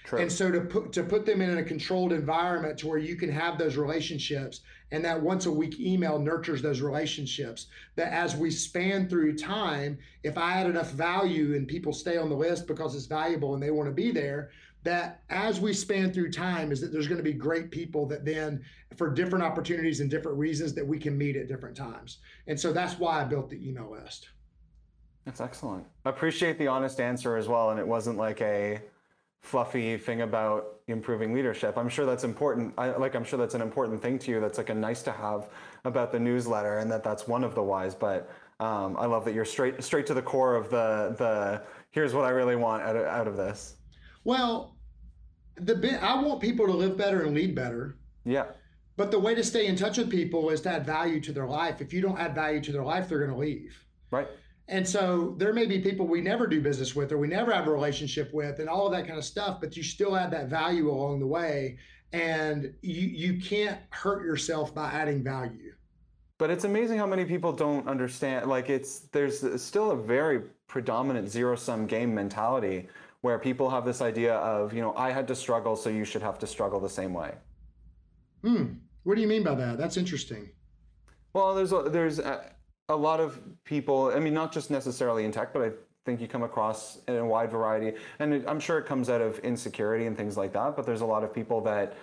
True. 0.06 0.20
And 0.20 0.32
so 0.32 0.52
to 0.52 0.62
put 0.62 0.92
to 0.94 1.04
put 1.04 1.26
them 1.26 1.42
in 1.42 1.58
a 1.58 1.64
controlled 1.64 2.12
environment 2.12 2.78
to 2.80 2.88
where 2.88 2.98
you 2.98 3.16
can 3.16 3.32
have 3.32 3.58
those 3.58 3.78
relationships 3.78 4.62
and 4.92 5.06
that 5.06 5.22
once 5.22 5.46
a 5.46 5.52
week 5.52 5.80
email 5.80 6.20
nurtures 6.20 6.62
those 6.62 6.82
relationships 6.82 7.68
that 7.96 8.12
as 8.12 8.36
we 8.36 8.52
span 8.52 9.08
through 9.08 9.38
time 9.38 9.98
if 10.24 10.38
I 10.38 10.60
add 10.60 10.68
enough 10.68 10.92
value 10.92 11.56
and 11.56 11.68
people 11.68 11.94
stay 11.94 12.18
on 12.18 12.30
the 12.30 12.36
list 12.36 12.68
because 12.68 12.94
it's 12.94 13.06
valuable 13.06 13.54
and 13.54 13.64
they 13.64 13.72
want 13.72 13.88
to 13.88 13.94
be 13.94 14.12
there 14.12 14.50
that 14.84 15.22
as 15.30 15.60
we 15.60 15.74
span 15.74 16.12
through 16.12 16.32
time 16.32 16.72
is 16.72 16.82
that 16.82 16.92
there's 16.92 17.08
going 17.08 17.20
to 17.20 17.24
be 17.24 17.34
great 17.34 17.70
people 17.70 18.08
that 18.08 18.26
then 18.26 18.64
for 18.98 19.10
different 19.10 19.46
opportunities 19.46 20.00
and 20.00 20.10
different 20.10 20.38
reasons 20.38 20.74
that 20.74 20.86
we 20.86 20.98
can 20.98 21.18
meet 21.18 21.36
at 21.36 21.48
different 21.48 21.78
times. 21.78 22.18
And 22.48 22.60
so 22.60 22.74
that's 22.74 22.98
why 22.98 23.22
I 23.22 23.24
built 23.24 23.50
the 23.50 23.68
email 23.68 23.92
list. 23.92 24.30
That's 25.26 25.42
excellent. 25.42 25.86
I 26.06 26.10
appreciate 26.10 26.58
the 26.58 26.68
honest 26.68 27.00
answer 27.00 27.38
as 27.38 27.48
well 27.48 27.72
and 27.72 27.80
it 27.80 27.88
wasn't 27.88 28.18
like 28.18 28.42
a 28.42 28.82
fluffy 29.42 29.98
thing 29.98 30.22
about 30.22 30.80
improving 30.88 31.34
leadership. 31.34 31.78
I'm 31.78 31.90
sure 31.90 32.06
that's 32.06 32.24
important. 32.24 32.74
I, 32.78 32.92
like 32.92 33.16
I'm 33.16 33.24
sure 33.24 33.40
that's 33.40 33.56
an 33.56 33.62
important 33.62 34.02
thing 34.02 34.20
to 34.20 34.32
you. 34.32 34.40
That's 34.40 34.58
like 34.58 34.70
a 34.70 34.74
nice 34.74 35.02
to 35.04 35.12
have 35.12 35.50
about 35.84 36.12
the 36.12 36.20
newsletter, 36.20 36.78
and 36.78 36.92
that 36.92 37.04
that's 37.04 37.28
one 37.28 37.44
of 37.44 37.56
the 37.56 37.64
whys. 37.64 37.96
But 37.96 38.30
um, 38.60 38.96
I 38.98 39.06
love 39.08 39.26
that 39.26 39.34
you're 39.34 39.46
straight 39.46 39.84
straight 39.84 40.06
to 40.08 40.14
the 40.14 40.22
core 40.22 40.56
of 40.56 40.70
the 40.70 41.16
the 41.18 41.64
here's 41.90 42.14
what 42.14 42.26
I 42.26 42.30
really 42.30 42.56
want 42.56 42.84
out 42.84 42.96
of, 42.96 43.06
out 43.06 43.28
of 43.28 43.36
this. 43.36 43.78
Well, 44.24 44.78
the 45.56 45.76
bit 45.76 46.02
I 46.02 46.22
want 46.22 46.40
people 46.42 46.68
to 46.68 46.74
live 46.74 46.98
better 46.98 47.24
and 47.24 47.36
lead 47.36 47.56
better. 47.56 47.98
Yeah. 48.24 48.46
But 48.98 49.10
the 49.10 49.20
way 49.20 49.34
to 49.34 49.44
stay 49.44 49.66
in 49.66 49.76
touch 49.76 49.98
with 49.98 50.12
people 50.12 50.50
is 50.52 50.62
to 50.62 50.70
add 50.70 50.86
value 50.86 51.20
to 51.22 51.32
their 51.32 51.48
life. 51.48 51.82
If 51.82 51.92
you 51.92 52.02
don't 52.02 52.20
add 52.20 52.36
value 52.36 52.62
to 52.62 52.72
their 52.72 52.84
life, 52.84 53.10
they're 53.10 53.20
going 53.20 53.32
to 53.32 53.38
leave. 53.38 53.84
Right. 54.12 54.28
And 54.68 54.88
so 54.88 55.36
there 55.38 55.54
may 55.54 55.66
be 55.66 55.80
people 55.80 56.08
we 56.08 56.22
never 56.22 56.48
do 56.48 56.62
business 56.62 56.96
with 56.96 57.12
or 57.12 57.18
we 57.18 57.28
never 57.28 57.52
have 57.52 57.68
a 57.68 57.72
relationship 57.72 58.34
with 58.34 58.60
and 58.60 58.70
all 58.70 58.86
of 58.86 58.94
that 58.94 59.06
kind 59.06 59.18
of 59.18 59.26
stuff, 59.26 59.60
but 59.60 59.76
you 59.76 59.84
still 59.84 60.16
add 60.16 60.32
that 60.32 60.48
value 60.48 60.90
along 60.90 61.20
the 61.20 61.28
way. 61.28 61.78
And 62.14 62.74
you, 62.82 63.08
you 63.08 63.42
can't 63.42 63.80
hurt 63.90 64.24
yourself 64.24 64.74
by 64.74 64.92
adding 64.92 65.24
value. 65.24 65.74
But 66.38 66.50
it's 66.50 66.64
amazing 66.64 66.98
how 66.98 67.06
many 67.06 67.24
people 67.24 67.54
don't 67.54 67.88
understand. 67.88 68.50
Like, 68.50 68.70
it's 68.70 69.02
there's 69.12 69.62
still 69.62 69.92
a 69.92 69.96
very 69.96 70.42
predominant 70.68 71.30
zero 71.30 71.56
sum 71.56 71.86
game 71.86 72.16
mentality 72.16 72.88
where 73.22 73.38
people 73.38 73.70
have 73.70 73.86
this 73.86 74.02
idea 74.02 74.36
of, 74.38 74.74
you 74.74 74.82
know, 74.82 74.94
I 74.96 75.12
had 75.12 75.28
to 75.28 75.36
struggle, 75.36 75.76
so 75.76 75.90
you 75.90 76.04
should 76.04 76.24
have 76.24 76.40
to 76.40 76.48
struggle 76.48 76.80
the 76.80 76.90
same 76.90 77.14
way. 77.14 77.36
Hmm. 78.44 78.66
What 79.04 79.16
do 79.16 79.22
you 79.22 79.28
mean 79.28 79.44
by 79.44 79.54
that? 79.56 79.78
That's 79.78 79.98
interesting. 79.98 80.50
Well, 81.34 81.54
there's 81.54 81.72
a, 81.72 81.84
there's 81.84 82.20
a, 82.20 82.52
a 82.92 82.96
lot 82.96 83.20
of 83.20 83.40
people, 83.64 84.12
I 84.16 84.20
mean, 84.20 84.34
not 84.34 84.52
just 84.52 84.70
necessarily 84.70 85.26
in 85.26 85.32
tech, 85.32 85.54
but 85.54 85.62
I 85.62 85.72
think 86.06 86.22
you 86.22 86.28
come 86.28 86.44
across 86.44 87.00
in 87.08 87.16
a 87.16 87.26
wide 87.26 87.52
variety. 87.52 87.98
And 88.20 88.34
it, 88.34 88.46
I'm 88.48 88.60
sure 88.60 88.78
it 88.78 88.86
comes 88.86 89.10
out 89.10 89.22
of 89.22 89.40
insecurity 89.40 90.06
and 90.06 90.18
things 90.18 90.38
like 90.38 90.54
that, 90.54 90.76
but 90.76 90.86
there's 90.86 91.02
a 91.02 91.06
lot 91.06 91.24
of 91.24 91.34
people 91.34 91.62
that 91.62 91.96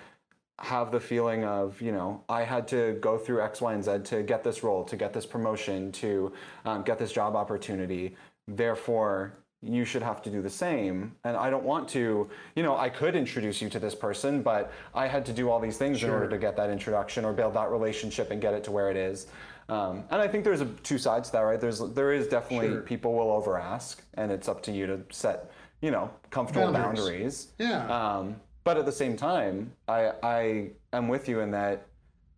have 0.60 0.90
the 0.90 0.98
feeling 1.00 1.44
of, 1.44 1.80
you 1.80 1.92
know, 1.92 2.22
I 2.28 2.42
had 2.42 2.66
to 2.68 2.98
go 3.00 3.16
through 3.16 3.42
X, 3.42 3.60
Y, 3.60 3.74
and 3.74 3.84
Z 3.84 3.98
to 4.04 4.22
get 4.22 4.42
this 4.42 4.64
role, 4.64 4.84
to 4.84 4.96
get 4.96 5.12
this 5.12 5.24
promotion, 5.24 5.92
to 5.92 6.32
um, 6.64 6.82
get 6.82 6.98
this 6.98 7.12
job 7.12 7.36
opportunity. 7.36 8.16
Therefore, 8.48 9.34
you 9.62 9.84
should 9.84 10.02
have 10.02 10.22
to 10.22 10.30
do 10.30 10.40
the 10.40 10.50
same. 10.50 11.14
And 11.24 11.36
I 11.36 11.50
don't 11.50 11.64
want 11.64 11.88
to, 11.90 12.28
you 12.54 12.62
know, 12.62 12.76
I 12.76 12.88
could 12.88 13.16
introduce 13.16 13.60
you 13.60 13.68
to 13.70 13.78
this 13.78 13.94
person, 13.94 14.42
but 14.42 14.72
I 14.94 15.08
had 15.08 15.26
to 15.26 15.32
do 15.32 15.50
all 15.50 15.58
these 15.58 15.76
things 15.76 16.00
sure. 16.00 16.08
in 16.08 16.14
order 16.14 16.28
to 16.28 16.38
get 16.38 16.56
that 16.56 16.70
introduction 16.70 17.24
or 17.24 17.32
build 17.32 17.54
that 17.54 17.70
relationship 17.70 18.30
and 18.30 18.40
get 18.40 18.54
it 18.54 18.62
to 18.64 18.70
where 18.70 18.90
it 18.90 18.96
is. 18.96 19.26
Um, 19.68 20.04
and 20.10 20.20
I 20.22 20.28
think 20.28 20.44
there's 20.44 20.62
a, 20.62 20.66
two 20.66 20.98
sides 20.98 21.28
to 21.28 21.32
that, 21.32 21.40
right? 21.40 21.60
There's 21.60 21.80
there 21.90 22.12
is 22.12 22.26
definitely 22.26 22.68
sure. 22.68 22.82
people 22.82 23.14
will 23.14 23.30
over 23.30 23.58
ask, 23.58 24.02
and 24.14 24.32
it's 24.32 24.48
up 24.48 24.62
to 24.64 24.72
you 24.72 24.86
to 24.86 25.00
set, 25.10 25.50
you 25.82 25.90
know, 25.90 26.10
comfortable 26.30 26.72
boundaries. 26.72 27.46
boundaries. 27.46 27.48
Yeah. 27.58 28.16
Um, 28.16 28.36
but 28.64 28.78
at 28.78 28.86
the 28.86 28.92
same 28.92 29.16
time, 29.16 29.72
I 29.86 30.12
I 30.22 30.70
am 30.92 31.08
with 31.08 31.28
you 31.28 31.40
in 31.40 31.50
that, 31.50 31.86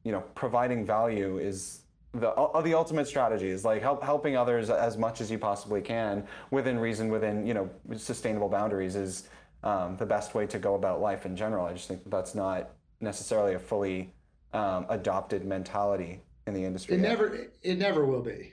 you 0.03 0.11
know, 0.11 0.21
providing 0.35 0.85
value 0.85 1.39
is 1.39 1.83
the 2.13 2.31
uh, 2.31 2.61
the 2.63 2.75
ultimate 2.75 3.07
strategy 3.07 3.49
is 3.49 3.65
like 3.65 3.81
help, 3.81 4.03
helping 4.03 4.37
others 4.37 4.69
as 4.69 4.99
much 4.99 5.21
as 5.21 5.31
you 5.31 5.39
possibly 5.39 5.81
can 5.81 6.27
within 6.51 6.81
reason, 6.81 7.11
within 7.11 7.47
you 7.47 7.55
know 7.55 7.71
sustainable 7.97 8.49
boundaries 8.49 8.97
is 8.97 9.29
um, 9.63 9.97
the 9.99 10.07
best 10.07 10.35
way 10.35 10.47
to 10.49 10.59
go 10.59 10.75
about 10.75 11.01
life 11.01 11.27
in 11.27 11.37
general. 11.37 11.67
I 11.67 11.75
just 11.75 11.87
think 11.87 12.03
that 12.03 12.11
that's 12.11 12.35
not 12.35 12.71
necessarily 13.01 13.55
a 13.55 13.59
fully 13.61 14.13
um, 14.53 14.87
adopted 14.89 15.45
mentality 15.45 16.23
in 16.55 16.61
the 16.61 16.67
industry. 16.67 16.97
It 16.97 17.01
yet. 17.01 17.09
never 17.09 17.47
it 17.63 17.79
never 17.79 18.05
will 18.05 18.23
be. 18.23 18.53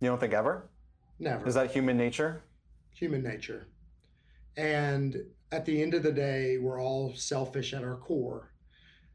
You 0.00 0.08
don't 0.08 0.20
think 0.20 0.34
ever? 0.34 0.68
Never. 1.18 1.46
Is 1.46 1.54
that 1.54 1.70
human 1.70 1.96
nature? 1.96 2.42
Human 2.92 3.22
nature. 3.22 3.68
And 4.56 5.16
at 5.52 5.64
the 5.64 5.82
end 5.82 5.94
of 5.94 6.02
the 6.02 6.12
day, 6.12 6.58
we're 6.58 6.82
all 6.82 7.14
selfish 7.14 7.72
at 7.72 7.82
our 7.82 7.96
core. 7.96 8.52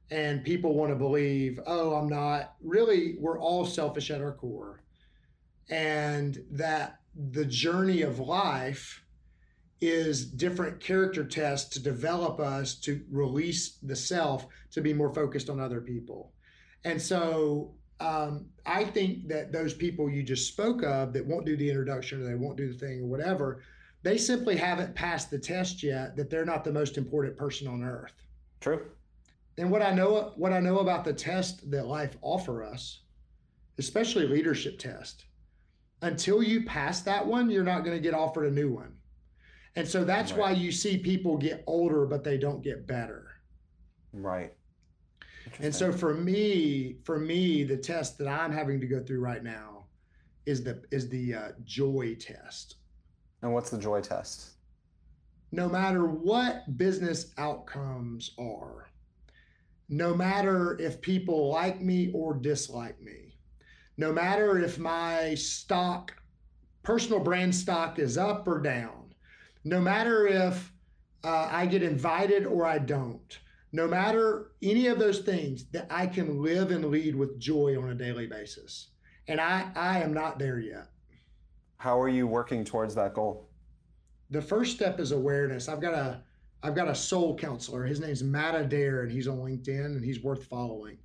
And 0.09 0.43
people 0.43 0.73
want 0.73 0.91
to 0.91 0.95
believe, 0.95 1.59
oh, 1.65 1.95
I'm 1.95 2.09
not. 2.09 2.55
Really, 2.61 3.15
we're 3.19 3.39
all 3.39 3.65
selfish 3.65 4.11
at 4.11 4.21
our 4.21 4.33
core. 4.33 4.83
And 5.69 6.43
that 6.51 6.99
the 7.15 7.45
journey 7.45 8.01
of 8.01 8.19
life 8.19 9.03
is 9.79 10.25
different 10.25 10.79
character 10.79 11.23
tests 11.23 11.69
to 11.69 11.79
develop 11.81 12.39
us 12.39 12.75
to 12.75 13.01
release 13.09 13.77
the 13.81 13.95
self 13.95 14.45
to 14.71 14.81
be 14.81 14.93
more 14.93 15.13
focused 15.13 15.49
on 15.49 15.59
other 15.59 15.81
people. 15.81 16.33
And 16.83 17.01
so 17.01 17.73
um, 18.01 18.45
I 18.65 18.83
think 18.83 19.27
that 19.27 19.51
those 19.51 19.73
people 19.73 20.09
you 20.09 20.23
just 20.23 20.47
spoke 20.47 20.83
of 20.83 21.13
that 21.13 21.25
won't 21.25 21.45
do 21.45 21.55
the 21.55 21.69
introduction 21.69 22.21
or 22.21 22.25
they 22.25 22.35
won't 22.35 22.57
do 22.57 22.71
the 22.71 22.77
thing 22.77 23.01
or 23.01 23.05
whatever, 23.05 23.61
they 24.03 24.17
simply 24.17 24.55
haven't 24.55 24.95
passed 24.95 25.29
the 25.29 25.37
test 25.37 25.83
yet 25.83 26.15
that 26.15 26.29
they're 26.29 26.45
not 26.45 26.63
the 26.63 26.71
most 26.71 26.97
important 26.97 27.37
person 27.37 27.67
on 27.67 27.83
earth. 27.83 28.13
True. 28.59 28.87
And 29.57 29.69
what 29.69 29.83
I 29.83 29.93
know 29.93 30.33
what 30.35 30.53
I 30.53 30.59
know 30.59 30.79
about 30.79 31.03
the 31.03 31.13
test 31.13 31.69
that 31.69 31.85
life 31.85 32.17
offer 32.21 32.63
us, 32.63 33.01
especially 33.77 34.27
leadership 34.27 34.79
test, 34.79 35.25
until 36.01 36.41
you 36.41 36.65
pass 36.65 37.01
that 37.01 37.25
one, 37.25 37.49
you're 37.49 37.63
not 37.63 37.83
going 37.83 37.95
to 37.95 38.01
get 38.01 38.15
offered 38.15 38.45
a 38.45 38.51
new 38.51 38.71
one. 38.71 38.95
And 39.75 39.87
so 39.87 40.03
that's 40.03 40.31
right. 40.31 40.39
why 40.39 40.51
you 40.51 40.71
see 40.71 40.97
people 40.97 41.37
get 41.37 41.63
older 41.67 42.05
but 42.05 42.23
they 42.23 42.37
don't 42.37 42.63
get 42.63 42.87
better. 42.87 43.27
Right. 44.11 44.53
And 45.59 45.73
so 45.73 45.91
for 45.91 46.13
me, 46.13 46.97
for 47.03 47.19
me, 47.19 47.63
the 47.63 47.77
test 47.77 48.17
that 48.17 48.27
I'm 48.27 48.51
having 48.51 48.79
to 48.81 48.87
go 48.87 49.01
through 49.01 49.19
right 49.19 49.43
now 49.43 49.85
is 50.45 50.63
the 50.63 50.83
is 50.91 51.09
the 51.09 51.35
uh, 51.35 51.49
joy 51.63 52.15
test. 52.19 52.75
And 53.41 53.53
what's 53.53 53.69
the 53.69 53.77
joy 53.77 54.01
test? 54.01 54.51
No 55.51 55.67
matter 55.67 56.05
what 56.05 56.77
business 56.77 57.33
outcomes 57.37 58.31
are, 58.39 58.87
no 59.89 60.13
matter 60.15 60.79
if 60.79 61.01
people 61.01 61.49
like 61.49 61.81
me 61.81 62.11
or 62.13 62.33
dislike 62.33 63.01
me, 63.01 63.37
no 63.97 64.13
matter 64.13 64.57
if 64.57 64.79
my 64.79 65.35
stock 65.35 66.13
personal 66.83 67.19
brand 67.19 67.53
stock 67.53 67.99
is 67.99 68.17
up 68.17 68.47
or 68.47 68.59
down, 68.59 69.13
no 69.63 69.79
matter 69.79 70.27
if 70.27 70.71
uh, 71.23 71.47
I 71.51 71.65
get 71.65 71.83
invited 71.83 72.45
or 72.45 72.65
I 72.65 72.79
don't, 72.79 73.37
no 73.71 73.87
matter 73.87 74.51
any 74.61 74.87
of 74.87 74.99
those 74.99 75.19
things, 75.19 75.65
that 75.71 75.87
I 75.89 76.07
can 76.07 76.41
live 76.41 76.71
and 76.71 76.85
lead 76.85 77.15
with 77.15 77.39
joy 77.39 77.81
on 77.81 77.89
a 77.89 77.95
daily 77.95 78.27
basis. 78.27 78.89
And 79.27 79.39
I, 79.39 79.71
I 79.75 79.99
am 79.99 80.13
not 80.13 80.39
there 80.39 80.59
yet. 80.59 80.89
How 81.77 81.99
are 81.99 82.09
you 82.09 82.27
working 82.27 82.63
towards 82.63 82.93
that 82.95 83.13
goal? 83.13 83.49
The 84.29 84.41
first 84.41 84.75
step 84.75 84.99
is 84.99 85.11
awareness. 85.11 85.67
I've 85.67 85.81
got 85.81 85.93
a 85.93 86.21
I've 86.63 86.75
got 86.75 86.87
a 86.87 86.95
soul 86.95 87.35
counselor. 87.35 87.85
His 87.85 87.99
name's 87.99 88.21
Matt 88.21 88.53
Adair, 88.53 89.01
and 89.01 89.11
he's 89.11 89.27
on 89.27 89.39
LinkedIn, 89.39 89.85
and 89.85 90.05
he's 90.05 90.21
worth 90.21 90.45
following. 90.45 90.97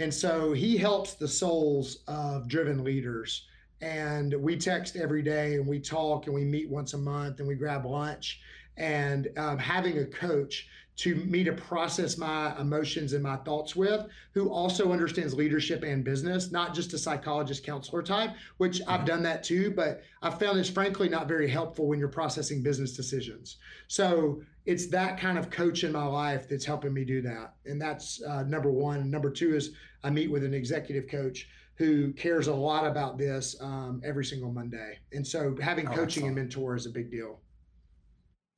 And 0.00 0.12
so 0.12 0.52
he 0.52 0.76
helps 0.76 1.14
the 1.14 1.28
souls 1.28 2.02
of 2.08 2.48
driven 2.48 2.82
leaders. 2.82 3.46
And 3.80 4.34
we 4.34 4.56
text 4.56 4.96
every 4.96 5.22
day, 5.22 5.54
and 5.54 5.66
we 5.66 5.78
talk, 5.78 6.26
and 6.26 6.34
we 6.34 6.44
meet 6.44 6.68
once 6.68 6.94
a 6.94 6.98
month, 6.98 7.38
and 7.38 7.46
we 7.46 7.54
grab 7.54 7.86
lunch. 7.86 8.40
And 8.76 9.28
um, 9.36 9.58
having 9.58 9.98
a 9.98 10.06
coach 10.06 10.66
to 11.00 11.14
me 11.14 11.42
to 11.42 11.52
process 11.52 12.18
my 12.18 12.54
emotions 12.60 13.14
and 13.14 13.22
my 13.22 13.36
thoughts 13.36 13.74
with, 13.74 14.06
who 14.34 14.50
also 14.50 14.92
understands 14.92 15.32
leadership 15.32 15.82
and 15.82 16.04
business, 16.04 16.52
not 16.52 16.74
just 16.74 16.92
a 16.92 16.98
psychologist 16.98 17.64
counselor 17.64 18.02
type, 18.02 18.32
which 18.58 18.80
mm-hmm. 18.80 18.90
I've 18.90 19.06
done 19.06 19.22
that 19.22 19.42
too, 19.42 19.70
but 19.70 20.02
I 20.20 20.28
found 20.28 20.58
it's 20.58 20.68
frankly 20.68 21.08
not 21.08 21.26
very 21.26 21.48
helpful 21.48 21.86
when 21.86 21.98
you're 21.98 22.08
processing 22.08 22.62
business 22.62 22.92
decisions. 22.92 23.56
So 23.88 24.42
it's 24.66 24.88
that 24.88 25.18
kind 25.18 25.38
of 25.38 25.48
coach 25.48 25.84
in 25.84 25.92
my 25.92 26.04
life 26.04 26.46
that's 26.50 26.66
helping 26.66 26.92
me 26.92 27.06
do 27.06 27.22
that. 27.22 27.54
And 27.64 27.80
that's 27.80 28.22
uh, 28.22 28.42
number 28.42 28.70
one. 28.70 29.10
Number 29.10 29.30
two 29.30 29.54
is 29.54 29.72
I 30.04 30.10
meet 30.10 30.30
with 30.30 30.44
an 30.44 30.52
executive 30.52 31.08
coach 31.08 31.48
who 31.76 32.12
cares 32.12 32.48
a 32.48 32.54
lot 32.54 32.86
about 32.86 33.16
this 33.16 33.56
um, 33.62 34.02
every 34.04 34.26
single 34.26 34.52
Monday. 34.52 34.98
And 35.14 35.26
so 35.26 35.56
having 35.62 35.88
oh, 35.88 35.92
coaching 35.92 36.24
excellent. 36.24 36.26
and 36.26 36.36
mentor 36.36 36.76
is 36.76 36.84
a 36.84 36.90
big 36.90 37.10
deal. 37.10 37.40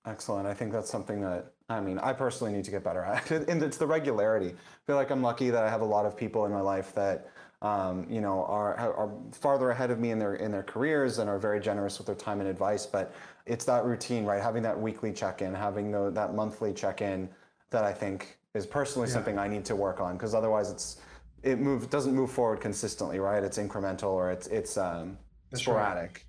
Excellent. 0.04 0.48
I 0.48 0.54
think 0.54 0.72
that's 0.72 0.90
something 0.90 1.20
that 1.20 1.52
I 1.68 1.80
mean, 1.80 1.98
I 1.98 2.12
personally 2.12 2.52
need 2.52 2.64
to 2.64 2.70
get 2.70 2.84
better 2.84 3.04
at 3.04 3.30
it. 3.30 3.48
And 3.48 3.62
it's 3.62 3.76
the 3.76 3.86
regularity. 3.86 4.48
I 4.50 4.86
feel 4.86 4.96
like 4.96 5.10
I'm 5.10 5.22
lucky 5.22 5.50
that 5.50 5.64
I 5.64 5.70
have 5.70 5.80
a 5.80 5.86
lot 5.86 6.06
of 6.06 6.16
people 6.16 6.44
in 6.44 6.52
my 6.52 6.60
life 6.60 6.94
that, 6.94 7.30
um, 7.62 8.06
you 8.10 8.20
know, 8.20 8.44
are, 8.44 8.76
are 8.76 9.10
farther 9.32 9.70
ahead 9.70 9.90
of 9.90 9.98
me 9.98 10.10
in 10.10 10.18
their 10.18 10.34
in 10.34 10.50
their 10.50 10.62
careers 10.62 11.18
and 11.18 11.30
are 11.30 11.38
very 11.38 11.60
generous 11.60 11.98
with 11.98 12.06
their 12.06 12.16
time 12.16 12.40
and 12.40 12.48
advice. 12.48 12.86
But 12.86 13.14
it's 13.46 13.64
that 13.66 13.84
routine, 13.84 14.24
right? 14.24 14.42
Having 14.42 14.62
that 14.64 14.78
weekly 14.78 15.12
check-in, 15.12 15.54
having 15.54 15.90
the, 15.90 16.10
that 16.10 16.34
monthly 16.34 16.72
check-in, 16.72 17.28
that 17.70 17.84
I 17.84 17.92
think 17.92 18.38
is 18.54 18.66
personally 18.66 19.08
yeah. 19.08 19.14
something 19.14 19.38
I 19.38 19.48
need 19.48 19.64
to 19.66 19.76
work 19.76 20.00
on 20.00 20.14
because 20.14 20.34
otherwise 20.34 20.70
it's 20.70 21.00
it 21.42 21.58
move 21.58 21.90
doesn't 21.90 22.14
move 22.14 22.30
forward 22.30 22.60
consistently, 22.60 23.18
right? 23.18 23.42
It's 23.42 23.58
incremental 23.58 24.12
or 24.12 24.30
it's 24.30 24.46
it's 24.48 24.76
um, 24.76 25.18
sporadic. 25.54 26.10
Right 26.10 26.24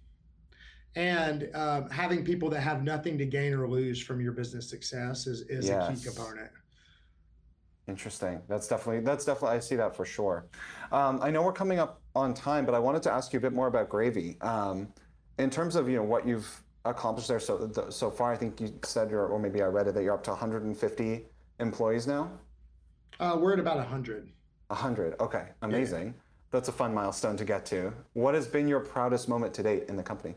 and 0.95 1.49
um, 1.55 1.89
having 1.89 2.23
people 2.23 2.49
that 2.49 2.61
have 2.61 2.83
nothing 2.83 3.17
to 3.17 3.25
gain 3.25 3.53
or 3.53 3.67
lose 3.67 4.01
from 4.01 4.21
your 4.21 4.31
business 4.31 4.69
success 4.69 5.25
is, 5.27 5.41
is 5.41 5.67
yes. 5.67 5.89
a 5.89 5.93
key 5.93 6.15
component. 6.15 6.51
Interesting. 7.87 8.41
That's 8.47 8.67
definitely 8.67 9.01
that's 9.01 9.25
definitely 9.25 9.57
i 9.57 9.59
see 9.59 9.75
that 9.75 9.95
for 9.95 10.05
sure. 10.05 10.45
Um, 10.91 11.19
i 11.21 11.29
know 11.29 11.41
we're 11.41 11.51
coming 11.51 11.79
up 11.79 12.01
on 12.15 12.33
time 12.33 12.65
but 12.65 12.73
i 12.75 12.79
wanted 12.79 13.03
to 13.03 13.11
ask 13.11 13.33
you 13.33 13.39
a 13.39 13.41
bit 13.41 13.53
more 13.53 13.67
about 13.67 13.89
gravy. 13.89 14.37
Um, 14.41 14.87
in 15.39 15.49
terms 15.49 15.75
of 15.75 15.89
you 15.89 15.97
know 15.97 16.03
what 16.03 16.25
you've 16.25 16.63
accomplished 16.85 17.27
there 17.27 17.39
so 17.39 17.71
so 17.89 18.11
far 18.11 18.31
i 18.31 18.37
think 18.37 18.59
you 18.59 18.73
said 18.83 19.09
you're 19.09 19.25
or 19.25 19.39
maybe 19.39 19.61
i 19.61 19.65
read 19.65 19.87
it 19.87 19.95
that 19.95 20.03
you're 20.03 20.13
up 20.13 20.23
to 20.23 20.29
150 20.29 21.25
employees 21.59 22.07
now? 22.07 22.31
Uh, 23.19 23.37
we're 23.39 23.53
at 23.53 23.59
about 23.59 23.77
100 23.77 24.29
100 24.67 25.15
okay. 25.19 25.47
Amazing. 25.61 26.07
Yeah. 26.07 26.13
that's 26.51 26.69
a 26.69 26.71
fun 26.71 26.93
milestone 26.93 27.35
to 27.35 27.45
get 27.45 27.65
to. 27.65 27.93
What 28.13 28.33
has 28.33 28.47
been 28.47 28.67
your 28.67 28.79
proudest 28.79 29.27
moment 29.27 29.53
to 29.55 29.63
date 29.63 29.85
in 29.89 29.97
the 29.97 30.03
company 30.03 30.35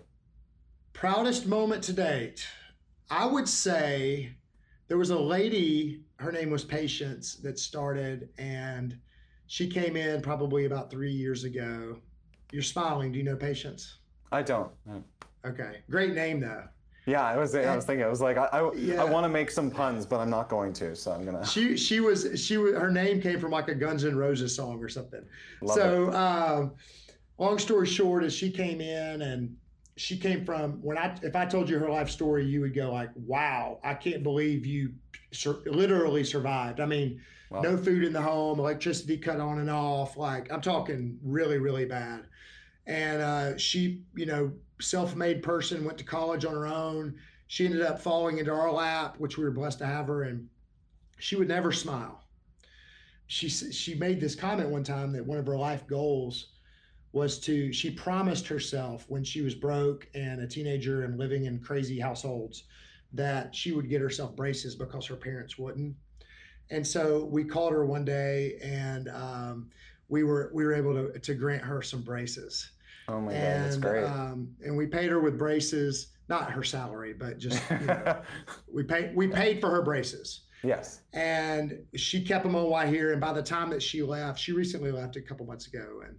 Proudest 0.96 1.46
moment 1.46 1.84
to 1.84 1.92
date. 1.92 2.46
I 3.10 3.26
would 3.26 3.46
say 3.46 4.30
there 4.88 4.96
was 4.96 5.10
a 5.10 5.18
lady, 5.18 6.00
her 6.16 6.32
name 6.32 6.48
was 6.48 6.64
Patience, 6.64 7.34
that 7.42 7.58
started, 7.58 8.30
and 8.38 8.98
she 9.46 9.68
came 9.68 9.94
in 9.94 10.22
probably 10.22 10.64
about 10.64 10.90
three 10.90 11.12
years 11.12 11.44
ago. 11.44 11.98
You're 12.50 12.62
smiling. 12.62 13.12
Do 13.12 13.18
you 13.18 13.24
know 13.24 13.36
Patience? 13.36 13.98
I 14.32 14.40
don't. 14.40 14.70
Okay. 15.44 15.82
Great 15.90 16.14
name, 16.14 16.40
though. 16.40 16.64
Yeah, 17.04 17.26
I 17.26 17.36
was. 17.36 17.54
I 17.54 17.76
was 17.76 17.84
thinking. 17.84 18.06
I 18.06 18.08
was 18.08 18.22
like, 18.22 18.38
I, 18.38 18.46
I, 18.46 18.72
yeah. 18.72 19.02
I 19.02 19.04
want 19.04 19.24
to 19.24 19.28
make 19.28 19.50
some 19.50 19.70
puns, 19.70 20.06
but 20.06 20.18
I'm 20.18 20.30
not 20.30 20.48
going 20.48 20.72
to. 20.72 20.96
So 20.96 21.12
I'm 21.12 21.26
gonna. 21.26 21.46
She 21.46 21.76
she 21.76 22.00
was 22.00 22.42
she 22.42 22.56
was 22.56 22.72
her 22.72 22.90
name 22.90 23.20
came 23.20 23.38
from 23.38 23.52
like 23.52 23.68
a 23.68 23.74
Guns 23.74 24.04
N' 24.04 24.16
Roses 24.16 24.56
song 24.56 24.82
or 24.82 24.88
something. 24.88 25.22
Love 25.60 25.76
so, 25.76 26.12
um, 26.14 26.72
long 27.38 27.58
story 27.58 27.86
short, 27.86 28.24
is 28.24 28.32
she 28.32 28.50
came 28.50 28.80
in 28.80 29.22
and 29.22 29.56
she 29.96 30.18
came 30.18 30.44
from 30.44 30.82
when 30.82 30.98
I 30.98 31.16
if 31.22 31.34
I 31.34 31.46
told 31.46 31.68
you 31.68 31.78
her 31.78 31.88
life 31.88 32.10
story, 32.10 32.44
you 32.44 32.60
would 32.60 32.74
go 32.74 32.92
like, 32.92 33.10
"Wow, 33.14 33.80
I 33.82 33.94
can't 33.94 34.22
believe 34.22 34.66
you 34.66 34.92
sur- 35.32 35.62
literally 35.64 36.22
survived." 36.22 36.80
I 36.80 36.86
mean, 36.86 37.20
wow. 37.50 37.62
no 37.62 37.76
food 37.76 38.04
in 38.04 38.12
the 38.12 38.20
home, 38.20 38.58
electricity 38.58 39.16
cut 39.16 39.40
on 39.40 39.58
and 39.58 39.70
off. 39.70 40.16
Like 40.16 40.52
I'm 40.52 40.60
talking 40.60 41.18
really, 41.22 41.58
really 41.58 41.86
bad. 41.86 42.26
And 42.86 43.22
uh, 43.22 43.56
she, 43.56 44.02
you 44.14 44.26
know, 44.26 44.52
self-made 44.80 45.42
person, 45.42 45.84
went 45.84 45.98
to 45.98 46.04
college 46.04 46.44
on 46.44 46.52
her 46.52 46.66
own. 46.66 47.16
She 47.48 47.64
ended 47.64 47.82
up 47.82 48.00
falling 48.00 48.38
into 48.38 48.52
our 48.52 48.70
lap, 48.70 49.16
which 49.18 49.38
we 49.38 49.44
were 49.44 49.50
blessed 49.50 49.78
to 49.78 49.86
have 49.86 50.06
her, 50.08 50.24
and 50.24 50.48
she 51.18 51.36
would 51.36 51.48
never 51.48 51.72
smile. 51.72 52.22
She 53.28 53.48
she 53.48 53.94
made 53.94 54.20
this 54.20 54.34
comment 54.34 54.68
one 54.68 54.84
time 54.84 55.12
that 55.12 55.24
one 55.24 55.38
of 55.38 55.46
her 55.46 55.56
life 55.56 55.86
goals 55.86 56.48
was 57.12 57.38
to 57.40 57.72
she 57.72 57.90
promised 57.90 58.46
herself 58.46 59.04
when 59.08 59.24
she 59.24 59.40
was 59.40 59.54
broke 59.54 60.06
and 60.14 60.40
a 60.40 60.46
teenager 60.46 61.04
and 61.04 61.18
living 61.18 61.44
in 61.44 61.58
crazy 61.58 61.98
households 61.98 62.64
that 63.12 63.54
she 63.54 63.72
would 63.72 63.88
get 63.88 64.00
herself 64.00 64.34
braces 64.36 64.74
because 64.74 65.06
her 65.06 65.16
parents 65.16 65.58
wouldn't 65.58 65.94
and 66.70 66.86
so 66.86 67.24
we 67.30 67.44
called 67.44 67.72
her 67.72 67.86
one 67.86 68.04
day 68.04 68.58
and 68.62 69.08
um, 69.08 69.70
we 70.08 70.24
were 70.24 70.50
we 70.52 70.64
were 70.64 70.74
able 70.74 70.92
to, 70.92 71.18
to 71.18 71.34
grant 71.34 71.62
her 71.62 71.80
some 71.80 72.02
braces 72.02 72.70
oh 73.08 73.20
my 73.20 73.32
and, 73.32 73.62
god 73.62 73.64
that's 73.64 73.76
great 73.76 74.04
um, 74.04 74.48
and 74.64 74.76
we 74.76 74.86
paid 74.86 75.10
her 75.10 75.20
with 75.20 75.38
braces 75.38 76.08
not 76.28 76.50
her 76.50 76.64
salary 76.64 77.12
but 77.12 77.38
just 77.38 77.62
you 77.70 77.86
know, 77.86 78.20
we 78.72 78.82
paid 78.82 79.14
we 79.14 79.26
paid 79.26 79.60
for 79.60 79.70
her 79.70 79.82
braces 79.82 80.42
Yes. 80.62 81.00
And 81.12 81.78
she 81.94 82.22
kept 82.22 82.44
them 82.44 82.56
on 82.56 82.68
while 82.68 82.86
here. 82.86 83.12
And 83.12 83.20
by 83.20 83.32
the 83.32 83.42
time 83.42 83.70
that 83.70 83.82
she 83.82 84.02
left, 84.02 84.38
she 84.38 84.52
recently 84.52 84.90
left 84.90 85.16
a 85.16 85.20
couple 85.20 85.46
months 85.46 85.66
ago. 85.66 86.00
And 86.06 86.18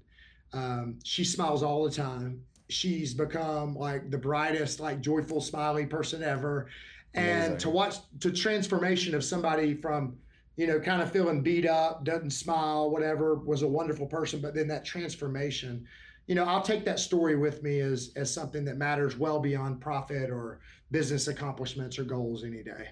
um, 0.54 1.00
she 1.04 1.24
smiles 1.24 1.64
all 1.64 1.84
the 1.84 1.92
time. 1.92 2.42
She's 2.70 3.14
become 3.14 3.76
like 3.76 4.10
the 4.12 4.18
brightest, 4.18 4.80
like 4.80 5.02
joyful, 5.02 5.42
smiley 5.42 5.86
person 5.86 6.24
ever. 6.24 6.68
And 7.14 7.38
Amazing. 7.38 7.58
to 7.60 7.70
watch 7.70 7.96
the 8.20 8.32
transformation 8.32 9.16
of 9.16 9.24
somebody 9.24 9.74
from, 9.74 10.18
you 10.56 10.68
know, 10.68 10.80
kind 10.80 11.02
of 11.02 11.12
feeling 11.12 11.42
beat 11.42 11.68
up, 11.68 12.04
doesn't 12.04 12.32
smile, 12.32 12.90
whatever, 12.90 13.36
was 13.36 13.62
a 13.62 13.68
wonderful 13.68 14.08
person, 14.08 14.42
but 14.42 14.54
then 14.54 14.68
that 14.68 14.86
transformation, 14.86 15.86
you 16.28 16.36
know, 16.36 16.44
I'll 16.44 16.62
take 16.62 16.84
that 16.86 17.00
story 17.00 17.36
with 17.36 17.64
me 17.64 17.80
as 17.80 18.12
as 18.16 18.34
something 18.34 18.66
that 18.66 18.78
matters 18.78 19.18
well 19.18 19.40
beyond 19.40 19.80
profit 19.80 20.30
or 20.30 20.60
business 20.92 21.28
accomplishments 21.28 21.98
or 21.98 22.04
goals 22.04 22.44
any 22.44 22.64
day. 22.64 22.90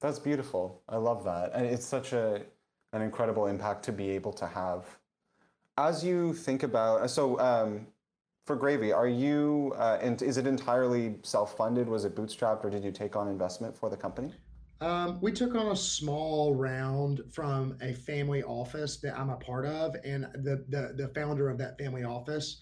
That's 0.00 0.18
beautiful. 0.18 0.82
I 0.88 0.96
love 0.96 1.24
that. 1.24 1.52
And 1.54 1.66
it's 1.66 1.86
such 1.86 2.12
a 2.12 2.42
an 2.92 3.02
incredible 3.02 3.46
impact 3.46 3.84
to 3.84 3.92
be 3.92 4.10
able 4.10 4.32
to 4.32 4.46
have 4.46 4.86
as 5.78 6.04
you 6.04 6.34
think 6.34 6.64
about 6.64 7.08
so 7.08 7.38
um, 7.38 7.86
for 8.44 8.56
gravy 8.56 8.92
are 8.92 9.08
you 9.08 9.72
uh, 9.76 9.98
and 10.02 10.20
is 10.22 10.36
it 10.36 10.46
entirely 10.46 11.14
self-funded 11.22 11.88
was 11.88 12.04
it 12.04 12.14
bootstrapped 12.14 12.64
or 12.64 12.70
did 12.70 12.82
you 12.82 12.90
take 12.90 13.14
on 13.14 13.28
investment 13.28 13.76
for 13.76 13.88
the 13.88 13.96
company 13.96 14.32
um, 14.80 15.18
we 15.20 15.32
took 15.32 15.54
on 15.54 15.68
a 15.68 15.76
small 15.76 16.54
round 16.54 17.22
from 17.32 17.76
a 17.80 17.94
family 17.94 18.44
office 18.44 18.98
that 18.98 19.18
I'm 19.18 19.28
a 19.28 19.36
part 19.36 19.66
of, 19.66 19.96
and 20.04 20.28
the 20.34 20.64
the, 20.68 20.94
the 20.96 21.08
founder 21.16 21.48
of 21.48 21.58
that 21.58 21.76
family 21.78 22.04
office, 22.04 22.60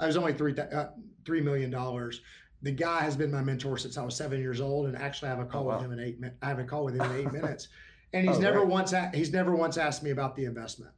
I 0.00 0.06
was 0.06 0.16
only 0.16 0.32
three 0.32 0.58
uh, 0.58 0.86
three 1.26 1.42
million 1.42 1.70
dollars. 1.70 2.22
The 2.62 2.70
guy 2.70 3.00
has 3.00 3.18
been 3.18 3.30
my 3.30 3.42
mentor 3.42 3.76
since 3.76 3.98
I 3.98 4.02
was 4.02 4.16
seven 4.16 4.40
years 4.40 4.62
old, 4.62 4.86
and 4.86 4.96
actually 4.96 5.28
I 5.28 5.32
have 5.32 5.40
a 5.40 5.44
call 5.44 5.64
oh, 5.64 5.66
wow. 5.66 5.76
with 5.76 5.84
him 5.84 5.92
in 5.92 6.00
eight. 6.00 6.18
I 6.40 6.48
have 6.48 6.58
a 6.58 6.64
call 6.64 6.86
with 6.86 6.94
him 6.94 7.02
in 7.02 7.18
eight 7.18 7.32
minutes, 7.38 7.68
and 8.14 8.26
he's 8.26 8.38
oh, 8.38 8.40
never 8.40 8.60
right. 8.60 8.66
once 8.66 8.94
he's 9.12 9.30
never 9.30 9.54
once 9.54 9.76
asked 9.76 10.02
me 10.02 10.08
about 10.08 10.36
the 10.36 10.46
investment 10.46 10.92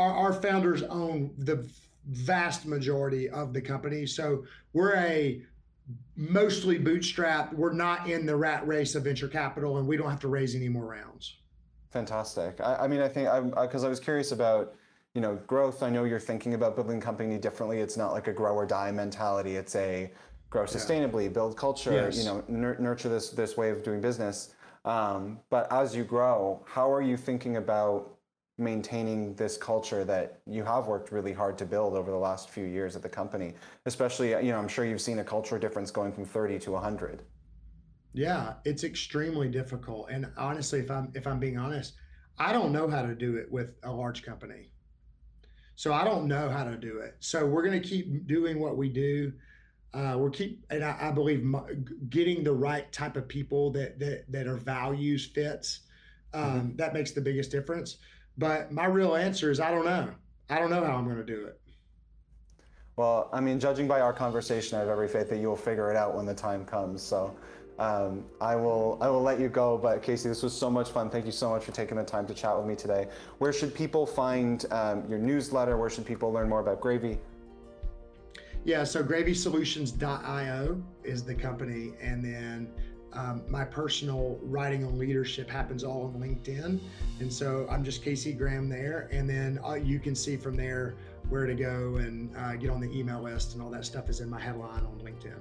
our, 0.00 0.12
our 0.14 0.32
founders 0.32 0.82
own 0.84 1.30
the 1.38 1.68
vast 2.08 2.66
majority 2.66 3.28
of 3.28 3.52
the 3.52 3.60
company. 3.60 4.06
So 4.06 4.44
we're 4.72 4.96
a 4.96 5.42
mostly 6.16 6.78
bootstrapped. 6.78 7.52
We're 7.52 7.72
not 7.72 8.08
in 8.08 8.26
the 8.26 8.36
rat 8.36 8.66
race 8.66 8.94
of 8.94 9.04
venture 9.04 9.28
capital, 9.28 9.78
and 9.78 9.86
we 9.86 9.96
don't 9.96 10.10
have 10.10 10.20
to 10.20 10.28
raise 10.28 10.54
any 10.54 10.68
more 10.68 10.86
rounds. 10.86 11.36
Fantastic. 11.90 12.60
I, 12.60 12.76
I 12.76 12.88
mean, 12.88 13.00
I 13.00 13.08
think 13.08 13.28
because 13.54 13.84
I, 13.84 13.88
I, 13.88 13.90
was 13.90 14.00
curious 14.00 14.32
about 14.32 14.74
you 15.14 15.20
know 15.20 15.36
growth. 15.46 15.82
I 15.82 15.90
know 15.90 16.04
you're 16.04 16.20
thinking 16.20 16.54
about 16.54 16.76
building 16.76 17.00
company 17.00 17.36
differently. 17.38 17.80
It's 17.80 17.96
not 17.96 18.12
like 18.12 18.28
a 18.28 18.32
grow 18.32 18.54
or 18.54 18.66
die 18.66 18.92
mentality. 18.92 19.56
It's 19.56 19.74
a 19.76 20.10
grow 20.48 20.64
sustainably, 20.64 21.24
yeah. 21.24 21.30
build 21.30 21.56
culture. 21.56 21.92
Yes. 21.92 22.18
You 22.18 22.24
know, 22.24 22.44
nurture 22.48 23.08
this 23.08 23.30
this 23.30 23.56
way 23.56 23.70
of 23.70 23.82
doing 23.82 24.00
business. 24.00 24.54
Um, 24.84 25.40
but 25.50 25.70
as 25.70 25.94
you 25.94 26.04
grow, 26.04 26.64
how 26.66 26.90
are 26.90 27.02
you 27.02 27.16
thinking 27.16 27.56
about 27.56 28.16
maintaining 28.60 29.34
this 29.34 29.56
culture 29.56 30.04
that 30.04 30.40
you 30.46 30.62
have 30.62 30.86
worked 30.86 31.10
really 31.10 31.32
hard 31.32 31.56
to 31.58 31.64
build 31.64 31.94
over 31.94 32.10
the 32.10 32.16
last 32.16 32.50
few 32.50 32.64
years 32.64 32.94
at 32.94 33.02
the 33.02 33.08
company 33.08 33.54
especially 33.86 34.30
you 34.30 34.52
know 34.52 34.58
i'm 34.58 34.68
sure 34.68 34.84
you've 34.84 35.00
seen 35.00 35.18
a 35.20 35.24
cultural 35.24 35.60
difference 35.60 35.90
going 35.90 36.12
from 36.12 36.24
30 36.24 36.58
to 36.58 36.72
100 36.72 37.22
yeah 38.12 38.54
it's 38.64 38.84
extremely 38.84 39.48
difficult 39.48 40.08
and 40.10 40.28
honestly 40.36 40.80
if 40.80 40.90
i'm 40.90 41.10
if 41.14 41.26
i'm 41.26 41.38
being 41.38 41.58
honest 41.58 41.94
i 42.40 42.52
don't 42.52 42.72
know 42.72 42.88
how 42.88 43.02
to 43.02 43.14
do 43.14 43.36
it 43.36 43.52
with 43.52 43.74
a 43.84 43.92
large 43.92 44.22
company. 44.24 44.72
So 45.76 45.92
i 45.92 46.04
don't 46.04 46.26
know 46.26 46.48
how 46.48 46.64
to 46.64 46.76
do 46.76 46.98
it. 46.98 47.16
So 47.20 47.46
we're 47.46 47.62
going 47.62 47.80
to 47.80 47.88
keep 47.88 48.26
doing 48.26 48.58
what 48.58 48.76
we 48.76 48.88
do. 48.88 49.32
Uh, 49.92 50.16
we're 50.18 50.30
keep 50.30 50.64
and 50.70 50.84
I, 50.84 50.96
I 51.00 51.10
believe 51.10 51.44
getting 52.08 52.42
the 52.42 52.52
right 52.52 52.90
type 52.92 53.16
of 53.16 53.28
people 53.28 53.70
that 53.72 53.98
that 53.98 54.24
that 54.30 54.46
are 54.46 54.56
values 54.56 55.26
fits 55.26 55.80
um, 56.32 56.44
mm-hmm. 56.44 56.76
that 56.76 56.94
makes 56.94 57.10
the 57.10 57.20
biggest 57.20 57.50
difference 57.50 57.98
but 58.40 58.72
my 58.72 58.86
real 58.86 59.14
answer 59.14 59.50
is 59.50 59.60
I 59.60 59.70
don't 59.70 59.84
know. 59.84 60.08
I 60.48 60.58
don't 60.58 60.70
know 60.70 60.82
how 60.82 60.96
I'm 60.96 61.04
going 61.04 61.18
to 61.18 61.22
do 61.24 61.44
it. 61.44 61.60
Well, 62.96 63.28
I 63.32 63.40
mean, 63.40 63.60
judging 63.60 63.86
by 63.86 64.00
our 64.00 64.12
conversation, 64.12 64.76
I 64.76 64.80
have 64.80 64.88
every 64.88 65.08
faith 65.08 65.28
that 65.28 65.38
you'll 65.38 65.56
figure 65.56 65.90
it 65.90 65.96
out 65.96 66.16
when 66.16 66.26
the 66.26 66.34
time 66.34 66.64
comes. 66.64 67.02
So 67.02 67.36
um, 67.78 68.24
I 68.40 68.56
will 68.56 68.98
I 69.00 69.08
will 69.08 69.22
let 69.22 69.38
you 69.38 69.48
go. 69.48 69.78
But 69.78 70.02
Casey, 70.02 70.28
this 70.28 70.42
was 70.42 70.56
so 70.56 70.70
much 70.70 70.90
fun. 70.90 71.10
Thank 71.10 71.26
you 71.26 71.32
so 71.32 71.50
much 71.50 71.64
for 71.64 71.72
taking 71.72 71.98
the 71.98 72.04
time 72.04 72.26
to 72.26 72.34
chat 72.34 72.56
with 72.56 72.66
me 72.66 72.74
today. 72.74 73.08
Where 73.38 73.52
should 73.52 73.74
people 73.74 74.06
find 74.06 74.64
um, 74.72 75.04
your 75.08 75.18
newsletter? 75.18 75.76
Where 75.76 75.90
should 75.90 76.06
people 76.06 76.32
learn 76.32 76.48
more 76.48 76.60
about 76.60 76.80
Gravy? 76.80 77.18
Yeah, 78.64 78.84
so 78.84 79.02
gravysolutions.io 79.02 80.82
is 81.04 81.24
the 81.24 81.34
company, 81.34 81.92
and 82.00 82.22
then 82.22 82.70
um, 83.12 83.42
my 83.48 83.64
personal 83.64 84.38
writing 84.42 84.84
on 84.84 84.98
leadership 84.98 85.50
happens 85.50 85.84
all 85.84 86.04
on 86.04 86.20
LinkedIn. 86.20 86.80
And 87.20 87.32
so 87.32 87.66
I'm 87.70 87.84
just 87.84 88.02
Casey 88.02 88.32
Graham 88.32 88.68
there. 88.68 89.08
And 89.12 89.28
then 89.28 89.58
uh, 89.66 89.74
you 89.74 89.98
can 89.98 90.14
see 90.14 90.36
from 90.36 90.56
there 90.56 90.94
where 91.28 91.46
to 91.46 91.54
go 91.54 91.96
and 91.96 92.34
uh, 92.36 92.56
get 92.56 92.70
on 92.70 92.80
the 92.80 92.90
email 92.96 93.20
list 93.20 93.54
and 93.54 93.62
all 93.62 93.70
that 93.70 93.84
stuff 93.84 94.08
is 94.08 94.20
in 94.20 94.28
my 94.28 94.40
headline 94.40 94.84
on 94.84 95.00
LinkedIn. 95.02 95.38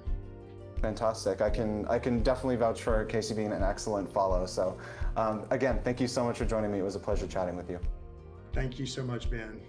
Fantastic. 0.82 1.41
I 1.41 1.49
can 1.49 1.86
I 1.88 1.99
can 1.99 2.24
definitely 2.24 2.55
vouch 2.55 2.82
for 2.82 3.03
Casey 3.05 3.34
being 3.34 3.51
an 3.51 3.63
excellent 3.63 4.11
follow. 4.11 4.45
So 4.45 4.78
um, 5.17 5.45
again, 5.51 5.80
thank 5.84 5.99
you 5.99 6.07
so 6.07 6.24
much 6.24 6.38
for 6.38 6.45
joining 6.45 6.72
me. 6.72 6.80
It 6.80 6.84
was 6.84 6.95
a 6.95 6.99
pleasure 6.99 7.28
chatting 7.28 7.57
with 7.57 7.70
you. 7.70 7.80
Thank 8.53 8.80
you 8.80 8.86
so 8.86 9.03
much, 9.03 9.30
Ben. 9.30 9.59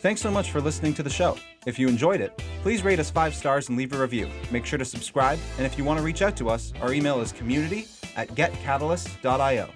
Thanks 0.00 0.20
so 0.20 0.30
much 0.30 0.50
for 0.50 0.60
listening 0.60 0.94
to 0.94 1.02
the 1.02 1.10
show. 1.10 1.36
If 1.66 1.78
you 1.78 1.88
enjoyed 1.88 2.20
it, 2.20 2.36
please 2.62 2.82
rate 2.84 2.98
us 2.98 3.10
five 3.10 3.34
stars 3.34 3.68
and 3.68 3.78
leave 3.78 3.92
a 3.92 3.98
review. 3.98 4.28
Make 4.50 4.66
sure 4.66 4.78
to 4.78 4.84
subscribe, 4.84 5.38
and 5.56 5.66
if 5.66 5.78
you 5.78 5.84
want 5.84 5.98
to 5.98 6.04
reach 6.04 6.20
out 6.20 6.36
to 6.36 6.50
us, 6.50 6.72
our 6.82 6.92
email 6.92 7.20
is 7.20 7.32
community 7.32 7.88
at 8.16 8.28
getcatalyst.io. 8.30 9.70